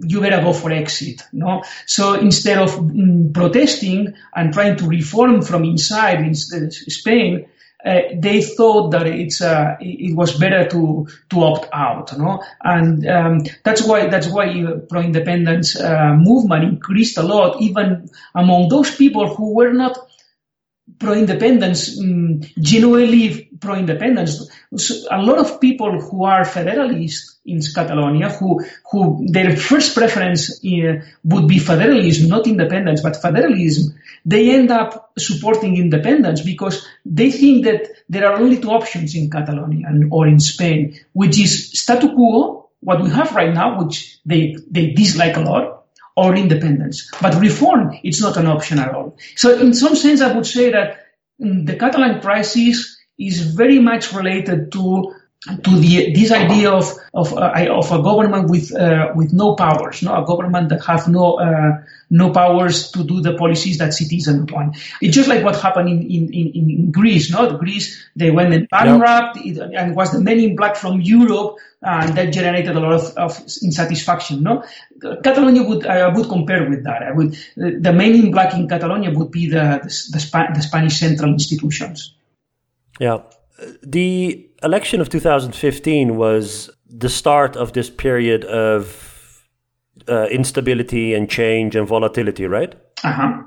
you 0.00 0.20
better 0.20 0.42
go 0.42 0.52
for 0.52 0.72
exit. 0.72 1.22
No, 1.32 1.62
so 1.86 2.14
instead 2.14 2.58
of 2.58 2.70
mm, 2.76 3.32
protesting 3.32 4.14
and 4.34 4.52
trying 4.52 4.76
to 4.76 4.86
reform 4.86 5.42
from 5.42 5.64
inside 5.64 6.20
in 6.20 6.34
Spain, 6.34 7.46
uh, 7.84 8.00
they 8.14 8.40
thought 8.40 8.90
that 8.92 9.06
it's 9.06 9.42
uh, 9.42 9.76
it 9.80 10.16
was 10.16 10.38
better 10.38 10.66
to 10.68 11.06
to 11.30 11.42
opt 11.42 11.68
out, 11.72 12.16
no? 12.18 12.42
And 12.62 13.06
um, 13.06 13.40
that's 13.62 13.82
why 13.82 14.08
that's 14.08 14.28
why 14.28 14.46
pro-independence 14.88 15.78
uh, 15.78 16.14
movement 16.16 16.64
increased 16.64 17.18
a 17.18 17.22
lot, 17.22 17.60
even 17.60 18.08
among 18.34 18.68
those 18.68 18.94
people 18.94 19.34
who 19.34 19.54
were 19.54 19.72
not 19.72 19.98
pro-independence, 20.98 21.98
um, 21.98 22.40
genuinely 22.58 23.50
pro-independence. 23.60 24.50
So 24.76 24.94
a 25.10 25.22
lot 25.22 25.38
of 25.38 25.60
people 25.60 26.00
who 26.00 26.24
are 26.24 26.44
federalists 26.44 27.38
in 27.46 27.60
Catalonia, 27.74 28.30
who 28.30 28.64
who 28.90 29.26
their 29.28 29.56
first 29.56 29.94
preference 29.94 30.64
uh, 30.64 31.04
would 31.24 31.48
be 31.48 31.58
federalism, 31.58 32.28
not 32.28 32.46
independence, 32.46 33.02
but 33.02 33.20
federalism, 33.20 33.94
they 34.24 34.54
end 34.54 34.70
up 34.70 35.12
supporting 35.18 35.76
independence 35.76 36.42
because 36.42 36.86
they 37.04 37.30
think 37.30 37.64
that 37.64 37.88
there 38.08 38.26
are 38.26 38.40
only 38.40 38.58
two 38.60 38.70
options 38.70 39.14
in 39.14 39.30
Catalonia 39.30 39.86
and, 39.88 40.12
or 40.12 40.26
in 40.26 40.40
Spain, 40.40 40.98
which 41.12 41.38
is 41.38 41.78
statu 41.78 42.14
quo, 42.14 42.68
what 42.80 43.02
we 43.02 43.10
have 43.10 43.34
right 43.34 43.52
now, 43.52 43.82
which 43.82 44.18
they 44.24 44.56
they 44.70 44.92
dislike 44.92 45.36
a 45.36 45.40
lot, 45.40 45.73
or 46.16 46.36
independence. 46.36 47.10
But 47.20 47.40
reform, 47.40 47.98
it's 48.02 48.20
not 48.20 48.36
an 48.36 48.46
option 48.46 48.78
at 48.78 48.94
all. 48.94 49.16
So 49.36 49.58
in 49.58 49.74
some 49.74 49.96
sense, 49.96 50.20
I 50.20 50.32
would 50.32 50.46
say 50.46 50.70
that 50.70 51.06
mm, 51.40 51.66
the 51.66 51.76
Catalan 51.76 52.20
crisis 52.20 52.96
is 53.18 53.40
very 53.40 53.78
much 53.78 54.12
related 54.12 54.72
to 54.72 55.12
to 55.44 55.78
the 55.78 56.12
this 56.14 56.32
idea 56.32 56.70
of 56.70 56.90
of 57.12 57.32
uh, 57.34 57.52
of 57.70 57.92
a 57.92 58.02
government 58.02 58.48
with 58.48 58.74
uh, 58.74 59.12
with 59.14 59.32
no 59.32 59.54
powers, 59.54 60.02
no 60.02 60.22
a 60.22 60.24
government 60.24 60.70
that 60.70 60.82
have 60.84 61.06
no 61.06 61.34
uh, 61.34 61.82
no 62.08 62.30
powers 62.30 62.90
to 62.92 63.04
do 63.04 63.20
the 63.20 63.34
policies 63.34 63.76
that 63.78 63.92
citizens 63.92 64.50
want. 64.50 64.76
It's 65.02 65.14
just 65.14 65.28
like 65.28 65.44
what 65.44 65.60
happened 65.60 65.90
in 65.90 66.00
in, 66.02 66.32
in, 66.32 66.70
in 66.70 66.90
Greece, 66.90 67.30
no? 67.30 67.58
Greece 67.58 68.02
they 68.16 68.30
went 68.30 68.54
and 68.54 68.68
bankrupt 68.70 69.36
yep. 69.44 69.70
and 69.76 69.94
was 69.94 70.12
the 70.12 70.20
men 70.20 70.40
in 70.40 70.56
black 70.56 70.76
from 70.76 71.02
Europe, 71.02 71.56
and 71.82 72.16
that 72.16 72.32
generated 72.32 72.74
a 72.74 72.80
lot 72.80 72.94
of, 72.94 73.16
of 73.18 73.36
insatisfaction, 73.62 74.42
no? 74.42 74.64
Catalonia 75.22 75.62
would 75.62 75.86
I 75.86 76.08
would 76.08 76.26
compare 76.26 76.70
with 76.70 76.84
that. 76.84 77.02
I 77.02 77.12
would 77.12 77.36
the 77.56 77.92
men 77.92 78.14
in 78.14 78.30
black 78.30 78.54
in 78.54 78.66
Catalonia 78.66 79.10
would 79.10 79.30
be 79.30 79.50
the 79.50 79.80
the, 79.82 80.08
the, 80.12 80.20
Sp- 80.24 80.52
the 80.54 80.62
Spanish 80.62 80.98
central 80.98 81.32
institutions. 81.32 82.14
Yeah, 82.98 83.18
the 83.82 84.48
election 84.62 85.00
of 85.00 85.08
2015 85.08 86.16
was 86.16 86.70
the 86.88 87.08
start 87.08 87.56
of 87.56 87.72
this 87.72 87.90
period 87.90 88.44
of 88.44 89.46
uh, 90.08 90.26
instability 90.26 91.14
and 91.14 91.30
change 91.30 91.76
and 91.76 91.86
volatility, 91.86 92.46
right? 92.46 92.74
Uh-huh. 93.02 93.42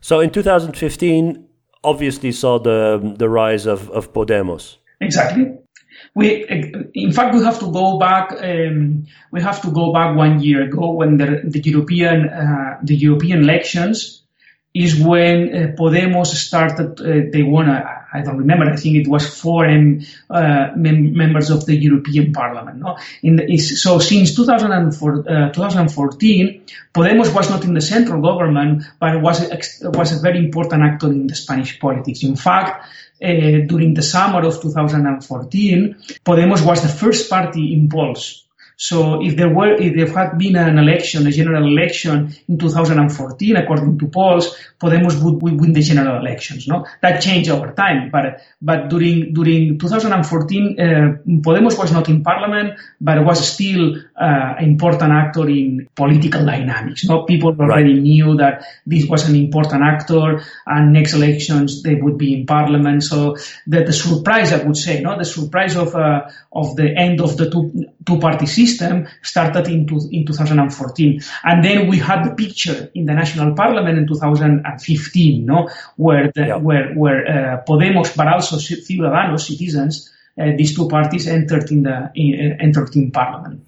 So 0.00 0.20
in 0.20 0.30
2015, 0.30 1.48
obviously 1.84 2.32
saw 2.32 2.58
the 2.58 3.14
the 3.18 3.28
rise 3.28 3.66
of, 3.66 3.90
of 3.90 4.12
Podemos. 4.12 4.76
Exactly. 5.00 5.58
We, 6.14 6.44
in 6.94 7.12
fact, 7.12 7.34
we 7.34 7.42
have 7.44 7.58
to 7.60 7.70
go 7.70 7.98
back. 7.98 8.32
Um, 8.32 9.06
we 9.30 9.40
have 9.40 9.62
to 9.62 9.70
go 9.70 9.92
back 9.92 10.16
one 10.16 10.40
year 10.40 10.62
ago 10.62 10.92
when 10.92 11.16
the, 11.16 11.42
the 11.44 11.60
European 11.60 12.28
uh, 12.28 12.78
the 12.82 12.96
European 12.96 13.42
elections 13.42 14.21
is 14.74 14.98
when 14.98 15.54
uh, 15.54 15.76
Podemos 15.76 16.26
started. 16.26 17.00
Uh, 17.00 17.30
they 17.30 17.42
won 17.42 17.68
a, 17.68 18.06
I 18.12 18.22
don't 18.22 18.38
remember. 18.38 18.64
I 18.64 18.76
think 18.76 18.96
it 18.96 19.08
was 19.08 19.38
four 19.38 19.66
uh, 19.66 19.68
mem- 19.70 21.14
members 21.14 21.50
of 21.50 21.66
the 21.66 21.76
European 21.76 22.32
Parliament. 22.32 22.78
No? 22.78 22.96
The, 23.22 23.58
so 23.58 23.98
since 23.98 24.34
2004, 24.34 25.28
uh, 25.28 25.52
2014, 25.52 26.64
Podemos 26.94 27.34
was 27.34 27.50
not 27.50 27.64
in 27.64 27.74
the 27.74 27.80
central 27.80 28.22
government, 28.22 28.84
but 28.98 29.20
was 29.20 29.40
was 29.82 30.12
a 30.12 30.22
very 30.22 30.38
important 30.38 30.82
actor 30.82 31.08
in 31.08 31.26
the 31.26 31.34
Spanish 31.34 31.78
politics. 31.78 32.22
In 32.22 32.36
fact. 32.36 32.86
Uh, 33.22 33.62
during 33.68 33.94
the 33.94 34.02
summer 34.02 34.44
of 34.44 34.60
2014, 34.60 35.94
Podemos 36.24 36.66
was 36.66 36.82
the 36.82 36.88
first 36.88 37.30
party 37.30 37.72
in 37.72 37.88
polls 37.88 38.42
so 38.82 39.22
if 39.22 39.36
there 39.36 39.48
were, 39.48 39.74
if 39.74 39.94
there 39.94 40.12
had 40.12 40.36
been 40.38 40.56
an 40.56 40.76
election, 40.76 41.24
a 41.28 41.30
general 41.30 41.64
election 41.64 42.34
in 42.48 42.58
2014, 42.58 43.54
according 43.54 43.96
to 43.96 44.08
polls, 44.08 44.56
Podemos 44.80 45.22
would, 45.22 45.40
would 45.40 45.60
win 45.60 45.72
the 45.72 45.82
general 45.82 46.18
elections. 46.18 46.66
No, 46.66 46.84
that 47.00 47.22
changed 47.22 47.48
over 47.48 47.70
time, 47.74 48.10
but 48.10 48.42
but 48.60 48.88
during 48.88 49.34
during 49.34 49.78
2014, 49.78 50.80
uh, 50.80 50.84
Podemos 51.46 51.78
was 51.78 51.92
not 51.92 52.08
in 52.08 52.24
parliament, 52.24 52.76
but 53.00 53.24
was 53.24 53.52
still 53.54 54.02
uh, 54.20 54.54
an 54.58 54.64
important 54.64 55.10
actor 55.10 55.48
in 55.48 55.88
political 55.94 56.44
dynamics. 56.44 57.04
No, 57.04 57.24
people 57.24 57.56
already 57.58 57.94
right. 57.94 58.02
knew 58.02 58.36
that 58.36 58.64
this 58.86 59.06
was 59.06 59.28
an 59.28 59.36
important 59.36 59.82
actor, 59.82 60.42
and 60.66 60.92
next 60.92 61.14
elections 61.14 61.82
they 61.82 61.94
would 61.94 62.18
be 62.18 62.34
in 62.34 62.46
parliament. 62.46 63.02
So 63.02 63.36
the, 63.66 63.84
the 63.84 63.92
surprise, 63.92 64.52
I 64.52 64.62
would 64.64 64.76
say, 64.76 65.00
no, 65.00 65.16
the 65.16 65.24
surprise 65.24 65.76
of 65.76 65.94
uh, 65.94 66.28
of 66.52 66.76
the 66.76 66.94
end 66.94 67.20
of 67.20 67.36
the 67.36 67.50
two 67.50 67.86
two 68.06 68.18
party 68.18 68.46
system 68.46 69.08
started 69.22 69.68
in, 69.68 69.86
to, 69.86 70.00
in 70.10 70.26
2014. 70.26 71.22
And 71.44 71.64
then 71.64 71.88
we 71.88 71.98
had 71.98 72.24
the 72.24 72.34
picture 72.34 72.90
in 72.94 73.06
the 73.06 73.14
national 73.14 73.54
parliament 73.54 73.98
in 73.98 74.06
2015, 74.06 75.46
no, 75.46 75.68
where 75.96 76.30
the, 76.34 76.46
yeah. 76.48 76.56
where 76.56 76.92
where 76.94 77.26
uh, 77.26 77.64
Podemos, 77.64 78.14
but 78.16 78.28
also 78.28 78.56
Ciudadanos, 78.56 79.40
citizens, 79.40 80.12
uh, 80.38 80.50
these 80.56 80.76
two 80.76 80.88
parties 80.88 81.26
entered 81.26 81.70
in 81.70 81.82
the 81.82 82.10
in, 82.14 82.52
uh, 82.52 82.62
entered 82.62 82.94
in 82.94 83.10
parliament. 83.10 83.66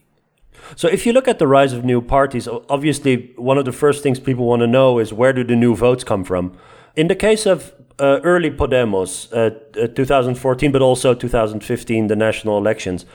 So, 0.76 0.88
if 0.88 1.06
you 1.06 1.12
look 1.12 1.28
at 1.28 1.38
the 1.38 1.46
rise 1.46 1.72
of 1.72 1.84
new 1.84 2.00
parties, 2.00 2.48
obviously 2.68 3.32
one 3.36 3.58
of 3.58 3.64
the 3.64 3.72
first 3.72 4.02
things 4.02 4.20
people 4.20 4.46
want 4.46 4.60
to 4.60 4.66
know 4.66 4.98
is 4.98 5.12
where 5.12 5.32
do 5.32 5.44
the 5.44 5.56
new 5.56 5.74
votes 5.74 6.04
come 6.04 6.24
from? 6.24 6.56
In 6.96 7.08
the 7.08 7.16
case 7.16 7.46
of 7.46 7.72
uh, 7.98 8.20
early 8.24 8.50
Podemos, 8.50 9.32
uh, 9.32 9.80
uh 9.80 9.88
2014, 9.88 10.72
but 10.72 10.82
also 10.82 11.14
2015, 11.14 12.06
the 12.08 12.16
national 12.16 12.58
elections, 12.58 13.06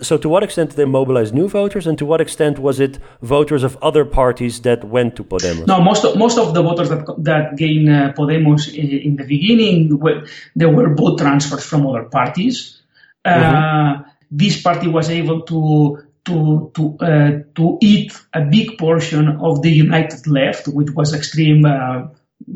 so, 0.00 0.16
to 0.16 0.28
what 0.28 0.42
extent 0.42 0.70
did 0.70 0.76
they 0.76 0.86
mobilize 0.86 1.34
new 1.34 1.48
voters, 1.48 1.86
and 1.86 1.98
to 1.98 2.06
what 2.06 2.22
extent 2.22 2.58
was 2.58 2.80
it 2.80 2.98
voters 3.20 3.62
of 3.62 3.76
other 3.82 4.06
parties 4.06 4.62
that 4.62 4.84
went 4.84 5.16
to 5.16 5.24
Podemos? 5.24 5.66
No, 5.66 5.82
most 5.82 6.02
of, 6.02 6.16
most 6.16 6.38
of 6.38 6.54
the 6.54 6.62
voters 6.62 6.88
that 6.88 7.04
that 7.18 7.56
gained 7.56 7.90
uh, 7.90 8.12
Podemos 8.14 8.72
in 8.74 9.16
the 9.16 9.24
beginning 9.24 9.98
were, 9.98 10.26
there 10.54 10.70
were 10.70 10.94
vote 10.94 11.18
transfers 11.18 11.62
from 11.62 11.86
other 11.86 12.04
parties. 12.04 12.80
Uh, 13.22 13.30
mm-hmm. 13.30 14.02
This 14.30 14.62
party 14.62 14.88
was 14.88 15.10
able 15.10 15.42
to 15.42 16.05
to 16.26 16.70
to 16.74 16.96
uh, 17.00 17.30
to 17.54 17.78
eat 17.80 18.12
a 18.34 18.42
big 18.42 18.78
portion 18.78 19.28
of 19.40 19.62
the 19.62 19.70
United 19.70 20.26
Left, 20.26 20.68
which 20.68 20.90
was 20.90 21.14
extreme 21.14 21.64
uh, 21.64 22.08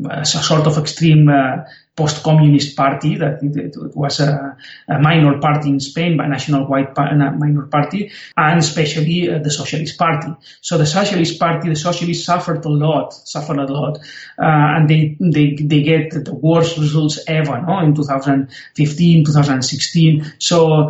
a 0.09 0.25
sort 0.25 0.67
of 0.67 0.77
extreme 0.77 1.29
uh, 1.29 1.63
post-communist 2.01 2.75
party 2.75 3.15
that 3.17 3.43
it, 3.43 3.55
it 3.55 3.95
was 3.95 4.19
a, 4.19 4.57
a, 4.87 4.99
minor 4.99 5.39
party 5.39 5.69
in 5.69 5.79
Spain, 5.79 6.19
a 6.19 6.27
national 6.27 6.65
white 6.65 6.95
pa- 6.95 7.13
minor 7.13 7.67
party, 7.67 8.11
and 8.35 8.57
especially 8.59 9.29
uh, 9.29 9.37
the 9.37 9.51
Socialist 9.51 9.97
Party. 9.99 10.33
So 10.61 10.79
the 10.79 10.87
Socialist 10.87 11.39
Party, 11.39 11.69
the 11.69 11.75
Socialists 11.75 12.25
suffered 12.25 12.65
a 12.65 12.69
lot, 12.69 13.13
suffered 13.13 13.59
a 13.59 13.71
lot, 13.71 13.97
uh, 14.39 14.75
and 14.75 14.89
they, 14.89 15.15
they 15.19 15.55
they 15.61 15.81
get 15.83 16.25
the 16.25 16.33
worst 16.33 16.79
results 16.79 17.19
ever, 17.27 17.61
no, 17.61 17.79
in 17.79 17.93
2015, 17.93 19.25
2016. 19.25 20.33
So 20.39 20.89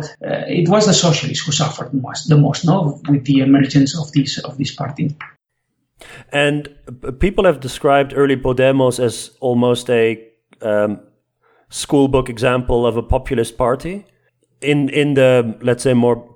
it 0.60 0.68
was 0.68 0.86
the 0.86 0.94
Socialists 0.94 1.44
who 1.44 1.52
suffered 1.52 1.92
most, 1.92 2.28
the 2.28 2.38
most, 2.38 2.64
no, 2.64 3.00
with 3.06 3.24
the 3.26 3.40
emergence 3.40 3.98
of 4.00 4.10
this 4.12 4.38
of 4.38 4.56
this 4.56 4.74
party. 4.74 5.14
And 6.32 6.74
people 7.20 7.44
have 7.44 7.60
described 7.60 8.14
early 8.16 8.36
Podemos 8.36 8.98
as 8.98 9.30
almost 9.40 9.90
a 9.90 10.31
um, 10.62 11.00
schoolbook 11.70 12.28
example 12.28 12.86
of 12.86 12.96
a 12.96 13.02
populist 13.02 13.56
party. 13.56 14.06
In 14.60 14.88
in 14.88 15.14
the 15.14 15.56
let's 15.60 15.82
say 15.82 15.94
more 15.94 16.32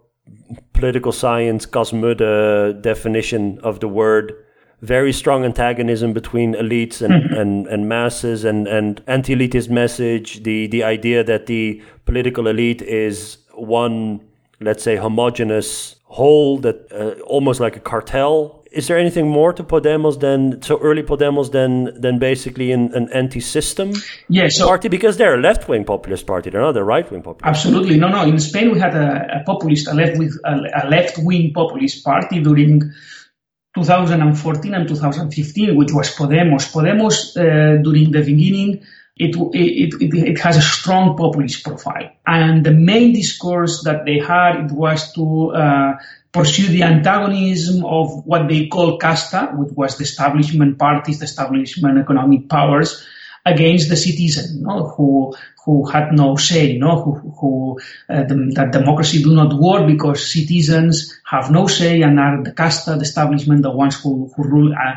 political 0.73 1.13
science 1.13 1.67
Cas 1.67 1.93
Mudde 1.93 2.83
definition 2.83 3.59
of 3.63 3.81
the 3.81 3.89
word, 3.89 4.33
very 4.83 5.13
strong 5.13 5.45
antagonism 5.45 6.13
between 6.13 6.55
elites 6.55 7.01
and, 7.03 7.15
mm-hmm. 7.15 7.35
and, 7.35 7.67
and 7.67 7.89
masses 7.89 8.45
and, 8.45 8.69
and 8.69 9.03
anti-elitist 9.07 9.71
message, 9.71 10.43
the, 10.43 10.67
the 10.67 10.85
idea 10.85 11.25
that 11.25 11.47
the 11.47 11.83
political 12.05 12.47
elite 12.47 12.83
is 12.83 13.39
one, 13.55 14.21
let's 14.61 14.83
say, 14.83 14.97
homogenous 14.97 15.97
whole 16.05 16.59
that 16.59 16.93
uh, 16.93 17.21
almost 17.23 17.59
like 17.59 17.77
a 17.77 17.81
cartel 17.81 18.56
is 18.77 18.89
there 18.89 18.99
anything 18.99 19.29
more 19.29 19.53
to 19.53 19.65
Podemos 19.65 20.21
than 20.21 20.61
so 20.63 20.79
early 20.79 21.03
Podemos 21.03 21.51
than 21.51 22.01
than 22.01 22.19
basically 22.19 22.73
an, 22.73 22.93
an 22.95 23.09
anti-system 23.13 23.95
yeah, 24.29 24.49
so, 24.49 24.67
party 24.67 24.89
because 24.89 25.17
they're 25.17 25.35
a 25.35 25.41
left-wing 25.41 25.85
populist 25.85 26.27
party, 26.27 26.51
they're 26.51 26.61
not 26.61 26.77
a 26.77 26.85
right-wing 26.85 27.23
populist. 27.23 27.47
Absolutely, 27.47 27.97
no, 27.97 28.09
no. 28.09 28.23
In 28.23 28.39
Spain, 28.39 28.71
we 28.71 28.79
had 28.79 28.95
a, 28.95 29.41
a 29.41 29.45
populist, 29.45 29.89
a 29.89 29.95
left 29.95 30.19
with 30.19 30.39
a, 30.45 30.55
a 30.83 30.89
left-wing 30.89 31.53
populist 31.55 32.05
party 32.05 32.41
during 32.41 32.83
2014 33.75 34.75
and 34.75 34.89
2015, 34.89 35.77
which 35.77 35.93
was 35.93 36.15
Podemos. 36.15 36.73
Podemos 36.73 37.37
uh, 37.37 37.83
during 37.83 38.11
the 38.11 38.23
beginning. 38.23 38.85
It, 39.19 39.35
it, 39.55 39.95
it, 39.99 40.29
it, 40.29 40.39
has 40.41 40.59
a 40.59 40.61
strong 40.61 41.17
populist 41.17 41.65
profile. 41.65 42.11
And 42.27 42.67
the 42.67 42.71
main 42.71 43.15
discourse 43.15 43.83
that 43.85 44.05
they 44.05 44.19
had, 44.19 44.67
it 44.67 44.73
was 44.73 45.11
to 45.15 45.53
uh, 45.53 45.95
pursue 46.37 46.69
the 46.69 46.83
antagonism 46.83 47.85
of 47.85 48.25
what 48.27 48.49
they 48.49 48.67
call 48.67 48.99
casta, 48.99 49.51
which 49.55 49.73
was 49.75 49.97
the 49.97 50.05
establishment 50.05 50.79
parties, 50.79 51.19
the 51.19 51.25
establishment 51.25 51.99
economic 51.99 52.49
powers, 52.49 53.05
against 53.45 53.89
the 53.89 53.97
citizen, 53.97 54.65
who 54.97 55.33
who 55.67 55.85
had 55.85 56.13
no 56.13 56.37
say, 56.37 56.79
no, 56.79 57.03
who, 57.03 57.13
who 57.41 57.81
uh, 58.09 58.23
the, 58.23 58.53
that 58.55 58.71
democracy 58.71 59.21
do 59.21 59.35
not 59.35 59.53
work 59.59 59.85
because 59.89 60.33
citizens 60.33 61.19
have 61.25 61.51
no 61.51 61.67
say 61.67 62.03
and 62.03 62.21
are 62.21 62.45
the 62.45 62.53
casta, 62.53 62.95
the 62.95 63.01
establishment, 63.01 63.63
the 63.63 63.71
ones 63.73 64.01
who, 64.01 64.31
who 64.37 64.45
rule 64.45 64.73
uh, 64.73 64.95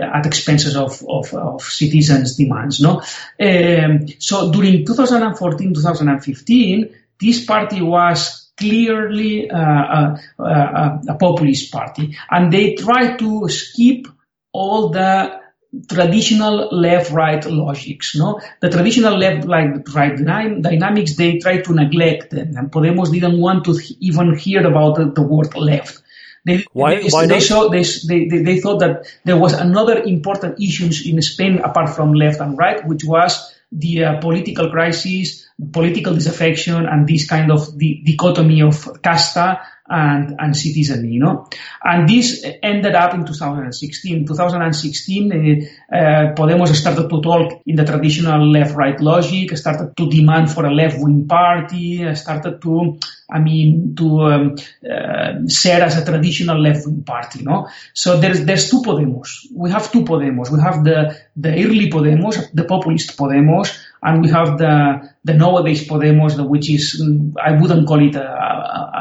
at 0.00 0.24
expenses 0.24 0.76
of, 0.76 1.02
of, 1.08 1.34
of 1.34 1.60
citizens' 1.62 2.36
demands, 2.36 2.80
no. 2.80 3.02
Um, 3.40 4.06
so 4.20 4.52
during 4.52 4.84
2014-2015, 4.84 6.94
this 7.20 7.44
party 7.44 7.82
was 7.82 8.41
clearly 8.58 9.50
uh, 9.50 9.58
a, 9.58 10.20
a, 10.38 11.00
a, 11.08 11.14
populist 11.14 11.72
party. 11.72 12.16
And 12.30 12.52
they 12.52 12.74
try 12.74 13.16
to 13.16 13.48
skip 13.48 14.06
all 14.52 14.90
the 14.90 15.40
traditional 15.88 16.68
left-right 16.70 17.46
logics. 17.46 18.14
No, 18.14 18.40
the 18.60 18.68
traditional 18.68 19.16
left-right 19.16 20.16
dynamics 20.16 21.16
they 21.16 21.38
try 21.38 21.62
to 21.62 21.72
neglect 21.72 22.30
them, 22.30 22.56
and 22.56 22.70
Podemos 22.70 23.10
didn't 23.10 23.40
want 23.40 23.64
to 23.64 23.78
even 24.00 24.36
hear 24.36 24.66
about 24.66 24.96
the, 24.96 25.06
the 25.06 25.22
word 25.22 25.54
left. 25.56 26.02
They, 26.44 26.64
why, 26.72 26.96
they, 26.96 27.08
why 27.08 27.26
they, 27.26 27.40
saw, 27.40 27.68
they, 27.68 27.84
they, 27.84 28.42
they 28.42 28.60
thought 28.60 28.80
that 28.80 29.06
there 29.24 29.36
was 29.36 29.52
another 29.52 30.02
important 30.02 30.60
issue 30.60 30.90
in 31.08 31.22
Spain 31.22 31.58
apart 31.58 31.90
from 31.90 32.12
left 32.14 32.40
and 32.40 32.58
right, 32.58 32.84
which 32.84 33.04
was 33.04 33.54
the 33.72 34.04
uh, 34.04 34.20
political 34.20 34.70
crisis, 34.70 35.48
political 35.72 36.14
disaffection, 36.14 36.86
and 36.86 37.08
this 37.08 37.26
kind 37.26 37.50
of 37.50 37.76
di- 37.76 38.02
dichotomy 38.04 38.62
of 38.62 39.02
casta 39.02 39.60
and, 39.92 40.36
and 40.38 40.56
citizenry, 40.56 41.10
you 41.12 41.20
know. 41.20 41.46
And 41.84 42.08
this 42.08 42.44
ended 42.62 42.94
up 42.94 43.12
in 43.14 43.26
2016. 43.26 44.26
2016, 44.26 45.32
uh, 45.32 45.94
uh, 45.94 46.34
Podemos 46.34 46.74
started 46.74 47.10
to 47.10 47.20
talk 47.20 47.60
in 47.66 47.76
the 47.76 47.84
traditional 47.84 48.50
left-right 48.50 49.00
logic, 49.00 49.56
started 49.56 49.94
to 49.96 50.08
demand 50.08 50.50
for 50.50 50.64
a 50.64 50.72
left-wing 50.72 51.28
party, 51.28 52.14
started 52.14 52.62
to, 52.62 52.98
I 53.30 53.38
mean, 53.40 53.94
to 53.96 54.22
um, 54.22 54.56
uh, 54.90 55.46
set 55.46 55.82
as 55.82 55.98
a 55.98 56.04
traditional 56.04 56.58
left-wing 56.58 57.02
party, 57.04 57.42
no? 57.42 57.68
So 57.92 58.18
there's, 58.18 58.44
there's 58.46 58.70
two 58.70 58.80
Podemos. 58.80 59.46
We 59.54 59.70
have 59.70 59.92
two 59.92 60.04
Podemos. 60.04 60.50
We 60.50 60.60
have 60.60 60.82
the, 60.84 61.18
the 61.36 61.50
early 61.50 61.90
Podemos, 61.90 62.50
the 62.54 62.64
populist 62.64 63.16
Podemos, 63.18 63.78
and 64.02 64.22
we 64.22 64.28
have 64.28 64.58
the 64.58 65.08
the 65.24 65.34
nowadays 65.34 65.86
Podemos, 65.86 66.36
which 66.48 66.68
is 66.70 67.02
I 67.42 67.52
wouldn't 67.52 67.86
call 67.86 68.00
it 68.06 68.14
a, 68.14 68.24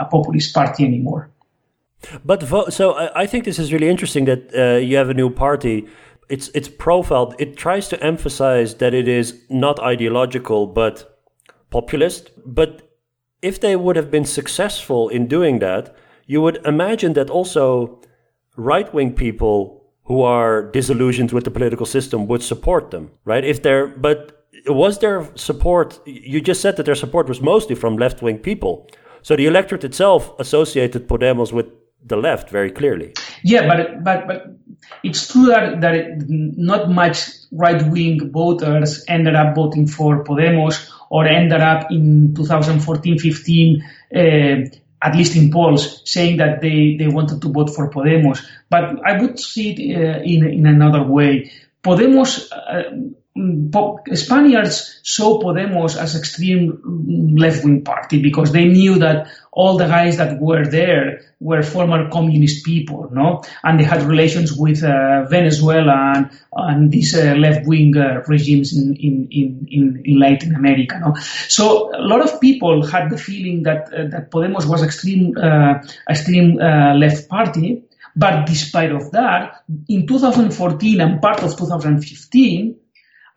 a, 0.01 0.07
populist 0.11 0.53
party 0.53 0.85
anymore. 0.85 1.29
But 2.23 2.43
vo- 2.43 2.69
so 2.69 2.95
I 3.15 3.25
think 3.25 3.45
this 3.45 3.59
is 3.59 3.71
really 3.73 3.89
interesting 3.89 4.25
that 4.25 4.53
uh, 4.55 4.77
you 4.77 4.97
have 4.97 5.09
a 5.09 5.13
new 5.13 5.29
party. 5.29 5.87
It's 6.29 6.49
it's 6.53 6.69
profiled. 6.69 7.35
It 7.39 7.57
tries 7.57 7.87
to 7.89 8.03
emphasize 8.03 8.75
that 8.75 8.93
it 8.93 9.07
is 9.07 9.41
not 9.49 9.79
ideological 9.79 10.67
but 10.67 11.19
populist. 11.69 12.31
But 12.45 12.81
if 13.41 13.59
they 13.59 13.75
would 13.75 13.95
have 13.95 14.11
been 14.11 14.25
successful 14.25 15.09
in 15.09 15.27
doing 15.27 15.59
that, 15.59 15.95
you 16.27 16.41
would 16.41 16.57
imagine 16.65 17.13
that 17.13 17.29
also 17.29 17.99
right 18.55 18.93
wing 18.93 19.13
people 19.13 19.83
who 20.03 20.21
are 20.21 20.69
disillusioned 20.71 21.31
with 21.31 21.43
the 21.43 21.51
political 21.51 21.85
system 21.85 22.27
would 22.27 22.43
support 22.43 22.91
them, 22.91 23.11
right? 23.25 23.43
If 23.43 23.61
they're 23.63 23.87
but 23.87 24.40
was 24.67 24.99
there 24.99 25.29
support? 25.35 25.99
You 26.05 26.41
just 26.41 26.61
said 26.61 26.77
that 26.77 26.85
their 26.85 26.95
support 26.95 27.27
was 27.27 27.41
mostly 27.41 27.75
from 27.75 27.97
left 27.97 28.21
wing 28.21 28.39
people. 28.39 28.87
So 29.21 29.35
the 29.35 29.45
electorate 29.45 29.83
itself 29.83 30.33
associated 30.39 31.07
Podemos 31.07 31.53
with 31.53 31.67
the 32.05 32.17
left 32.17 32.49
very 32.49 32.71
clearly. 32.71 33.13
Yeah, 33.43 33.67
but 33.67 34.03
but 34.03 34.27
but 34.27 34.45
it's 35.03 35.31
true 35.31 35.47
that 35.47 35.81
that 35.81 35.95
it, 35.95 36.23
not 36.27 36.89
much 36.89 37.29
right 37.51 37.81
wing 37.89 38.31
voters 38.31 39.05
ended 39.07 39.35
up 39.35 39.55
voting 39.55 39.87
for 39.87 40.23
Podemos 40.23 40.89
or 41.09 41.25
ended 41.27 41.61
up 41.61 41.91
in 41.91 42.33
2014-15. 42.33 43.83
Uh, 44.13 44.77
at 45.03 45.15
least 45.15 45.35
in 45.35 45.49
polls, 45.49 46.03
saying 46.05 46.37
that 46.37 46.61
they, 46.61 46.95
they 46.95 47.07
wanted 47.07 47.41
to 47.41 47.51
vote 47.51 47.73
for 47.73 47.89
Podemos. 47.89 48.45
But 48.69 49.03
I 49.03 49.19
would 49.19 49.39
see 49.39 49.71
it 49.71 49.97
uh, 49.97 50.21
in, 50.21 50.47
in 50.47 50.67
another 50.67 51.01
way. 51.01 51.51
Podemos 51.83 52.47
uh, 52.51 52.83
Spaniards 53.33 54.99
saw 55.03 55.39
Podemos 55.41 55.95
as 55.95 56.17
extreme 56.17 57.37
left-wing 57.37 57.81
party 57.81 58.21
because 58.21 58.51
they 58.51 58.65
knew 58.65 58.99
that 58.99 59.27
all 59.53 59.77
the 59.77 59.87
guys 59.87 60.17
that 60.17 60.39
were 60.41 60.65
there 60.65 61.21
were 61.39 61.63
former 61.63 62.09
communist 62.09 62.65
people, 62.65 63.09
no, 63.13 63.41
and 63.63 63.79
they 63.79 63.85
had 63.85 64.03
relations 64.03 64.53
with 64.53 64.83
uh, 64.83 65.25
Venezuela 65.29 66.13
and, 66.15 66.29
and 66.53 66.91
these 66.91 67.17
uh, 67.17 67.33
left-wing 67.35 67.95
uh, 67.95 68.21
regimes 68.27 68.75
in, 68.75 68.95
in, 68.95 69.27
in, 69.31 70.03
in, 70.05 70.19
Latin 70.19 70.53
America, 70.53 70.99
no. 70.99 71.15
So 71.47 71.89
a 71.95 72.01
lot 72.01 72.21
of 72.21 72.41
people 72.41 72.85
had 72.85 73.09
the 73.09 73.17
feeling 73.17 73.63
that 73.63 73.93
uh, 73.93 74.07
that 74.09 74.29
Podemos 74.29 74.65
was 74.65 74.83
extreme 74.83 75.37
uh, 75.37 75.81
extreme 76.09 76.59
uh, 76.59 76.95
left 76.95 77.29
party, 77.29 77.83
but 78.13 78.45
despite 78.45 78.91
of 78.91 79.11
that, 79.11 79.63
in 79.87 80.05
2014 80.05 80.99
and 80.99 81.21
part 81.21 81.43
of 81.43 81.57
2015 81.57 82.77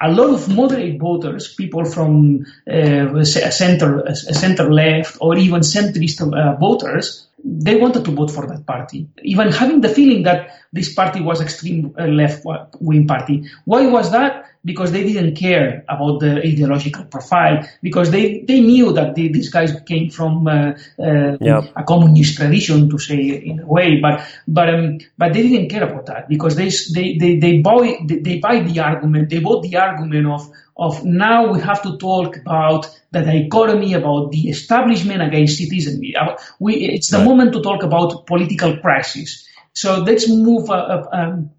a 0.01 0.11
lot 0.11 0.31
of 0.31 0.49
moderate 0.55 0.99
voters, 0.99 1.55
people 1.55 1.85
from 1.85 2.45
uh, 2.71 3.25
center, 3.25 4.15
center 4.15 4.73
left, 4.73 5.17
or 5.21 5.37
even 5.37 5.61
centrist 5.61 6.21
uh, 6.21 6.57
voters, 6.57 7.27
they 7.45 7.77
wanted 7.77 8.05
to 8.05 8.11
vote 8.11 8.31
for 8.31 8.47
that 8.47 8.67
party, 8.67 9.07
even 9.23 9.53
having 9.53 9.81
the 9.81 9.89
feeling 9.89 10.23
that 10.23 10.61
this 10.73 10.93
party 10.95 11.21
was 11.21 11.41
extreme 11.41 11.95
uh, 11.99 12.05
left 12.07 12.45
wing 12.81 13.07
party. 13.07 13.45
Why 13.65 13.87
was 13.87 14.11
that? 14.13 14.47
Because 14.65 14.93
they 14.93 15.05
didn't 15.05 15.35
care 15.37 15.85
about 15.89 16.21
the 16.21 16.39
ideological 16.39 17.05
profile, 17.05 17.69
because 17.83 18.11
they, 18.11 18.41
they 18.41 18.61
knew 18.61 18.93
that 18.93 19.15
they, 19.15 19.29
these 19.29 19.51
guys 19.51 19.79
came 19.87 20.09
from 20.09 20.47
uh, 20.47 20.73
uh, 20.99 21.63
a 21.77 21.85
communist 21.87 22.37
tradition, 22.37 22.89
to 22.89 22.99
say 22.99 23.19
in 23.51 23.61
a 23.61 23.67
way, 23.67 24.01
but 24.01 24.27
but 24.49 24.75
um, 24.75 24.99
but 25.19 25.33
they 25.35 25.43
didn't 25.43 25.69
care 25.69 25.85
about 25.85 26.07
that 26.07 26.29
because 26.29 26.57
they 26.57 26.71
they 26.95 27.19
they, 27.19 27.39
they 27.39 27.59
buy 27.59 27.99
they, 28.07 28.19
they 28.19 28.39
buy 28.39 28.61
the 28.61 28.81
argument, 28.81 29.29
they 29.29 29.41
bought 29.41 29.63
the 29.63 29.77
argument 29.77 30.27
of 30.27 30.51
of 30.77 31.05
now 31.05 31.53
we 31.53 31.61
have 31.61 31.83
to 31.83 31.97
talk 31.99 32.37
about 32.37 32.89
the 33.13 33.23
dichotomy 33.23 33.95
about 33.95 34.33
the 34.33 34.49
establishment 34.49 35.23
against 35.23 35.59
citizenry. 35.59 36.17
Uh, 36.17 36.37
we, 36.59 36.75
it's 36.77 37.11
the 37.11 37.19
right. 37.19 37.27
moment 37.27 37.53
to 37.53 37.63
talk 37.63 37.83
about 37.83 38.27
political 38.27 38.77
crisis. 38.79 39.47
So 39.73 39.99
let's 39.99 40.29
move 40.29 40.71
uh, 40.71 40.75
uh, 40.75 41.09
um, 41.13 41.51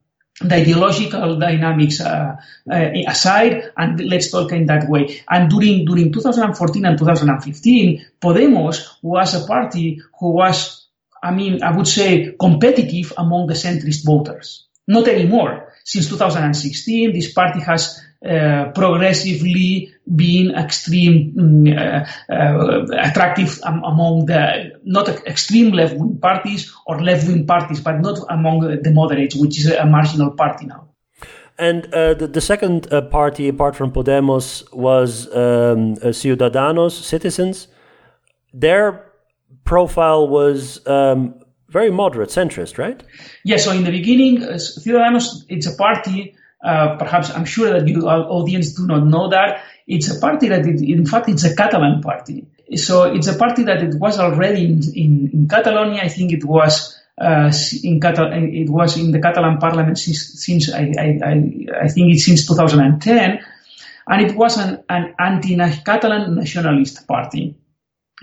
the 0.42 0.56
ideological 0.56 1.40
dynamics 1.40 2.02
uh, 2.02 2.36
uh, 2.70 2.90
aside 3.08 3.72
and 3.78 4.00
let's 4.06 4.32
talk 4.32 4.52
in 4.52 4.66
that 4.66 4.90
way. 4.90 5.22
And 5.30 5.50
during 5.50 5.86
during 5.86 6.12
2014 6.12 6.86
and 6.86 6.98
2015, 6.98 8.06
Podemos 8.22 8.98
was 9.02 9.34
a 9.34 9.48
party 9.48 10.02
who 10.20 10.32
was, 10.32 10.88
I 11.24 11.32
mean, 11.32 11.64
I 11.64 11.76
would 11.76 11.88
say 11.88 12.36
competitive 12.38 13.14
among 13.18 13.48
the 13.48 13.54
centrist 13.54 14.06
voters. 14.06 14.66
Not 14.88 15.08
anymore. 15.08 15.74
Since 15.84 16.10
2016, 16.10 17.14
this 17.14 17.32
party 17.32 17.62
has 17.62 18.02
uh, 18.26 18.71
progressively 18.73 19.93
being 20.15 20.49
extreme 20.55 21.34
mm, 21.36 21.78
uh, 21.78 22.34
uh, 22.34 22.86
attractive 22.97 23.59
um, 23.63 23.84
among 23.84 24.26
the 24.26 24.71
not 24.84 25.07
extreme 25.28 25.71
left 25.71 25.95
wing 25.95 26.17
parties 26.17 26.73
or 26.88 27.01
left 27.03 27.28
wing 27.28 27.45
parties, 27.45 27.82
but 27.82 27.99
not 28.01 28.17
among 28.30 28.82
the 28.82 28.91
moderates, 28.91 29.36
which 29.36 29.59
is 29.59 29.67
a 29.69 29.86
marginal 29.86 30.32
party 30.32 30.65
now. 30.65 30.89
And 31.59 31.86
uh, 31.93 32.15
the, 32.15 32.28
the, 32.28 32.41
second 32.41 32.91
uh, 32.91 33.01
party, 33.01 33.47
apart 33.47 33.76
from 33.76 33.91
Podemos, 33.91 34.63
was 34.73 35.28
um, 35.28 35.95
Ciudadanos, 35.95 36.91
Citizens. 36.91 37.67
Their 38.53 39.05
profile 39.65 40.28
was 40.28 40.86
um, 40.88 41.36
very 41.69 41.91
moderate, 41.91 42.30
centrist, 42.30 42.80
right? 42.80 43.03
Yeah. 43.43 43.57
So 43.57 43.71
in 43.71 43.84
the 43.84 43.91
beginning, 43.91 44.39
Ciudadanos, 44.39 45.45
it's 45.47 45.67
a 45.67 45.76
party 45.76 46.36
uh, 46.66 46.97
perhaps 46.97 47.30
I'm 47.30 47.45
sure 47.45 47.70
that 47.70 47.88
your 47.88 48.09
audience 48.09 48.74
do 48.74 48.88
not 48.88 49.05
know 49.05 49.30
that 49.30 49.63
it's 49.88 50.09
a 50.09 50.20
party 50.20 50.49
that 50.49 50.66
it, 50.66 50.82
in 50.82 51.05
fact 51.05 51.30
it's 51.30 51.43
a 51.43 51.55
Catalan 51.55 52.01
party. 52.01 52.47
So 52.76 53.03
it's 53.03 53.28
a 53.28 53.38
party 53.38 53.63
that 53.63 53.84
it 53.84 53.95
was 53.99 54.18
already 54.18 54.66
in, 54.66 54.82
in, 54.95 55.30
in 55.32 55.47
Catalonia. 55.47 56.01
I 56.01 56.07
think 56.07 56.34
it 56.34 56.43
was 56.43 56.99
uh, 57.22 57.51
in 57.84 58.01
Catal- 58.01 58.34
it 58.34 58.70
was 58.70 58.97
in 58.97 59.11
the 59.11 59.22
Catalan 59.22 59.59
parliament 59.59 59.99
since, 59.99 60.43
since 60.43 60.74
I, 60.74 60.91
I, 60.97 61.84
I, 61.84 61.88
think 61.88 62.13
it's 62.13 62.26
since 62.26 62.47
2010, 62.47 63.39
and 64.07 64.22
it 64.22 64.36
was 64.36 64.57
an, 64.57 64.84
an 64.89 65.13
anti-Catalan 65.20 66.36
nationalist 66.36 67.07
party. 67.07 67.55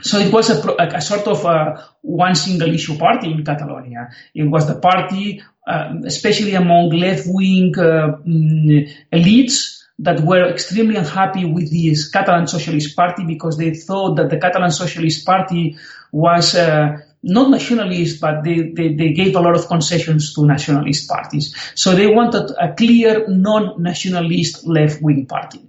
So 0.01 0.19
it 0.19 0.33
was 0.33 0.51
a, 0.51 0.69
a, 0.73 0.97
a 0.97 1.01
sort 1.01 1.27
of 1.29 1.45
a 1.45 1.89
one 2.03 2.35
single 2.35 2.75
issue 2.75 2.99
party 2.99 3.31
in 3.31 3.45
Catalonia. 3.45 4.11
It 4.35 4.45
was 4.45 4.67
the 4.67 4.75
party, 4.75 5.43
uh, 5.67 5.95
especially 6.05 6.55
among 6.55 6.91
left-wing 6.91 7.75
uh, 7.79 8.17
mm, 8.27 8.91
elites, 9.13 9.83
that 9.99 10.21
were 10.21 10.49
extremely 10.49 10.97
unhappy 10.97 11.45
with 11.45 11.71
the 11.71 11.97
Catalan 12.13 12.47
Socialist 12.47 12.97
Party 12.97 13.25
because 13.25 13.57
they 13.57 13.73
thought 13.75 14.17
that 14.17 14.31
the 14.31 14.39
Catalan 14.39 14.71
Socialist 14.71 15.25
Party 15.25 15.77
was 16.11 16.55
uh, 16.55 16.99
not 17.23 17.51
nationalist, 17.51 18.21
but 18.21 18.43
they, 18.43 18.71
they, 18.71 18.95
they, 18.95 19.13
gave 19.13 19.37
a 19.37 19.41
lot 19.41 19.55
of 19.55 19.69
concessions 19.69 20.35
to 20.35 20.45
nationalist 20.45 21.09
parties. 21.09 21.55
So 21.77 21.95
they 21.95 22.09
wanted 22.09 22.51
a 22.61 22.75
clear 22.75 23.27
non-nationalist 23.29 24.67
left-wing 24.67 25.27
party. 25.27 25.61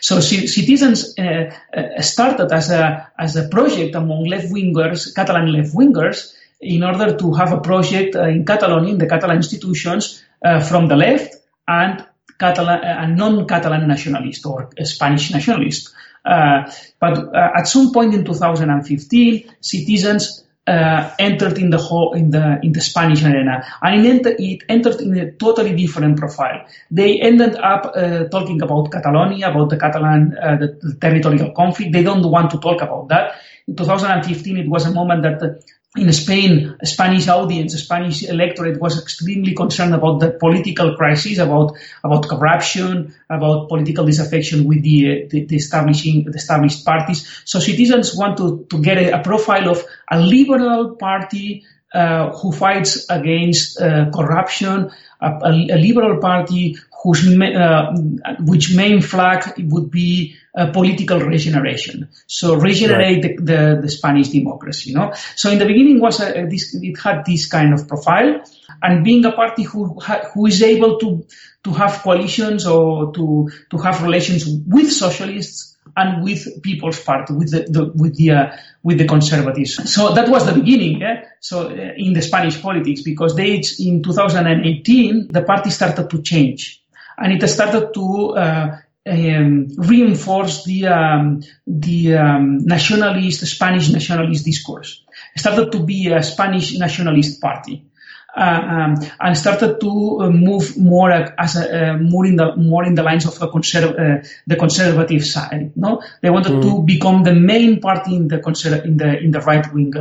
So 0.00 0.20
citizens 0.20 1.14
uh, 1.18 1.52
uh, 1.76 2.00
started 2.00 2.52
as 2.52 2.70
a 2.70 3.10
as 3.18 3.36
a 3.36 3.48
project 3.48 3.94
among 3.96 4.24
left 4.24 4.48
wingers, 4.48 5.12
Catalan 5.14 5.52
left 5.52 5.74
wingers, 5.74 6.34
in 6.62 6.84
order 6.84 7.16
to 7.16 7.32
have 7.34 7.52
a 7.52 7.60
project 7.60 8.16
uh, 8.16 8.28
in 8.28 8.44
Catalonia, 8.44 8.92
in 8.92 8.98
the 8.98 9.08
Catalan 9.08 9.36
institutions, 9.36 10.22
uh, 10.44 10.60
from 10.60 10.88
the 10.88 10.96
left 10.96 11.36
and 11.68 12.04
Catalan 12.38 12.84
uh, 12.84 13.06
non-Catalan 13.06 13.86
nationalist 13.86 14.46
or 14.46 14.70
Spanish 14.82 15.32
nationalist. 15.32 15.92
Uh, 16.24 16.70
but 17.00 17.34
at 17.34 17.66
some 17.66 17.92
point 17.92 18.14
in 18.14 18.24
2015, 18.24 19.54
citizens 19.60 20.44
uh, 20.66 21.10
entered 21.18 21.58
in 21.58 21.70
the 21.70 21.78
whole 21.78 22.12
in 22.14 22.30
the 22.30 22.60
in 22.62 22.72
the 22.72 22.80
Spanish 22.80 23.24
arena, 23.24 23.64
and 23.82 24.06
it, 24.06 24.08
enter, 24.08 24.36
it 24.38 24.62
entered 24.68 25.00
in 25.00 25.18
a 25.18 25.32
totally 25.32 25.74
different 25.74 26.16
profile. 26.16 26.64
They 26.90 27.20
ended 27.20 27.56
up 27.56 27.92
uh, 27.96 28.24
talking 28.28 28.62
about 28.62 28.92
Catalonia, 28.92 29.50
about 29.50 29.70
the 29.70 29.76
Catalan 29.76 30.36
uh, 30.40 30.56
the, 30.56 30.78
the, 30.80 30.96
territorial 31.00 31.50
conflict. 31.50 31.92
They 31.92 32.04
don't 32.04 32.24
want 32.30 32.50
to 32.52 32.58
talk 32.58 32.80
about 32.80 33.08
that. 33.08 33.34
In 33.66 33.74
2015, 33.74 34.58
it 34.58 34.68
was 34.68 34.86
a 34.86 34.92
moment 34.92 35.22
that 35.22 35.64
in 35.94 36.10
Spain, 36.12 36.74
a 36.80 36.86
Spanish 36.86 37.28
audience, 37.28 37.74
a 37.74 37.78
Spanish 37.78 38.22
electorate 38.22 38.80
was 38.80 38.98
extremely 38.98 39.54
concerned 39.54 39.94
about 39.94 40.20
the 40.20 40.30
political 40.30 40.96
crisis, 40.96 41.36
about 41.36 41.76
about 42.02 42.26
corruption, 42.28 43.14
about 43.28 43.68
political 43.68 44.06
disaffection 44.06 44.64
with 44.64 44.82
the, 44.82 45.26
the, 45.28 45.44
the 45.44 45.56
establishing 45.56 46.24
the 46.24 46.38
established 46.38 46.86
parties. 46.86 47.42
So 47.44 47.58
citizens 47.58 48.16
want 48.16 48.38
to, 48.38 48.66
to 48.70 48.80
get 48.80 48.96
a, 48.96 49.20
a 49.20 49.22
profile 49.22 49.68
of 49.68 49.84
a 50.10 50.18
liberal 50.18 50.96
party 50.96 51.64
uh, 51.92 52.30
who 52.38 52.52
fights 52.52 53.04
against 53.10 53.78
uh, 53.78 54.10
corruption, 54.14 54.90
a, 55.20 55.28
a, 55.44 55.76
liberal 55.76 56.20
party 56.20 56.78
whose 57.02 57.38
uh, 57.38 57.92
which 58.40 58.74
main 58.74 59.02
flag 59.02 59.52
would 59.58 59.90
be 59.90 60.36
political 60.72 61.18
regeneration. 61.18 62.08
So 62.26 62.54
regenerate 62.54 63.24
right. 63.24 63.36
the, 63.38 63.44
the, 63.44 63.78
the, 63.82 63.88
Spanish 63.88 64.28
democracy. 64.28 64.90
You 64.90 64.96
know. 64.96 65.12
So 65.34 65.50
in 65.50 65.58
the 65.58 65.64
beginning 65.64 66.00
was 66.00 66.20
a, 66.20 66.46
this 66.46 66.74
it 66.74 66.98
had 66.98 67.24
this 67.24 67.46
kind 67.46 67.72
of 67.72 67.88
profile, 67.88 68.42
and 68.82 69.04
being 69.04 69.24
a 69.24 69.32
party 69.32 69.62
who 69.62 69.98
who 70.34 70.46
is 70.46 70.62
able 70.62 70.98
to 70.98 71.26
to 71.64 71.72
have 71.72 72.02
coalitions 72.02 72.66
or 72.66 73.12
to 73.14 73.50
to 73.70 73.78
have 73.78 74.02
relations 74.02 74.46
with 74.66 74.92
socialists 74.92 75.72
and 75.96 76.22
with 76.22 76.62
People's 76.62 77.00
Party, 77.00 77.34
with 77.34 77.50
the, 77.50 77.62
the 77.68 77.92
with 77.94 78.16
the 78.16 78.30
uh, 78.30 78.56
with 78.82 78.98
the 78.98 79.06
conservatives. 79.06 79.92
So 79.92 80.14
that 80.14 80.28
was 80.28 80.46
the 80.46 80.52
beginning. 80.52 81.00
Yeah? 81.00 81.24
So 81.40 81.68
uh, 81.68 81.92
in 81.96 82.12
the 82.12 82.22
Spanish 82.22 82.60
politics, 82.60 83.02
because 83.02 83.36
they 83.36 83.62
in 83.78 84.02
2018 84.02 85.28
the 85.28 85.42
party 85.42 85.70
started 85.70 86.10
to 86.10 86.22
change, 86.22 86.82
and 87.18 87.32
it 87.32 87.46
started 87.48 87.92
to 87.94 88.28
uh, 88.36 88.76
um, 89.06 89.68
reinforce 89.76 90.64
the 90.64 90.86
um, 90.86 91.42
the 91.66 92.16
um, 92.16 92.58
nationalist 92.58 93.46
Spanish 93.46 93.90
nationalist 93.90 94.44
discourse. 94.44 95.04
It 95.34 95.40
started 95.40 95.72
to 95.72 95.80
be 95.80 96.08
a 96.08 96.22
Spanish 96.22 96.78
nationalist 96.78 97.40
party. 97.40 97.86
Uh, 98.34 98.40
um, 98.40 98.94
and 99.20 99.36
started 99.36 99.78
to 99.78 100.22
uh, 100.22 100.30
move 100.30 100.78
more 100.78 101.10
as 101.12 101.54
a, 101.54 101.90
uh, 101.90 101.96
more 101.98 102.24
in 102.24 102.36
the 102.36 102.56
more 102.56 102.82
in 102.82 102.94
the 102.94 103.02
lines 103.02 103.26
of 103.26 103.38
the, 103.38 103.46
conserv- 103.46 104.26
the 104.46 104.56
conservative 104.56 105.22
side. 105.22 105.70
No, 105.76 106.02
they 106.22 106.30
wanted 106.30 106.52
mm. 106.52 106.62
to 106.62 106.82
become 106.82 107.24
the 107.24 107.34
main 107.34 107.78
party 107.78 108.16
in 108.16 108.28
the 108.28 108.38
conser- 108.38 108.86
in 108.86 108.96
the 108.96 109.18
in 109.18 109.32
the 109.32 109.40
right 109.40 109.70
wing 109.74 109.92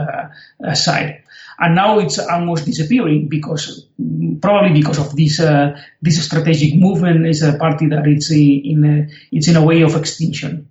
side 0.74 1.21
and 1.62 1.76
now 1.76 2.00
it's 2.00 2.18
almost 2.18 2.66
disappearing 2.66 3.30
because 3.30 3.88
probably 4.42 4.74
because 4.74 4.98
of 4.98 5.16
this 5.16 5.40
uh, 5.40 5.80
this 6.02 6.24
strategic 6.26 6.76
movement 6.76 7.28
is 7.28 7.44
a 7.44 7.58
party 7.58 7.88
that 7.88 8.08
it's 8.08 8.32
in, 8.32 8.84
a, 8.84 9.08
it's 9.32 9.48
in 9.48 9.56
a 9.56 9.64
way 9.64 9.82
of 9.82 9.96
extinction. 9.96 10.68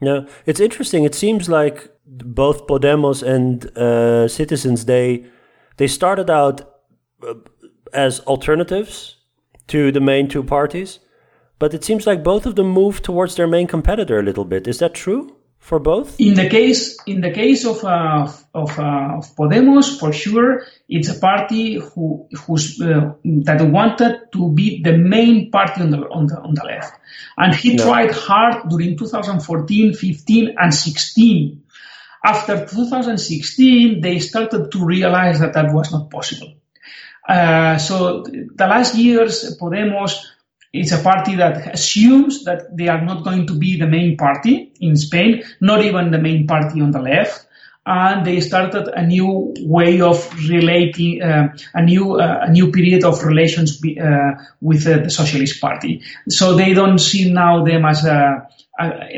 Yeah, 0.00 0.20
it's 0.46 0.60
interesting. 0.60 1.04
It 1.04 1.14
seems 1.14 1.48
like 1.48 1.90
both 2.06 2.66
Podemos 2.68 3.22
and 3.22 3.66
uh, 3.76 4.28
Citizens 4.28 4.84
they 4.84 5.26
they 5.76 5.88
started 5.88 6.30
out 6.30 6.60
uh, 7.26 7.34
as 7.92 8.20
alternatives 8.20 9.16
to 9.66 9.90
the 9.90 10.00
main 10.00 10.28
two 10.28 10.44
parties, 10.44 11.00
but 11.58 11.74
it 11.74 11.84
seems 11.84 12.06
like 12.06 12.22
both 12.22 12.46
of 12.46 12.54
them 12.54 12.68
moved 12.68 13.04
towards 13.04 13.34
their 13.34 13.48
main 13.48 13.66
competitor 13.66 14.20
a 14.20 14.22
little 14.22 14.44
bit. 14.44 14.68
Is 14.68 14.78
that 14.78 14.94
true 14.94 15.36
for 15.62 15.78
both? 15.78 16.20
In 16.20 16.34
the 16.34 16.48
case 16.48 16.98
in 17.06 17.20
the 17.20 17.30
case 17.30 17.64
of 17.64 17.82
uh, 17.84 18.30
of, 18.52 18.78
uh, 18.78 19.18
of, 19.18 19.34
Podemos, 19.36 19.98
for 19.98 20.12
sure, 20.12 20.64
it's 20.88 21.08
a 21.08 21.18
party 21.18 21.78
who 21.78 22.26
who's 22.44 22.80
uh, 22.82 23.14
that 23.24 23.62
wanted 23.62 24.32
to 24.32 24.50
be 24.52 24.82
the 24.82 24.98
main 24.98 25.50
party 25.50 25.80
on 25.80 25.90
the 25.90 25.98
on 26.10 26.26
the 26.26 26.38
on 26.40 26.54
the 26.54 26.64
left, 26.64 26.92
and 27.36 27.54
he 27.54 27.76
no. 27.76 27.84
tried 27.84 28.10
hard 28.10 28.68
during 28.68 28.98
2014, 28.98 29.94
15, 29.94 30.54
and 30.58 30.74
16. 30.74 31.62
After 32.24 32.66
2016, 32.66 34.00
they 34.00 34.18
started 34.20 34.70
to 34.70 34.84
realize 34.84 35.40
that 35.40 35.54
that 35.54 35.72
was 35.72 35.90
not 35.90 36.08
possible 36.08 36.54
uh, 37.28 37.78
so 37.78 38.22
the 38.22 38.66
last 38.66 38.94
years, 38.96 39.56
Podemos 39.58 40.26
is 40.72 40.92
a 40.92 41.02
party 41.02 41.36
that 41.36 41.74
assumes 41.74 42.44
that 42.44 42.76
they 42.76 42.88
are 42.88 43.02
not 43.02 43.24
going 43.24 43.46
to 43.46 43.54
be 43.54 43.78
the 43.78 43.86
main 43.86 44.16
party 44.16 44.72
in 44.80 44.96
Spain, 44.96 45.42
not 45.60 45.84
even 45.84 46.10
the 46.10 46.18
main 46.18 46.46
party 46.46 46.80
on 46.80 46.90
the 46.90 47.00
left. 47.00 47.46
And 47.84 48.24
they 48.24 48.40
started 48.40 48.86
a 48.94 49.04
new 49.04 49.54
way 49.58 50.00
of 50.00 50.16
relating, 50.48 51.20
uh, 51.20 51.48
a 51.74 51.82
new 51.82 52.14
uh, 52.14 52.44
a 52.46 52.50
new 52.50 52.70
period 52.70 53.02
of 53.02 53.24
relations 53.24 53.76
be, 53.78 53.98
uh, 53.98 54.34
with 54.60 54.84
the 54.84 55.10
Socialist 55.10 55.60
Party. 55.60 56.00
So 56.28 56.54
they 56.54 56.74
don't 56.74 57.00
see 57.00 57.32
now 57.32 57.64
them 57.64 57.84
as 57.84 58.04
a, 58.04 58.46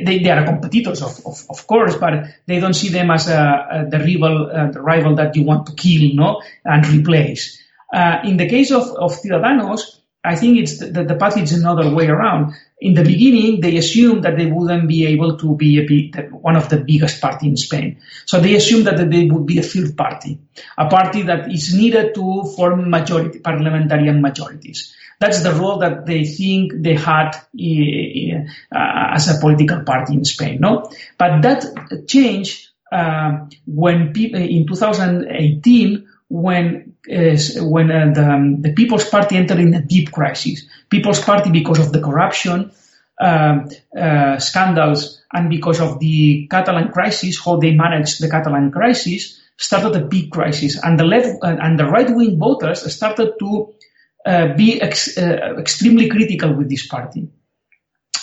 they, 0.03 0.21
they 0.21 0.31
are 0.31 0.47
competitors, 0.47 1.03
of, 1.03 1.21
of, 1.27 1.45
of, 1.51 1.67
course, 1.67 1.97
but 1.97 2.25
they 2.47 2.59
don't 2.59 2.73
see 2.73 2.89
them 2.89 3.11
as 3.11 3.29
a, 3.29 3.87
the 3.91 3.99
rival, 3.99 4.51
uh, 4.51 4.71
the 4.71 4.81
rival 4.81 5.15
that 5.17 5.37
you 5.37 5.43
want 5.43 5.67
to 5.67 5.75
kill, 5.75 6.15
no, 6.15 6.41
and 6.65 6.87
replace. 6.87 7.63
Uh, 7.93 8.21
in 8.25 8.39
the 8.39 8.49
case 8.49 8.73
of, 8.73 8.89
of 8.97 9.13
Ciudadanos, 9.21 10.01
I 10.25 10.37
think 10.37 10.59
it's 10.59 10.79
the, 10.79 11.05
the 11.05 11.17
path 11.17 11.37
is 11.37 11.53
another 11.53 11.95
way 11.95 12.07
around. 12.07 12.55
In 12.81 12.95
the 12.95 13.05
beginning, 13.05 13.61
they 13.61 13.77
assumed 13.77 14.25
that 14.25 14.37
they 14.37 14.47
wouldn't 14.47 14.89
be 14.89 15.07
able 15.07 15.37
to 15.39 15.55
be 15.55 15.79
a 15.79 15.87
big, 15.87 16.31
one 16.33 16.57
of 16.57 16.69
the 16.71 16.79
biggest 16.79 17.21
party 17.21 17.49
in 17.49 17.57
Spain. 17.57 18.01
So 18.25 18.41
they 18.41 18.55
assumed 18.55 18.87
that 18.87 18.97
they 19.11 19.27
would 19.27 19.47
be 19.47 19.59
a 19.59 19.63
third 19.63 19.97
party, 19.97 20.39
a 20.79 20.89
party 20.89 21.23
that 21.23 21.53
is 21.53 21.75
needed 21.75 22.15
to 22.15 22.45
form 22.57 22.91
majority, 22.91 23.39
parliamentarian 23.41 24.23
majorities. 24.23 24.95
That's 25.21 25.43
the 25.43 25.53
role 25.53 25.79
that 25.79 26.07
they 26.07 26.25
think 26.25 26.73
they 26.77 26.97
had 26.97 27.31
uh, 27.37 29.15
as 29.15 29.29
a 29.29 29.41
political 29.41 29.83
party 29.83 30.15
in 30.15 30.25
Spain, 30.25 30.59
no? 30.61 30.91
But 31.19 31.43
that 31.43 32.07
changed 32.09 32.69
uh, 32.91 33.47
when 33.67 34.13
people 34.13 34.41
in 34.41 34.67
2018 34.67 36.09
when 36.29 36.95
when 37.09 37.91
uh, 37.91 38.13
the, 38.13 38.31
um, 38.33 38.63
the, 38.63 38.73
People's 38.73 39.09
Party 39.09 39.37
entered 39.37 39.59
in 39.59 39.75
a 39.75 39.83
deep 39.83 40.11
crisis. 40.11 40.67
People's 40.89 41.21
Party, 41.21 41.51
because 41.51 41.79
of 41.79 41.93
the 41.93 42.01
corruption 42.01 42.73
um, 43.21 43.69
uh, 43.97 44.39
scandals 44.39 45.23
and 45.33 45.51
because 45.51 45.81
of 45.81 46.01
the 46.01 46.47
Catalan 46.51 46.93
crisis, 46.93 47.43
how 47.45 47.57
they 47.57 47.73
managed 47.73 48.21
the 48.21 48.31
Catalan 48.31 48.71
crisis, 48.71 49.41
started 49.57 49.95
a 49.95 50.05
big 50.05 50.31
crisis, 50.31 50.83
and 50.83 50.99
the 50.99 51.05
left 51.05 51.29
uh, 51.43 51.57
and 51.61 51.79
the 51.79 51.87
right 51.87 52.11
wing 52.11 52.39
voters 52.39 52.93
started 52.93 53.35
to 53.39 53.75
uh, 54.27 54.55
be 54.55 54.81
ex- 54.81 55.17
uh, 55.19 55.57
extremely 55.59 56.09
critical 56.09 56.53
with 56.55 56.69
this 56.69 56.87
party. 56.87 57.29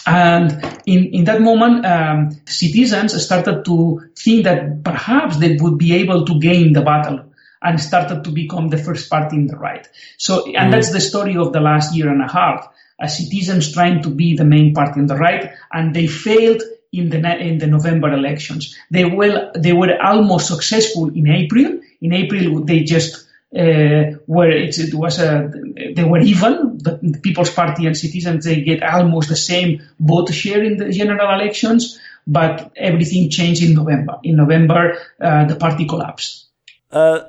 And 0.08 0.52
in, 0.88 1.14
in 1.14 1.24
that 1.26 1.42
moment, 1.42 1.86
um, 1.86 2.32
citizens 2.48 3.24
started 3.24 3.64
to 3.66 4.02
think 4.18 4.46
that 4.46 4.84
perhaps 4.84 5.38
they 5.38 5.58
would 5.58 5.78
be 5.78 5.94
able 5.94 6.26
to 6.26 6.40
gain 6.40 6.74
the 6.74 6.82
battle 6.82 7.31
and 7.62 7.80
started 7.80 8.24
to 8.24 8.32
become 8.32 8.70
the 8.70 8.78
first 8.78 9.10
party 9.10 9.36
in 9.36 9.48
the 9.48 9.58
right. 9.58 9.88
So, 10.18 10.46
and 10.46 10.70
mm. 10.70 10.72
that's 10.72 10.92
the 10.92 11.02
story 11.02 11.38
of 11.38 11.54
the 11.54 11.60
last 11.60 11.96
year 11.96 12.10
and 12.10 12.22
a 12.22 12.32
half. 12.32 12.68
As 13.00 13.18
citizens 13.18 13.74
trying 13.74 14.04
to 14.04 14.10
be 14.10 14.36
the 14.36 14.46
main 14.46 14.76
party 14.76 15.00
in 15.00 15.08
the 15.08 15.16
right, 15.16 15.52
and 15.74 15.96
they 15.96 16.06
failed 16.06 16.62
in 16.92 17.10
the 17.10 17.18
in 17.40 17.58
the 17.58 17.68
November 17.68 18.14
elections. 18.14 18.78
They 18.90 19.06
were 19.06 19.52
they 19.58 19.74
were 19.74 20.00
almost 20.02 20.48
successful 20.48 21.10
in 21.10 21.28
April. 21.28 21.80
In 22.02 22.14
April, 22.14 22.64
they 22.64 22.84
just 22.84 23.28
uh, 23.56 24.18
where 24.26 24.52
it, 24.52 24.78
it, 24.78 24.94
was 24.94 25.20
a, 25.20 25.52
they 25.96 26.04
were 26.04 26.20
even. 26.20 26.78
The, 26.78 27.00
the, 27.02 27.20
People's 27.20 27.50
Party 27.50 27.86
and 27.86 27.96
Citizens 27.98 28.46
they 28.46 28.62
get 28.62 28.82
almost 28.82 29.30
the 29.30 29.36
same 29.36 29.82
vote 30.00 30.34
share 30.34 30.64
in 30.64 30.78
the 30.78 30.90
general 30.90 31.34
elections, 31.34 32.00
but 32.26 32.72
everything 32.76 33.30
changed 33.30 33.64
in 33.64 33.74
November. 33.74 34.20
In 34.24 34.36
November, 34.36 34.98
uh, 35.20 35.46
the 35.46 35.56
party 35.56 35.86
collapsed. 35.86 36.46
Uh, 36.92 37.22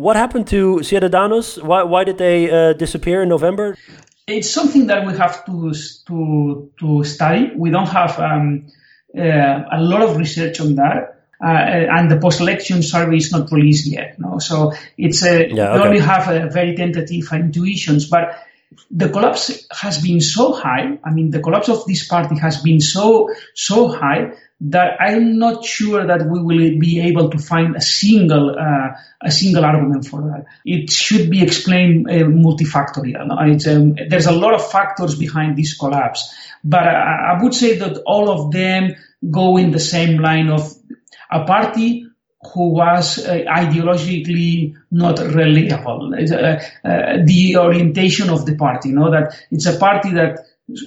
what 0.00 0.16
happened 0.16 0.46
to 0.48 0.76
Ciudadanos? 0.88 1.62
Why, 1.62 1.82
why 1.82 2.04
did 2.04 2.16
they 2.18 2.50
uh, 2.50 2.72
disappear 2.72 3.22
in 3.22 3.28
November? 3.28 3.76
It's 4.26 4.50
something 4.50 4.86
that 4.86 5.06
we 5.06 5.12
have 5.16 5.44
to 5.46 5.74
to 6.08 6.70
to 6.80 7.04
study. 7.04 7.52
We 7.56 7.70
don't 7.70 7.88
have 7.88 8.18
um, 8.18 8.66
uh, 9.16 9.78
a 9.78 9.80
lot 9.80 10.02
of 10.02 10.16
research 10.16 10.60
on 10.60 10.76
that. 10.76 11.16
Uh, 11.42 11.96
and 11.96 12.10
the 12.10 12.18
post-election 12.18 12.82
survey 12.82 13.16
is 13.16 13.32
not 13.32 13.50
released 13.50 13.86
yet. 13.86 14.18
No? 14.18 14.38
So 14.38 14.74
it's 14.98 15.24
a, 15.24 15.48
yeah, 15.48 15.70
okay. 15.70 15.80
we 15.80 15.88
only 15.88 16.00
have 16.00 16.28
a 16.28 16.50
very 16.50 16.76
tentative 16.76 17.32
intuitions, 17.32 18.10
but 18.10 18.36
the 18.90 19.08
collapse 19.08 19.66
has 19.72 20.00
been 20.00 20.20
so 20.20 20.52
high. 20.52 20.98
I 21.02 21.10
mean, 21.10 21.30
the 21.30 21.40
collapse 21.40 21.68
of 21.68 21.84
this 21.86 22.06
party 22.06 22.38
has 22.38 22.62
been 22.62 22.80
so 22.80 23.30
so 23.54 23.88
high 23.88 24.32
that 24.62 25.00
I'm 25.00 25.38
not 25.38 25.64
sure 25.64 26.06
that 26.06 26.26
we 26.26 26.42
will 26.42 26.78
be 26.78 27.00
able 27.00 27.30
to 27.30 27.38
find 27.38 27.74
a 27.74 27.80
single 27.80 28.50
uh, 28.50 28.90
a 29.22 29.30
single 29.30 29.64
argument 29.64 30.06
for 30.06 30.22
that. 30.22 30.44
It 30.64 30.90
should 30.90 31.30
be 31.30 31.42
explained 31.42 32.08
uh, 32.08 32.24
multifactorial. 32.24 33.30
Um, 33.30 33.96
there's 34.08 34.26
a 34.26 34.32
lot 34.32 34.54
of 34.54 34.70
factors 34.70 35.18
behind 35.18 35.56
this 35.56 35.76
collapse, 35.76 36.32
but 36.62 36.86
I, 36.86 37.34
I 37.34 37.42
would 37.42 37.54
say 37.54 37.78
that 37.78 38.02
all 38.06 38.30
of 38.30 38.52
them 38.52 38.94
go 39.28 39.56
in 39.56 39.72
the 39.72 39.80
same 39.80 40.18
line 40.18 40.48
of 40.48 40.72
a 41.30 41.44
party 41.44 42.09
who 42.42 42.70
was 42.70 43.18
uh, 43.18 43.44
ideologically 43.48 44.74
not 44.90 45.18
reliable. 45.18 46.14
Uh, 46.14 46.60
uh, 46.88 47.18
the 47.24 47.56
orientation 47.58 48.30
of 48.30 48.46
the 48.46 48.56
party, 48.56 48.88
you 48.88 48.94
know, 48.94 49.10
that 49.10 49.34
it's 49.50 49.66
a 49.66 49.78
party 49.78 50.12
that 50.12 50.38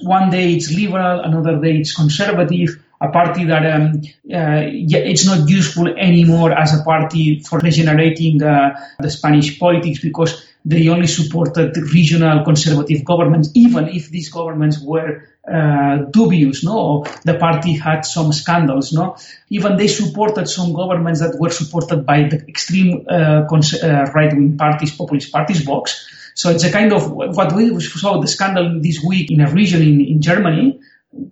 one 0.02 0.30
day 0.30 0.54
it's 0.54 0.72
liberal, 0.72 1.20
another 1.20 1.60
day 1.60 1.78
it's 1.78 1.94
conservative, 1.94 2.82
a 3.02 3.10
party 3.10 3.44
that 3.46 3.66
um, 3.66 4.02
uh, 4.34 4.64
it's 4.66 5.26
not 5.26 5.48
useful 5.48 5.88
anymore 5.90 6.52
as 6.54 6.80
a 6.80 6.84
party 6.84 7.40
for 7.42 7.60
regenerating 7.60 8.42
uh, 8.42 8.74
the 9.00 9.10
Spanish 9.10 9.60
politics 9.60 10.00
because 10.00 10.46
they 10.66 10.88
only 10.88 11.08
supported 11.08 11.76
regional 11.78 12.44
conservative 12.44 13.04
governments, 13.04 13.50
even 13.54 13.90
if 13.90 14.10
these 14.10 14.30
governments 14.30 14.80
were 14.82 15.28
uh, 15.52 15.98
dubious. 16.12 16.64
No, 16.64 17.06
the 17.26 17.36
party 17.36 17.74
had 17.74 18.06
some 18.06 18.32
scandals. 18.32 18.94
No, 18.94 19.18
even 19.50 19.76
they 19.76 19.88
supported 19.88 20.48
some 20.48 20.74
governments 20.74 21.20
that 21.20 21.38
were 21.38 21.50
supported 21.50 22.06
by 22.06 22.24
the 22.24 22.46
extreme 22.48 23.06
uh, 23.10 23.46
cons- 23.50 23.84
uh, 23.84 24.10
right-wing 24.16 24.58
parties, 24.58 24.96
populist 24.96 25.32
parties, 25.32 25.62
Vox. 25.64 26.08
So 26.36 26.50
it's 26.50 26.64
a 26.64 26.72
kind 26.72 26.94
of 26.94 27.12
what 27.12 27.54
we 27.54 27.80
saw 27.80 28.20
the 28.20 28.28
scandal 28.28 28.82
this 28.82 29.04
week 29.04 29.32
in 29.32 29.42
a 29.42 29.52
region 29.52 29.82
in, 29.82 30.02
in 30.02 30.22
Germany, 30.22 30.80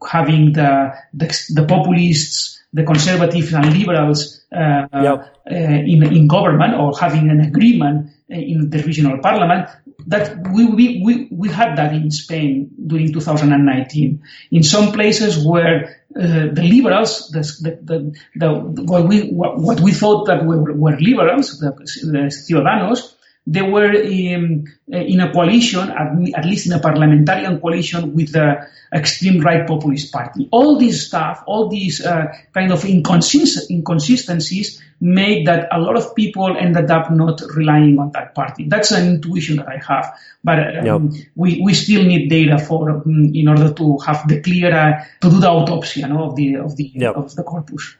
having 0.07 0.53
the, 0.53 0.93
the, 1.13 1.27
the 1.55 1.65
populists, 1.65 2.60
the 2.73 2.83
conservatives 2.83 3.53
and 3.53 3.77
liberals 3.77 4.41
uh, 4.51 4.87
yep. 4.93 5.35
uh, 5.49 5.55
in 5.55 6.03
in 6.03 6.27
government 6.27 6.73
or 6.75 6.97
having 6.97 7.29
an 7.29 7.41
agreement 7.41 8.11
in 8.29 8.69
the 8.69 8.81
regional 8.83 9.19
parliament. 9.19 9.67
That 10.07 10.47
we, 10.51 10.65
we, 10.65 11.01
we, 11.03 11.27
we 11.31 11.49
had 11.49 11.77
that 11.77 11.93
in 11.93 12.09
Spain 12.09 12.71
during 12.87 13.13
2019. 13.13 14.23
In 14.51 14.63
some 14.63 14.93
places 14.93 15.45
where 15.45 16.03
uh, 16.15 16.47
the 16.51 16.63
liberals, 16.63 17.29
the, 17.29 17.41
the, 17.83 18.19
the, 18.35 18.51
what, 18.83 19.07
we, 19.07 19.29
what 19.29 19.79
we 19.79 19.91
thought 19.91 20.25
that 20.25 20.43
were, 20.43 20.73
were 20.73 20.97
liberals, 20.99 21.59
the, 21.59 21.71
the 21.71 22.31
Ciudadanos, 22.31 23.13
they 23.47 23.63
were 23.63 23.91
in, 23.91 24.67
in 24.87 25.19
a 25.19 25.31
coalition, 25.31 25.89
at, 25.89 26.45
least 26.45 26.67
in 26.67 26.73
a 26.73 26.79
parliamentarian 26.79 27.59
coalition 27.59 28.13
with 28.13 28.31
the 28.33 28.67
extreme 28.93 29.41
right 29.41 29.65
populist 29.65 30.11
party. 30.13 30.47
All 30.51 30.77
this 30.77 31.07
stuff, 31.07 31.43
all 31.47 31.67
these 31.67 32.05
uh, 32.05 32.27
kind 32.53 32.71
of 32.71 32.83
inconsist- 32.83 33.69
inconsistencies 33.71 34.81
made 34.99 35.47
that 35.47 35.67
a 35.71 35.79
lot 35.79 35.97
of 35.97 36.15
people 36.15 36.55
ended 36.55 36.91
up 36.91 37.11
not 37.11 37.41
relying 37.55 37.97
on 37.97 38.11
that 38.11 38.35
party. 38.35 38.67
That's 38.67 38.91
an 38.91 39.15
intuition 39.15 39.55
that 39.55 39.67
I 39.67 39.81
have. 39.87 40.15
But 40.43 40.77
um, 40.77 41.09
yep. 41.09 41.25
we, 41.35 41.61
we 41.63 41.73
still 41.73 42.03
need 42.03 42.29
data 42.29 42.59
for 42.59 42.91
um, 42.91 43.31
in 43.33 43.47
order 43.47 43.73
to 43.73 43.97
have 44.05 44.27
the 44.27 44.39
clear 44.41 44.73
uh, 44.73 45.03
to 45.21 45.29
do 45.29 45.39
the 45.39 45.49
autopsy 45.49 46.01
you 46.01 46.07
know, 46.07 46.25
of 46.25 46.35
the 46.35 46.57
of 46.57 46.75
the 46.75 46.91
yep. 46.93 47.15
of 47.15 47.33
the 47.35 47.43
corpus. 47.43 47.95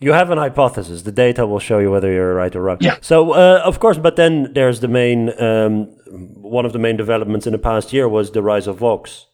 You 0.00 0.12
have 0.12 0.30
an 0.30 0.38
hypothesis. 0.38 1.02
The 1.02 1.12
data 1.12 1.46
will 1.46 1.58
show 1.58 1.78
you 1.78 1.90
whether 1.90 2.10
you're 2.12 2.34
right 2.34 2.54
or 2.54 2.62
wrong. 2.62 2.78
Yeah. 2.80 2.98
So, 3.00 3.32
uh, 3.32 3.60
of 3.64 3.80
course, 3.80 3.98
but 3.98 4.14
then 4.16 4.52
there's 4.52 4.80
the 4.80 4.88
main, 4.88 5.30
um, 5.42 5.86
one 6.36 6.64
of 6.64 6.72
the 6.72 6.78
main 6.78 6.96
developments 6.96 7.46
in 7.46 7.52
the 7.52 7.58
past 7.58 7.92
year 7.92 8.08
was 8.08 8.30
the 8.30 8.42
rise 8.42 8.68
of 8.68 8.78
Vox. 8.78 9.26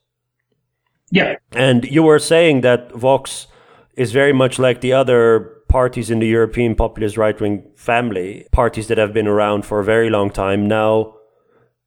Yeah. 1.10 1.36
And 1.52 1.84
you 1.84 2.02
were 2.02 2.18
saying 2.18 2.62
that 2.62 2.92
Vox 2.92 3.46
is 3.94 4.12
very 4.12 4.32
much 4.32 4.58
like 4.58 4.80
the 4.80 4.94
other 4.94 5.50
parties 5.68 6.10
in 6.10 6.18
the 6.18 6.26
European 6.26 6.74
populist 6.74 7.16
right 7.16 7.38
wing 7.38 7.70
family, 7.76 8.46
parties 8.50 8.88
that 8.88 8.98
have 8.98 9.12
been 9.12 9.26
around 9.26 9.66
for 9.66 9.80
a 9.80 9.84
very 9.84 10.08
long 10.08 10.30
time. 10.30 10.66
Now, 10.66 11.14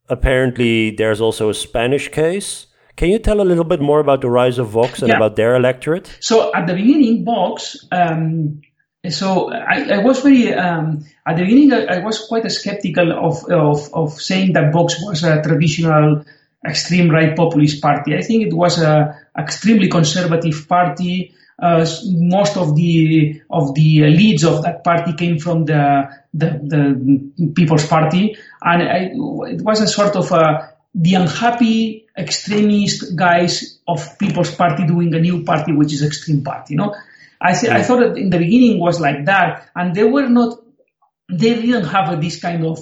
apparently, 0.08 0.92
there's 0.92 1.20
also 1.20 1.50
a 1.50 1.54
Spanish 1.54 2.10
case. 2.10 2.67
Can 2.98 3.10
you 3.10 3.20
tell 3.20 3.40
a 3.40 3.48
little 3.48 3.64
bit 3.64 3.80
more 3.80 4.00
about 4.00 4.22
the 4.22 4.30
rise 4.30 4.58
of 4.58 4.70
Vox 4.70 5.02
and 5.02 5.10
yeah. 5.10 5.18
about 5.18 5.36
their 5.36 5.56
electorate? 5.56 6.18
So, 6.20 6.52
at 6.54 6.68
the 6.68 6.74
beginning, 6.74 7.24
Vox 7.24 7.78
um, 7.92 8.62
so 9.10 9.52
I, 9.52 9.94
I, 9.94 9.98
was 10.00 10.22
very 10.22 10.54
um, 10.54 11.06
at 11.26 11.38
the 11.38 11.44
beginning 11.44 11.72
I, 11.74 11.98
I, 11.98 12.00
was 12.00 12.28
quite 12.28 12.50
skeptical 12.52 13.12
of, 13.12 13.44
of, 13.50 13.94
of 13.94 14.14
saying 14.22 14.54
that 14.54 14.74
Vox 14.74 14.96
was 15.02 15.24
a 15.24 15.42
traditional 15.42 16.26
extreme 16.68 17.10
right 17.10 17.36
populist 17.36 17.82
party. 17.82 18.16
I 18.16 18.22
think 18.22 18.48
it 18.48 18.54
was 18.54 18.82
a 18.82 19.18
extremely 19.38 19.88
conservative 19.88 20.68
party. 20.68 21.34
Uh, 21.60 21.86
most 22.06 22.58
of 22.58 22.76
the 22.76 23.42
of 23.50 23.74
the 23.74 24.02
leads 24.02 24.44
of 24.44 24.64
that 24.64 24.84
party 24.84 25.14
came 25.14 25.40
from 25.40 25.66
the 25.66 26.10
the, 26.34 26.60
the 26.64 27.52
People's 27.56 27.88
Party, 27.88 28.38
and 28.62 28.84
I, 28.84 28.98
it 29.52 29.62
was 29.62 29.82
a 29.82 29.88
sort 29.88 30.16
of 30.16 30.32
a, 30.32 30.74
the 31.00 31.14
unhappy 31.14 32.08
extremist 32.18 33.16
guys 33.16 33.78
of 33.88 34.18
People's 34.18 34.54
Party 34.54 34.86
doing 34.86 35.14
a 35.14 35.20
new 35.20 35.44
party, 35.44 35.72
which 35.72 35.94
is 35.94 36.04
extreme 36.04 36.44
party. 36.44 36.74
You 36.74 36.80
know, 36.80 36.96
I, 37.40 37.54
th- 37.54 37.72
I 37.72 37.84
thought 37.84 38.00
that 38.00 38.18
in 38.18 38.32
the 38.32 38.40
beginning 38.40 38.80
was 38.80 39.00
like 39.00 39.26
that, 39.26 39.70
and 39.76 39.96
they 39.96 40.04
were 40.04 40.28
not, 40.28 40.58
they 41.30 41.62
didn't 41.62 41.86
have 41.86 42.20
this 42.20 42.42
kind 42.42 42.66
of 42.66 42.80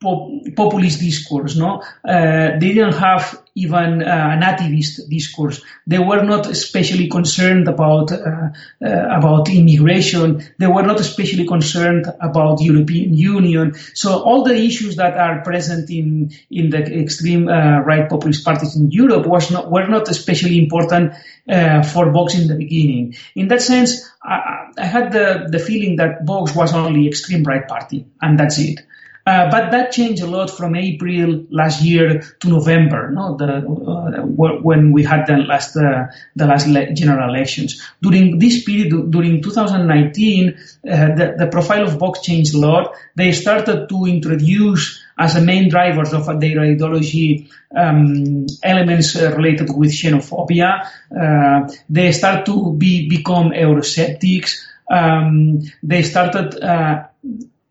populist 0.00 1.00
discourse. 1.00 1.56
No, 1.56 1.82
uh, 2.08 2.58
they 2.58 2.72
didn't 2.72 2.94
have 2.94 3.42
even 3.54 4.02
uh, 4.02 4.38
nativist 4.40 5.08
discourse. 5.10 5.60
They 5.86 5.98
were 5.98 6.22
not 6.22 6.46
especially 6.46 7.08
concerned 7.08 7.68
about 7.68 8.10
uh, 8.10 8.48
uh, 8.82 9.18
about 9.18 9.50
immigration. 9.50 10.42
They 10.58 10.68
were 10.68 10.84
not 10.84 11.00
especially 11.00 11.46
concerned 11.46 12.06
about 12.20 12.62
European 12.62 13.12
Union. 13.14 13.74
So 13.94 14.22
all 14.22 14.42
the 14.42 14.54
issues 14.54 14.96
that 14.96 15.18
are 15.18 15.42
present 15.42 15.90
in 15.90 16.32
in 16.50 16.70
the 16.70 16.82
extreme 16.98 17.48
uh, 17.48 17.80
right 17.80 18.08
populist 18.08 18.42
parties 18.42 18.76
in 18.76 18.90
Europe 18.90 19.26
was 19.26 19.50
not 19.50 19.70
were 19.70 19.86
not 19.86 20.08
especially 20.08 20.58
important 20.58 21.12
uh, 21.48 21.82
for 21.82 22.10
Vox 22.10 22.34
in 22.34 22.48
the 22.48 22.54
beginning. 22.54 23.16
In 23.34 23.48
that 23.48 23.60
sense, 23.60 24.08
I, 24.22 24.70
I 24.78 24.86
had 24.86 25.12
the 25.12 25.48
the 25.50 25.58
feeling 25.58 25.96
that 25.96 26.24
Vox 26.24 26.54
was 26.54 26.72
only 26.72 27.06
extreme 27.06 27.42
right 27.42 27.68
party, 27.68 28.06
and 28.22 28.38
that's 28.38 28.58
it. 28.58 28.80
Uh, 29.26 29.50
but 29.50 29.70
that 29.70 29.92
changed 29.92 30.22
a 30.22 30.26
lot 30.26 30.50
from 30.50 30.74
April 30.74 31.44
last 31.50 31.82
year 31.82 32.20
to 32.40 32.48
November, 32.48 33.10
no? 33.10 33.36
the, 33.36 33.58
uh, 33.58 34.22
when 34.62 34.92
we 34.92 35.04
had 35.04 35.26
the 35.26 35.36
last 35.36 35.76
uh, 35.76 36.06
the 36.36 36.46
last 36.46 36.66
general 36.94 37.28
elections. 37.28 37.82
During 38.00 38.38
this 38.38 38.64
period, 38.64 39.10
during 39.10 39.42
2019, 39.42 40.48
uh, 40.48 41.14
the, 41.14 41.34
the 41.38 41.46
profile 41.48 41.84
of 41.84 41.98
Vox 41.98 42.22
changed 42.22 42.54
a 42.54 42.58
lot. 42.58 42.94
They 43.14 43.32
started 43.32 43.88
to 43.90 44.06
introduce 44.06 45.02
as 45.18 45.36
a 45.36 45.42
main 45.42 45.68
drivers 45.68 46.14
of 46.14 46.24
their 46.40 46.60
ideology 46.60 47.50
um, 47.76 48.46
elements 48.62 49.16
uh, 49.16 49.34
related 49.36 49.68
with 49.76 49.90
xenophobia. 49.90 50.88
Uh, 51.14 51.70
they 51.90 52.10
start 52.12 52.46
to 52.46 52.72
be 52.72 53.06
become 53.06 53.50
Eurosceptics. 53.50 54.56
Um, 54.90 55.60
they 55.82 56.02
started 56.02 56.58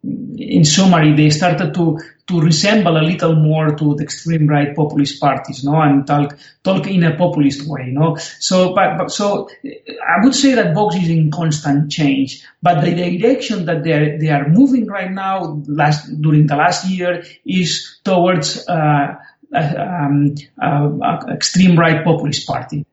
in 0.04 0.64
summary, 0.64 1.14
they 1.14 1.30
started 1.30 1.74
to 1.74 2.00
to 2.28 2.40
resemble 2.40 2.96
a 2.96 3.02
little 3.02 3.36
more 3.36 3.76
to 3.76 3.96
the 3.96 4.04
extreme 4.04 4.46
right 4.46 4.76
populist 4.76 5.20
parties, 5.20 5.64
no, 5.64 5.82
and 5.82 6.06
talk 6.06 6.38
talk 6.64 6.88
in 6.88 7.04
a 7.04 7.18
populist 7.18 7.68
way, 7.68 7.88
no. 7.90 8.16
So, 8.40 8.76
but, 8.76 9.00
but 9.00 9.12
so 9.12 9.50
I 9.64 10.24
would 10.24 10.36
say 10.36 10.54
that 10.54 10.76
Vox 10.76 10.96
is 10.96 11.10
in 11.10 11.32
constant 11.32 11.92
change, 11.92 12.46
but 12.62 12.82
the 12.82 12.92
direction 12.92 13.66
that 13.66 13.84
they 13.84 13.94
are, 13.94 14.20
they 14.20 14.30
are 14.30 14.48
moving 14.48 14.86
right 14.86 15.12
now, 15.12 15.62
last 15.68 16.22
during 16.22 16.46
the 16.46 16.56
last 16.56 16.88
year, 16.88 17.24
is 17.46 18.00
towards 18.06 18.68
uh, 18.68 19.16
um, 19.56 20.36
uh, 20.62 21.20
extreme 21.32 21.78
right 21.78 22.04
populist 22.04 22.46
party. 22.46 22.86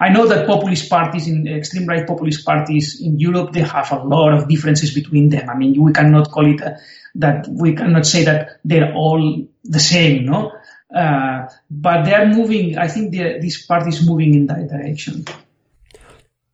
I 0.00 0.08
know 0.08 0.26
that 0.26 0.46
populist 0.46 0.90
parties, 0.90 1.28
in 1.28 1.46
extreme 1.46 1.86
right 1.86 2.06
populist 2.06 2.44
parties 2.44 3.00
in 3.00 3.18
Europe, 3.18 3.52
they 3.52 3.60
have 3.60 3.92
a 3.92 4.02
lot 4.02 4.32
of 4.32 4.48
differences 4.48 4.94
between 4.94 5.28
them. 5.28 5.48
I 5.48 5.56
mean, 5.56 5.80
we 5.82 5.92
cannot 5.92 6.30
call 6.30 6.52
it 6.52 6.60
a, 6.60 6.78
that 7.16 7.46
we 7.48 7.74
cannot 7.74 8.06
say 8.06 8.24
that 8.24 8.60
they're 8.64 8.92
all 8.94 9.46
the 9.64 9.80
same, 9.80 10.26
no? 10.26 10.52
Uh, 10.94 11.46
but 11.70 12.04
they're 12.04 12.26
moving. 12.26 12.78
I 12.78 12.88
think 12.88 13.12
this 13.12 13.64
party 13.64 13.90
is 13.90 14.06
moving 14.06 14.34
in 14.34 14.46
that 14.46 14.68
direction. 14.68 15.24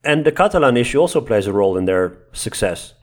And 0.04 0.24
the 0.24 0.32
Catalan 0.32 0.76
issue 0.76 0.98
also 1.00 1.20
plays 1.20 1.46
a 1.46 1.52
role 1.52 1.76
in 1.76 1.84
their 1.84 2.18
success. 2.32 2.94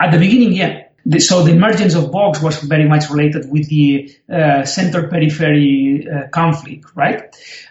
At 0.00 0.10
the 0.12 0.18
beginning, 0.18 0.52
yeah. 0.52 0.88
The, 1.04 1.18
so 1.18 1.42
the 1.42 1.52
emergence 1.52 1.94
of 1.94 2.10
Vox 2.10 2.40
was 2.40 2.60
very 2.60 2.88
much 2.88 3.10
related 3.10 3.50
with 3.50 3.68
the 3.68 4.14
uh, 4.32 4.64
center-periphery 4.64 6.08
uh, 6.08 6.28
conflict, 6.28 6.86
right? 6.94 7.22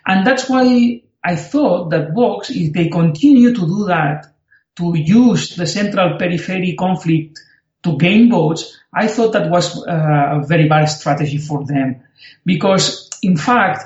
And 0.06 0.28
that's 0.28 0.50
why 0.50 1.02
I 1.24 1.36
thought 1.36 1.90
that 1.92 2.14
Vox, 2.14 2.50
if 2.50 2.74
they 2.74 2.90
continue 2.90 3.54
to 3.54 3.62
do 3.62 3.86
that, 3.88 4.28
to 4.78 4.98
use 4.98 5.56
the 5.56 5.68
central 5.68 6.18
periphery 6.18 6.76
conflict 6.78 7.40
to 7.84 7.98
gain 7.98 8.30
votes, 8.30 8.80
I 8.94 9.08
thought 9.08 9.34
that 9.34 9.50
was 9.50 9.78
uh, 9.86 10.42
a 10.42 10.46
very 10.46 10.68
bad 10.68 10.86
strategy 10.86 11.38
for 11.38 11.66
them. 11.66 12.04
Because, 12.46 13.10
in 13.22 13.38
fact, 13.38 13.84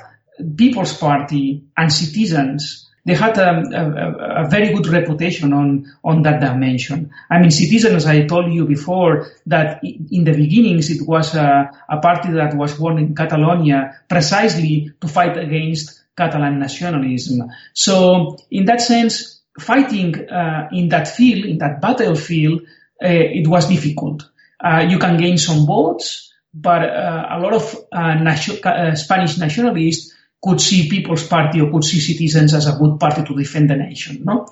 People's 0.56 0.96
Party 0.96 1.64
and 1.76 1.92
citizens, 1.92 2.88
they 3.04 3.14
had 3.14 3.38
a, 3.38 3.50
a, 3.50 4.44
a, 4.44 4.48
very 4.48 4.74
good 4.74 4.86
reputation 4.88 5.52
on, 5.52 5.86
on 6.02 6.22
that 6.22 6.40
dimension. 6.40 7.10
I 7.30 7.38
mean, 7.38 7.50
citizens, 7.50 8.04
I 8.04 8.26
told 8.26 8.52
you 8.52 8.66
before 8.66 9.28
that 9.46 9.82
in 9.82 10.24
the 10.24 10.32
beginnings 10.32 10.90
it 10.90 11.06
was 11.06 11.34
a, 11.34 11.70
a 11.88 11.98
party 11.98 12.32
that 12.32 12.56
was 12.56 12.74
born 12.74 12.98
in 12.98 13.14
Catalonia 13.14 14.00
precisely 14.08 14.92
to 15.00 15.08
fight 15.08 15.36
against 15.38 16.02
Catalan 16.16 16.58
nationalism. 16.58 17.50
So 17.74 18.38
in 18.50 18.64
that 18.66 18.80
sense, 18.80 19.42
fighting 19.58 20.28
uh, 20.28 20.68
in 20.72 20.88
that 20.88 21.08
field, 21.08 21.44
in 21.44 21.58
that 21.58 21.80
battlefield, 21.80 22.62
uh, 23.02 23.08
it 23.08 23.46
was 23.46 23.68
difficult. 23.68 24.28
Uh, 24.58 24.86
you 24.88 24.98
can 24.98 25.18
gain 25.18 25.38
some 25.38 25.66
votes, 25.66 26.32
but 26.54 26.82
uh, 26.82 27.26
a 27.30 27.38
lot 27.38 27.52
of 27.52 27.76
uh, 27.92 28.68
uh, 28.68 28.94
Spanish 28.94 29.36
nationalists 29.38 30.14
could 30.42 30.60
see 30.60 30.88
People's 30.88 31.26
Party 31.26 31.60
or 31.60 31.70
could 31.70 31.84
see 31.84 32.00
citizens 32.00 32.54
as 32.54 32.66
a 32.66 32.78
good 32.78 32.98
party 32.98 33.22
to 33.22 33.34
defend 33.34 33.68
the 33.68 33.76
nation. 33.76 34.22
No, 34.24 34.46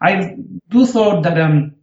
I 0.00 0.36
do 0.68 0.86
thought 0.86 1.22
that 1.24 1.38
um, 1.38 1.74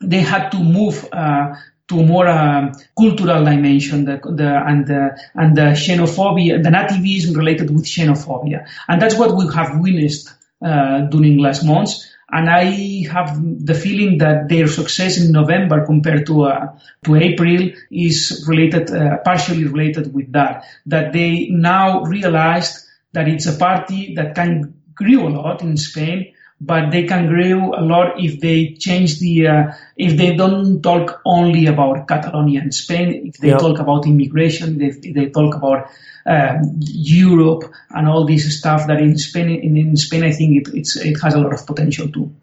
they 0.00 0.20
had 0.20 0.50
to 0.50 0.58
move 0.58 1.08
uh, 1.12 1.54
to 1.88 2.02
more 2.02 2.26
uh, 2.26 2.72
cultural 2.98 3.44
dimension, 3.44 4.04
the, 4.04 4.20
the, 4.24 4.62
and 4.66 4.86
the 4.86 5.16
and 5.34 5.56
the 5.56 5.72
xenophobia, 5.72 6.62
the 6.62 6.68
nativism 6.68 7.36
related 7.36 7.70
with 7.70 7.84
xenophobia, 7.84 8.66
and 8.88 9.00
that's 9.00 9.16
what 9.16 9.36
we 9.36 9.46
have 9.54 9.78
witnessed 9.78 10.32
uh, 10.64 11.02
during 11.02 11.38
last 11.38 11.64
months. 11.64 12.12
And 12.28 12.50
I 12.50 13.06
have 13.12 13.40
the 13.64 13.74
feeling 13.74 14.18
that 14.18 14.48
their 14.48 14.66
success 14.66 15.16
in 15.16 15.30
November 15.30 15.86
compared 15.86 16.26
to 16.26 16.46
uh, 16.46 16.76
to 17.04 17.14
April 17.14 17.70
is 17.92 18.44
related, 18.48 18.90
uh, 18.90 19.18
partially 19.18 19.64
related 19.64 20.12
with 20.12 20.32
that. 20.32 20.64
That 20.86 21.12
they 21.12 21.46
now 21.50 22.02
realized 22.02 22.84
that 23.12 23.28
it's 23.28 23.46
a 23.46 23.56
party 23.56 24.14
that 24.16 24.34
can 24.34 24.74
grow 24.94 25.28
a 25.28 25.30
lot 25.30 25.62
in 25.62 25.76
Spain, 25.76 26.32
but 26.60 26.90
they 26.90 27.04
can 27.04 27.26
grow 27.26 27.74
a 27.74 27.82
lot 27.82 28.18
if 28.18 28.40
they 28.40 28.74
change 28.74 29.18
the, 29.18 29.46
uh, 29.46 29.72
if 29.96 30.16
they 30.16 30.34
don't 30.34 30.80
talk 30.82 31.20
only 31.24 31.66
about 31.66 32.08
Catalonia 32.08 32.60
and 32.60 32.74
Spain, 32.74 33.26
if 33.26 33.36
they 33.38 33.48
yep. 33.48 33.60
talk 33.60 33.78
about 33.78 34.06
immigration, 34.06 34.80
if 34.80 35.02
they 35.02 35.28
talk 35.28 35.54
about 35.54 35.88
um, 36.24 36.62
Europe 36.80 37.64
and 37.90 38.08
all 38.08 38.24
this 38.24 38.58
stuff 38.58 38.86
that 38.86 39.00
in 39.00 39.18
Spain, 39.18 39.50
in, 39.50 39.76
in 39.76 39.96
Spain, 39.96 40.24
I 40.24 40.32
think 40.32 40.68
it, 40.68 40.88
it 40.96 41.20
has 41.22 41.34
a 41.34 41.38
lot 41.38 41.52
of 41.52 41.66
potential 41.66 42.08
too. 42.08 42.34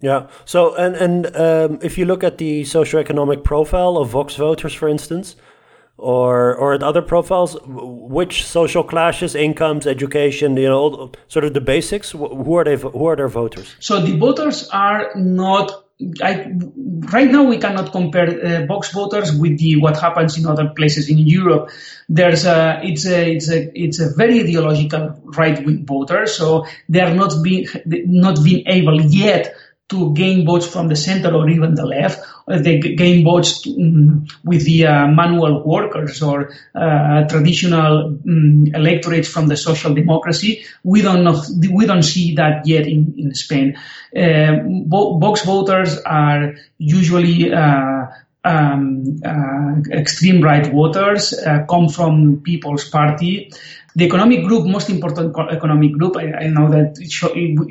Yeah. 0.00 0.26
So, 0.44 0.74
and 0.74 0.94
and 0.96 1.36
um, 1.36 1.78
if 1.82 1.96
you 1.96 2.04
look 2.04 2.22
at 2.22 2.38
the 2.38 2.62
socioeconomic 2.62 3.44
profile 3.44 3.96
of 3.96 4.10
Vox 4.10 4.36
voters, 4.36 4.74
for 4.74 4.88
instance, 4.88 5.36
or 5.98 6.54
or 6.54 6.74
at 6.74 6.82
other 6.82 7.02
profiles, 7.02 7.56
which 7.64 8.44
social 8.44 8.82
classes, 8.82 9.34
incomes, 9.34 9.86
education, 9.86 10.56
you 10.56 10.68
know, 10.68 11.10
sort 11.28 11.44
of 11.44 11.54
the 11.54 11.60
basics. 11.60 12.10
Who 12.10 12.56
are 12.56 12.64
they? 12.64 12.76
Who 12.76 13.06
are 13.06 13.16
their 13.16 13.28
voters? 13.28 13.74
So 13.80 14.00
the 14.00 14.16
voters 14.16 14.68
are 14.68 15.12
not. 15.16 15.84
I, 16.22 16.52
right 17.10 17.30
now, 17.30 17.44
we 17.44 17.56
cannot 17.56 17.90
compare 17.90 18.28
uh, 18.28 18.66
Vox 18.66 18.92
voters 18.92 19.34
with 19.34 19.58
the 19.58 19.80
what 19.80 19.98
happens 19.98 20.36
in 20.36 20.44
other 20.44 20.68
places 20.76 21.08
in 21.08 21.16
Europe. 21.16 21.70
There's 22.06 22.44
a 22.44 22.80
it's 22.82 23.06
a 23.06 23.32
it's 23.32 23.50
a 23.50 23.70
it's 23.74 24.00
a 24.00 24.14
very 24.14 24.40
ideological 24.40 25.18
right 25.38 25.64
wing 25.64 25.86
voter, 25.86 26.26
so 26.26 26.66
they 26.90 27.00
are 27.00 27.14
not 27.14 27.32
being 27.42 27.66
not 27.86 28.44
being 28.44 28.64
able 28.66 29.00
yet 29.00 29.54
to 29.88 30.12
gain 30.14 30.44
votes 30.44 30.66
from 30.66 30.88
the 30.88 30.96
center 30.96 31.32
or 31.32 31.48
even 31.48 31.74
the 31.74 31.86
left. 31.86 32.20
They 32.48 32.78
gain 32.78 33.24
votes 33.24 33.66
um, 33.66 34.26
with 34.44 34.64
the 34.64 34.86
uh, 34.86 35.06
manual 35.08 35.62
workers 35.64 36.22
or 36.22 36.52
uh, 36.74 37.24
traditional 37.28 38.06
um, 38.06 38.66
electorates 38.74 39.28
from 39.28 39.46
the 39.46 39.56
social 39.56 39.94
democracy. 39.94 40.64
We 40.82 41.02
don't 41.02 41.22
know, 41.24 41.40
we 41.70 41.86
don't 41.86 42.02
see 42.02 42.34
that 42.36 42.66
yet 42.66 42.86
in, 42.86 43.14
in 43.16 43.34
Spain. 43.34 43.78
Uh, 44.16 44.58
voters 44.88 45.98
are 46.00 46.54
usually 46.78 47.52
uh, 47.52 48.06
um, 48.46 49.20
uh, 49.24 49.80
extreme 49.90 50.40
right 50.40 50.66
voters, 50.66 51.32
uh, 51.32 51.64
come 51.68 51.88
from 51.88 52.40
People's 52.42 52.88
Party, 52.88 53.52
the 53.96 54.04
economic 54.04 54.44
group, 54.44 54.66
most 54.66 54.90
important 54.90 55.34
economic 55.50 55.92
group, 55.92 56.18
I, 56.18 56.44
I 56.44 56.46
know 56.48 56.68
that 56.68 56.98
it, 57.00 57.10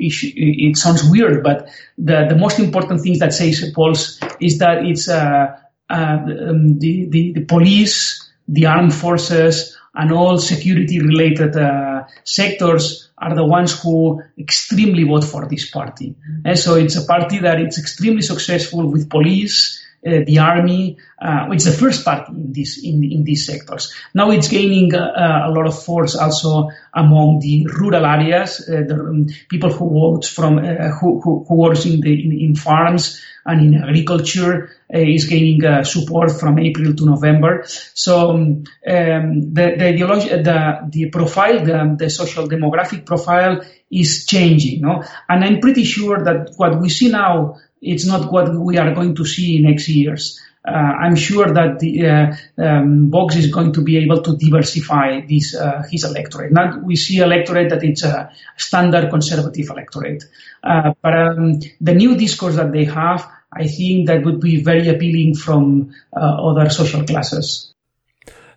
it, 0.00 0.70
it, 0.70 0.76
sounds 0.76 1.08
weird, 1.08 1.44
but 1.44 1.68
the, 1.96 2.26
the 2.28 2.34
most 2.34 2.58
important 2.58 3.00
thing 3.00 3.16
that 3.20 3.32
says 3.32 3.70
polls 3.72 4.20
is 4.40 4.58
that 4.58 4.84
it's 4.84 5.08
uh, 5.08 5.56
uh, 5.88 5.94
um, 5.94 6.80
the, 6.80 7.06
the, 7.10 7.32
the, 7.32 7.44
police, 7.44 8.28
the 8.48 8.66
armed 8.66 8.92
forces, 8.92 9.78
and 9.94 10.10
all 10.10 10.36
security 10.36 10.98
related 10.98 11.56
uh, 11.56 12.02
sectors 12.24 13.08
are 13.16 13.36
the 13.36 13.44
ones 13.44 13.80
who 13.80 14.20
extremely 14.36 15.04
vote 15.04 15.24
for 15.24 15.46
this 15.46 15.70
party. 15.70 16.16
And 16.44 16.58
so 16.58 16.74
it's 16.74 16.96
a 16.96 17.06
party 17.06 17.38
that 17.38 17.60
is 17.60 17.78
extremely 17.78 18.22
successful 18.22 18.90
with 18.90 19.08
police, 19.08 19.80
the 20.24 20.38
army, 20.38 20.98
uh, 21.20 21.48
it's 21.50 21.64
the 21.64 21.72
first 21.72 22.04
part 22.04 22.28
in 22.28 22.52
this 22.52 22.78
in, 22.82 23.02
in 23.02 23.24
these 23.24 23.46
sectors. 23.46 23.92
Now 24.14 24.30
it's 24.30 24.48
gaining 24.48 24.94
uh, 24.94 25.42
a 25.46 25.50
lot 25.50 25.66
of 25.66 25.82
force 25.82 26.14
also 26.14 26.70
among 26.94 27.40
the 27.40 27.66
rural 27.66 28.06
areas, 28.06 28.60
uh, 28.68 28.82
the 28.86 28.94
um, 28.94 29.26
people 29.48 29.72
who 29.72 29.90
vote 29.90 30.24
from 30.26 30.58
uh, 30.58 30.90
who, 31.00 31.20
who, 31.20 31.44
who 31.48 31.54
works 31.54 31.84
in 31.86 32.00
the 32.00 32.12
in, 32.12 32.32
in 32.32 32.54
farms 32.54 33.22
and 33.44 33.74
in 33.74 33.82
agriculture 33.82 34.70
uh, 34.92 34.98
is 34.98 35.26
gaining 35.26 35.84
support 35.84 36.32
from 36.32 36.58
April 36.58 36.94
to 36.94 37.06
November. 37.06 37.64
So 37.94 38.30
um, 38.30 38.64
um, 38.86 39.54
the 39.54 39.74
the 39.78 39.86
ideology, 39.86 40.28
the 40.28 40.88
the 40.88 41.10
profile, 41.10 41.64
the, 41.64 41.96
the 41.98 42.10
social 42.10 42.48
demographic 42.48 43.04
profile 43.04 43.62
is 43.90 44.26
changing, 44.26 44.80
no? 44.80 45.02
And 45.28 45.44
I'm 45.44 45.60
pretty 45.60 45.84
sure 45.84 46.24
that 46.24 46.54
what 46.56 46.80
we 46.80 46.88
see 46.88 47.08
now 47.08 47.58
it's 47.80 48.06
not 48.06 48.32
what 48.32 48.54
we 48.54 48.78
are 48.78 48.94
going 48.94 49.14
to 49.14 49.24
see 49.24 49.58
next 49.58 49.88
years. 49.88 50.40
Uh, 50.66 50.72
I'm 50.72 51.14
sure 51.14 51.52
that 51.52 51.78
the, 51.78 52.06
uh, 52.06 52.36
um, 52.58 53.08
Vox 53.10 53.36
is 53.36 53.52
going 53.52 53.72
to 53.74 53.82
be 53.82 53.98
able 53.98 54.20
to 54.22 54.36
diversify 54.36 55.20
this 55.20 55.54
uh, 55.54 55.84
his 55.88 56.02
electorate. 56.02 56.50
Now 56.50 56.80
we 56.80 56.96
see 56.96 57.18
electorate 57.18 57.70
that 57.70 57.84
it's 57.84 58.02
a 58.02 58.32
standard 58.56 59.08
conservative 59.10 59.68
electorate, 59.70 60.24
uh, 60.64 60.92
but 61.02 61.16
um, 61.16 61.60
the 61.80 61.94
new 61.94 62.16
discourse 62.16 62.56
that 62.56 62.72
they 62.72 62.84
have, 62.84 63.28
I 63.52 63.68
think 63.68 64.08
that 64.08 64.24
would 64.24 64.40
be 64.40 64.60
very 64.60 64.88
appealing 64.88 65.36
from 65.36 65.94
uh, 66.16 66.20
other 66.20 66.68
social 66.68 67.04
classes. 67.04 67.72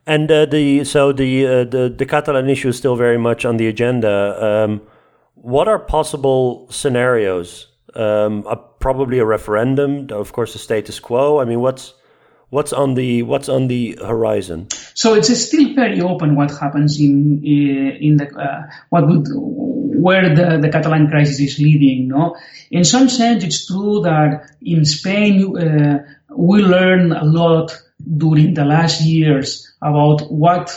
And 0.08 0.32
uh, 0.32 0.48
the 0.48 0.86
so 0.86 1.12
the 1.12 1.44
the 1.70 1.94
the 1.96 2.06
Catalan 2.08 2.50
issue 2.50 2.70
is 2.70 2.78
still 2.78 2.96
very 2.96 3.20
much 3.20 3.46
on 3.46 3.58
the 3.58 3.68
agenda. 3.68 4.64
Um, 4.64 4.82
what 5.36 5.68
are 5.68 5.78
possible 5.78 6.66
scenarios 6.72 7.68
um, 7.96 8.48
probably 8.80 9.20
a 9.20 9.26
referendum, 9.26 10.08
of 10.12 10.32
course, 10.34 10.54
the 10.54 10.60
status 10.60 11.00
quo. 11.00 11.40
I 11.40 11.46
mean, 11.46 11.60
what's 11.60 11.94
what's 12.50 12.74
on 12.74 12.96
the 12.96 13.24
what's 13.24 13.50
on 13.50 13.68
the 13.68 13.98
horizon? 14.02 14.68
So 14.94 15.14
it's 15.14 15.34
still 15.48 15.74
very 15.76 16.02
open 16.02 16.36
what 16.36 16.52
happens 16.52 17.00
in 17.00 17.44
in 17.44 18.18
the 18.18 18.28
uh, 18.36 18.70
what 18.90 19.08
would 19.08 19.28
where 20.02 20.34
the, 20.34 20.60
the 20.62 20.70
Catalan 20.70 21.10
crisis 21.10 21.40
is 21.40 21.60
leading. 21.60 22.08
No, 22.08 22.38
in 22.72 22.84
some 22.84 23.10
sense, 23.10 23.44
it's 23.44 23.68
true 23.68 24.02
that 24.02 24.50
in 24.62 24.86
Spain 24.86 25.58
uh, 25.58 26.06
we 26.36 26.62
learned 26.62 27.14
a 27.14 27.26
lot 27.26 27.78
during 28.18 28.54
the 28.54 28.66
last 28.66 29.02
years 29.02 29.74
about 29.82 30.32
what 30.32 30.72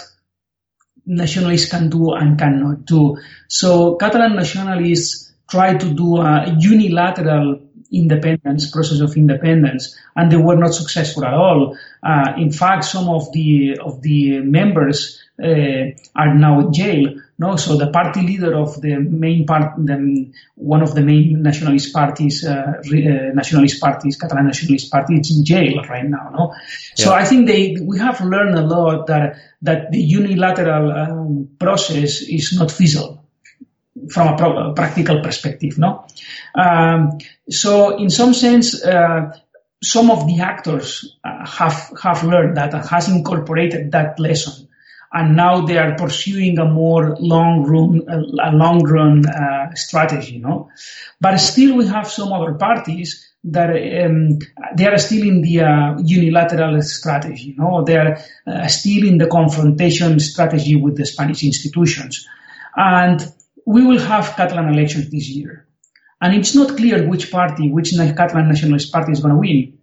nationalists 1.06 1.70
can 1.70 1.88
do 1.88 2.12
and 2.12 2.38
cannot 2.38 2.84
do. 2.84 3.16
So 3.48 3.96
Catalan 3.96 4.36
nationalists 4.36 5.32
try 5.48 5.76
to 5.76 5.94
do 5.94 6.18
a 6.18 6.56
unilateral 6.58 7.60
independence, 7.92 8.70
process 8.70 9.00
of 9.00 9.16
independence, 9.16 9.96
and 10.16 10.30
they 10.30 10.36
were 10.36 10.56
not 10.56 10.74
successful 10.74 11.24
at 11.24 11.34
all. 11.34 11.76
Uh, 12.02 12.32
in 12.36 12.50
fact, 12.50 12.84
some 12.84 13.08
of 13.08 13.30
the 13.32 13.78
of 13.78 14.02
the 14.02 14.40
members 14.40 15.22
uh, 15.42 15.84
are 16.14 16.34
now 16.34 16.60
in 16.60 16.72
jail. 16.72 17.14
No, 17.38 17.56
so 17.56 17.76
the 17.76 17.90
party 17.90 18.22
leader 18.22 18.54
of 18.56 18.80
the 18.80 18.96
main 18.96 19.46
part, 19.46 19.74
the, 19.76 20.30
one 20.54 20.82
of 20.82 20.94
the 20.94 21.00
main 21.00 21.42
nationalist 21.42 21.92
parties, 21.92 22.44
uh, 22.44 22.52
uh, 22.52 23.34
nationalist 23.34 23.80
parties, 23.80 24.16
Catalan 24.16 24.46
nationalist 24.46 24.90
party, 24.92 25.14
is 25.14 25.36
in 25.36 25.44
jail 25.44 25.82
right 25.88 26.04
now. 26.04 26.30
No, 26.32 26.52
yeah. 26.52 27.04
so 27.04 27.12
I 27.12 27.24
think 27.24 27.46
they 27.46 27.76
we 27.82 27.98
have 27.98 28.20
learned 28.20 28.56
a 28.58 28.62
lot 28.62 29.06
that 29.08 29.36
that 29.62 29.90
the 29.90 30.00
unilateral 30.00 30.92
um, 30.92 31.48
process 31.58 32.22
is 32.22 32.52
not 32.58 32.70
feasible 32.70 33.21
from 34.10 34.28
a, 34.28 34.72
practical 34.74 35.20
perspective. 35.20 35.78
No, 35.78 36.06
um, 36.54 37.18
so 37.48 37.96
in 37.98 38.10
some 38.10 38.34
sense, 38.34 38.84
uh, 38.84 39.32
some 39.82 40.10
of 40.10 40.26
the 40.26 40.40
actors 40.40 41.16
uh, 41.24 41.46
have 41.46 41.92
have 42.02 42.24
learned 42.24 42.56
that 42.56 42.74
uh, 42.74 42.86
has 42.86 43.08
incorporated 43.08 43.92
that 43.92 44.18
lesson, 44.18 44.68
and 45.12 45.36
now 45.36 45.66
they 45.66 45.76
are 45.76 45.94
pursuing 45.96 46.58
a 46.58 46.64
more 46.64 47.16
long 47.18 47.64
run 47.64 48.02
a 48.40 48.52
long 48.52 48.82
run 48.84 49.26
uh, 49.26 49.74
strategy. 49.74 50.38
No, 50.38 50.70
but 51.20 51.36
still 51.38 51.76
we 51.76 51.86
have 51.86 52.08
some 52.08 52.32
other 52.32 52.54
parties 52.54 53.28
that 53.44 53.70
um, 54.04 54.38
they 54.76 54.86
are 54.86 54.98
still 54.98 55.26
in 55.26 55.42
the 55.42 55.62
uh, 55.62 55.98
unilateral 55.98 56.80
strategy. 56.82 57.54
No, 57.58 57.82
they 57.84 57.96
are 57.96 58.18
uh, 58.46 58.68
still 58.68 59.06
in 59.06 59.18
the 59.18 59.26
confrontation 59.26 60.20
strategy 60.20 60.76
with 60.76 60.96
the 60.96 61.06
Spanish 61.06 61.42
institutions, 61.42 62.26
and 62.76 63.20
we 63.66 63.84
will 63.84 63.98
have 63.98 64.34
Catalan 64.36 64.72
elections 64.72 65.10
this 65.10 65.28
year. 65.28 65.66
And 66.20 66.34
it's 66.34 66.54
not 66.54 66.76
clear 66.76 67.08
which 67.08 67.30
party, 67.30 67.70
which 67.70 67.92
Catalan 67.92 68.48
nationalist 68.48 68.92
party 68.92 69.12
is 69.12 69.20
going 69.20 69.34
to 69.34 69.40
win. 69.40 69.78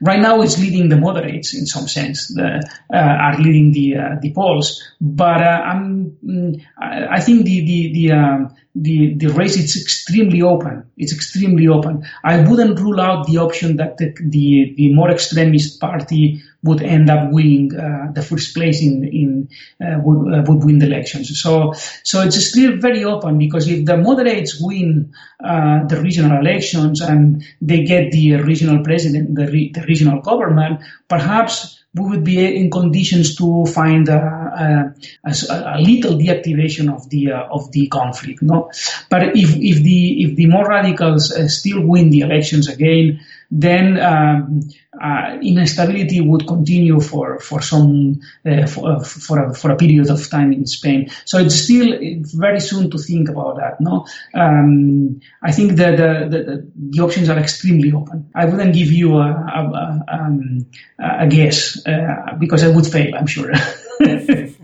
Right 0.00 0.20
now, 0.20 0.40
it's 0.40 0.58
leading 0.58 0.88
the 0.88 0.96
moderates 0.96 1.54
in 1.54 1.66
some 1.66 1.88
sense, 1.88 2.28
the, 2.28 2.62
uh, 2.92 2.96
are 2.96 3.38
leading 3.38 3.72
the 3.72 3.96
uh, 3.96 4.16
the 4.20 4.32
polls. 4.32 4.82
But 4.98 5.42
uh, 5.42 5.74
mm, 5.74 6.64
I 6.80 7.20
think 7.20 7.44
the 7.44 7.66
the 7.66 7.92
the, 7.92 8.12
um, 8.12 8.56
the, 8.74 9.14
the 9.14 9.28
race 9.28 9.56
is 9.56 9.80
extremely 9.80 10.40
open. 10.40 10.84
It's 10.96 11.12
extremely 11.12 11.68
open. 11.68 12.06
I 12.24 12.40
wouldn't 12.48 12.78
rule 12.80 13.00
out 13.00 13.26
the 13.26 13.38
option 13.38 13.76
that 13.76 13.98
the, 13.98 14.14
the, 14.20 14.74
the 14.76 14.94
more 14.94 15.10
extremist 15.10 15.80
party 15.80 16.40
would 16.62 16.82
end 16.82 17.08
up 17.08 17.30
winning 17.30 17.74
uh, 17.74 18.10
the 18.12 18.22
first 18.22 18.54
place 18.54 18.82
in 18.82 19.04
in 19.04 19.48
uh, 19.80 19.98
would, 20.00 20.34
uh, 20.34 20.42
would 20.46 20.64
win 20.64 20.78
the 20.78 20.86
elections. 20.86 21.40
So 21.40 21.72
so 22.02 22.22
it's 22.22 22.44
still 22.48 22.76
very 22.78 23.04
open 23.04 23.38
because 23.38 23.68
if 23.68 23.84
the 23.84 23.96
moderates 23.96 24.60
win 24.60 25.12
uh, 25.42 25.86
the 25.86 26.00
regional 26.00 26.38
elections 26.38 27.00
and 27.00 27.44
they 27.60 27.84
get 27.84 28.10
the 28.10 28.36
regional 28.36 28.82
president, 28.82 29.34
the, 29.36 29.46
re- 29.46 29.72
the 29.72 29.82
regional 29.82 30.20
government, 30.20 30.80
perhaps 31.08 31.78
we 31.94 32.10
would 32.10 32.24
be 32.24 32.56
in 32.56 32.70
conditions 32.70 33.36
to 33.36 33.64
find 33.66 34.08
a, 34.08 34.94
a, 35.24 35.30
a 35.30 35.80
little 35.80 36.18
deactivation 36.18 36.94
of 36.94 37.08
the 37.10 37.32
uh, 37.32 37.44
of 37.50 37.70
the 37.72 37.86
conflict. 37.88 38.42
No, 38.42 38.70
but 39.08 39.36
if 39.36 39.56
if 39.56 39.82
the 39.82 40.24
if 40.24 40.36
the 40.36 40.46
more 40.46 40.68
radicals 40.68 41.32
uh, 41.32 41.48
still 41.48 41.86
win 41.86 42.10
the 42.10 42.20
elections 42.20 42.68
again, 42.68 43.20
then 43.50 43.98
um, 43.98 44.60
uh, 45.02 45.38
instability 45.42 46.20
would 46.20 46.46
continue 46.46 47.00
for 47.00 47.38
for 47.38 47.62
some 47.62 48.20
uh, 48.44 48.66
for, 48.66 48.92
uh, 48.92 49.00
for, 49.00 49.46
a, 49.46 49.54
for 49.54 49.70
a 49.70 49.76
period 49.76 50.10
of 50.10 50.28
time 50.28 50.52
in 50.52 50.66
Spain. 50.66 51.10
So 51.24 51.38
it's 51.38 51.54
still 51.54 51.96
very 52.34 52.60
soon 52.60 52.90
to 52.90 52.98
think 52.98 53.30
about 53.30 53.56
that. 53.56 53.80
No, 53.80 54.06
um, 54.34 55.20
I 55.42 55.52
think 55.52 55.72
that 55.72 55.96
the, 55.96 56.28
the, 56.28 56.70
the, 56.90 57.00
options 57.02 57.30
are 57.30 57.38
extremely 57.38 57.90
open. 57.92 58.30
I 58.34 58.44
wouldn't 58.44 58.74
give 58.74 58.92
you 58.92 59.16
a, 59.16 59.30
a, 59.30 60.04
um, 60.08 60.66
a 60.98 61.26
guess 61.26 61.86
uh, 61.86 62.34
because 62.38 62.62
I 62.64 62.68
would 62.68 62.86
fail. 62.86 63.14
I'm 63.14 63.26
sure. 63.26 63.52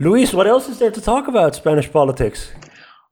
Luis, 0.00 0.32
what 0.32 0.46
else 0.46 0.68
is 0.68 0.78
there 0.78 0.90
to 0.90 1.00
talk 1.00 1.28
about 1.28 1.54
Spanish 1.54 1.90
politics? 1.90 2.52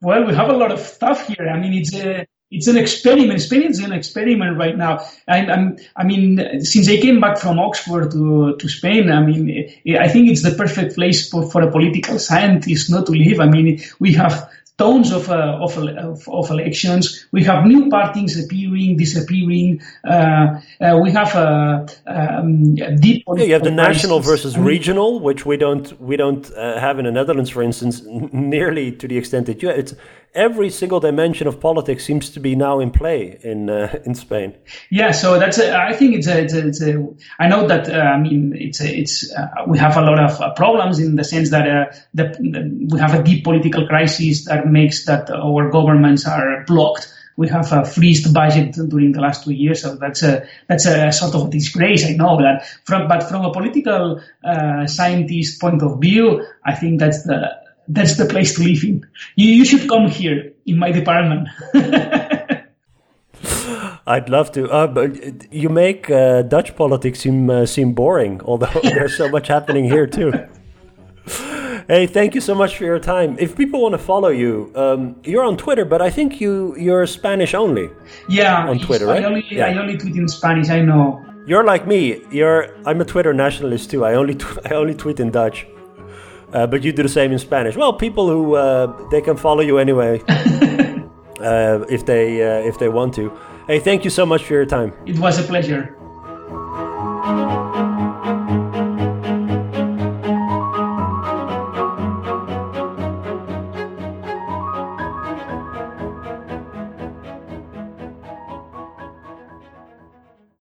Well, 0.01 0.25
we 0.25 0.35
have 0.35 0.49
a 0.49 0.53
lot 0.53 0.73
of 0.73 0.81
stuff 0.81 1.27
here. 1.27 1.49
I 1.49 1.59
mean, 1.59 1.73
it's 1.73 1.95
a 1.95 2.27
it's 2.51 2.69
an 2.69 2.77
experiment. 2.77 3.41
Spain 3.41 3.65
is 3.65 3.81
an 3.81 3.93
experiment 3.93 4.57
right 4.57 4.77
now. 4.77 5.05
I, 5.27 5.47
I'm, 5.47 5.77
I 5.97 6.05
mean, 6.05 6.65
since 6.65 6.89
I 6.89 6.99
came 6.99 7.21
back 7.21 7.39
from 7.39 7.59
Oxford 7.59 8.13
to, 8.13 8.57
to 8.57 8.69
Spain, 8.69 9.11
I 9.11 9.21
mean, 9.21 9.73
I 9.99 10.09
think 10.09 10.29
it's 10.29 10.43
the 10.43 10.53
perfect 10.53 10.95
place 10.95 11.29
for, 11.29 11.51
for 11.51 11.63
a 11.63 11.71
political 11.71 12.19
scientist 12.19 12.91
not 12.91 13.07
to 13.07 13.13
live. 13.13 13.41
I 13.41 13.47
mean, 13.47 13.81
we 13.99 14.13
have 14.15 14.49
tons 14.79 15.11
of, 15.11 15.31
uh, 15.31 15.59
of, 15.61 15.77
of, 15.79 16.29
of, 16.29 16.51
elections. 16.51 17.27
We 17.33 17.43
have 17.45 17.67
new 17.67 17.89
parties 17.89 18.43
appearing, 18.45 18.97
disappearing. 18.97 19.81
Uh, 20.05 20.61
uh, 20.81 20.99
we 21.03 21.11
have 21.13 21.35
a, 21.35 21.87
um, 22.07 22.75
deep. 22.75 23.25
Yeah, 23.37 23.45
you 23.45 23.53
have 23.55 23.65
the 23.65 23.71
national 23.71 24.21
versus 24.21 24.57
regional, 24.59 25.21
which 25.21 25.47
we 25.47 25.57
don't 25.57 25.99
we 26.01 26.17
don't 26.17 26.51
uh, 26.53 26.79
have 26.79 26.99
in 26.99 27.07
the 27.07 27.13
Netherlands, 27.13 27.51
for 27.51 27.63
instance, 27.63 28.03
nearly 28.05 28.93
to 28.93 29.09
the 29.09 29.17
extent 29.17 29.47
that 29.47 29.63
you. 29.63 29.71
It's 29.71 29.95
every 30.37 30.71
single 30.71 31.01
dimension 31.01 31.49
of 31.49 31.59
politics 31.59 32.05
seems 32.05 32.31
to 32.31 32.41
be 32.41 32.55
now 32.55 32.79
in 32.79 32.91
play 32.91 33.39
in 33.43 33.69
uh, 33.69 33.99
in 34.05 34.15
Spain. 34.15 34.55
Yeah, 34.91 35.11
so 35.11 35.39
that's 35.39 35.59
a, 35.59 35.77
I 35.77 35.95
think 35.95 36.15
it's 36.15 36.29
a, 36.29 36.43
it's 36.43 36.55
a, 36.55 36.69
it's 36.69 36.83
a 36.83 37.09
I 37.41 37.49
know 37.49 37.67
that 37.67 37.89
uh, 37.89 37.99
I 37.99 38.19
mean 38.19 38.53
it's 38.55 38.81
a, 38.81 38.89
it's 38.95 39.33
uh, 39.35 39.49
we 39.67 39.79
have 39.79 39.97
a 39.97 40.03
lot 40.03 40.19
of 40.19 40.41
uh, 40.41 40.53
problems 40.55 41.01
in 41.01 41.17
the 41.17 41.25
sense 41.25 41.51
that 41.51 41.67
uh, 41.67 41.85
the, 42.15 42.87
we 42.93 43.01
have 43.01 43.15
a 43.19 43.23
deep 43.23 43.43
political 43.43 43.87
crisis 43.87 44.45
that 44.45 44.67
makes 44.69 45.07
that 45.07 45.31
our 45.31 45.71
governments 45.71 46.27
are 46.27 46.65
blocked. 46.67 47.13
We 47.39 47.49
have 47.49 47.71
a 47.73 47.85
freezed 47.85 48.33
budget 48.33 48.73
during 48.89 49.13
the 49.13 49.21
last 49.21 49.45
two 49.45 49.53
years, 49.53 49.83
so 49.83 49.97
that's 49.97 50.23
a 50.23 50.47
that's 50.69 50.87
a 50.87 51.13
sort 51.13 51.35
of 51.35 51.51
disgrace. 51.51 52.07
I 52.07 52.13
know 52.13 52.39
that, 52.39 52.67
from 52.85 53.09
but 53.09 53.29
from 53.29 53.45
a 53.45 53.53
political 53.53 54.23
uh, 54.43 54.87
scientist 54.87 55.61
point 55.61 55.83
of 55.83 56.01
view, 56.01 56.47
I 56.65 56.75
think 56.75 56.99
that's 56.99 57.25
the 57.25 57.66
that's 57.89 58.17
the 58.17 58.27
place 58.27 58.55
to 58.57 58.63
live 58.63 58.83
in. 58.85 59.07
You, 59.37 59.49
you 59.53 59.65
should 59.65 59.89
come 59.89 60.09
here 60.09 60.53
in 60.67 60.79
my 60.79 60.93
department. 60.93 61.49
I'd 64.07 64.29
love 64.29 64.53
to. 64.53 64.71
Uh, 64.71 64.87
but 64.87 65.53
you 65.53 65.69
make 65.69 66.09
uh, 66.11 66.43
Dutch 66.43 66.77
politics 66.77 67.21
seem 67.21 67.51
uh, 67.51 67.67
seem 67.67 67.93
boring, 67.93 68.41
although 68.45 68.71
there's 68.83 69.17
so 69.17 69.29
much 69.29 69.49
happening 69.49 69.85
here 69.85 70.07
too. 70.07 70.33
hey, 71.89 72.07
thank 72.07 72.35
you 72.35 72.41
so 72.41 72.55
much 72.55 72.77
for 72.77 72.85
your 72.85 73.01
time. 73.01 73.37
If 73.39 73.57
people 73.57 73.83
want 73.83 73.93
to 73.93 73.99
follow 73.99 74.29
you, 74.29 74.73
um, 74.77 75.17
you're 75.25 75.45
on 75.45 75.57
Twitter, 75.57 75.85
but 75.85 76.01
I 76.01 76.11
think 76.11 76.41
you 76.41 76.77
you're 76.79 77.07
Spanish 77.07 77.53
only. 77.55 77.91
Yeah, 78.29 78.69
on 78.69 78.79
Twitter, 78.79 79.07
right? 79.07 79.23
I 79.23 79.27
only, 79.27 79.45
yeah. 79.51 79.67
I 79.67 79.79
only 79.79 79.99
tweet 79.99 80.17
in 80.17 80.29
Spanish. 80.29 80.69
I 80.71 80.83
know. 80.83 81.25
You're 81.47 81.65
like 81.65 81.87
me. 81.87 82.21
You're 82.31 82.77
I'm 82.87 83.01
a 83.01 83.05
Twitter 83.05 83.35
nationalist 83.35 83.91
too. 83.91 84.05
I 84.05 84.15
only 84.15 84.37
I 84.65 84.75
only 84.75 84.95
tweet 84.95 85.19
in 85.19 85.31
Dutch. 85.31 85.67
Uh, 86.57 86.67
but 86.67 86.83
you 86.83 86.91
do 86.91 87.03
the 87.03 87.09
same 87.09 87.33
in 87.33 87.39
Spanish. 87.39 87.77
Well, 87.77 87.93
people 87.93 88.31
who 88.31 88.55
uh, 88.55 88.87
they 89.11 89.21
can 89.21 89.37
follow 89.37 89.61
you 89.61 89.77
anyway 89.77 90.23
uh, 91.39 91.85
if 91.91 92.07
they 92.07 92.43
uh, 92.43 92.67
if 92.67 92.79
they 92.79 92.89
want 92.89 93.13
to. 93.17 93.31
Hey, 93.67 93.79
thank 93.79 94.05
you 94.05 94.11
so 94.11 94.25
much 94.25 94.43
for 94.43 94.55
your 94.55 94.65
time. 94.65 94.95
It 95.05 95.19
was 95.19 95.39
a 95.39 95.43
pleasure. 95.43 95.95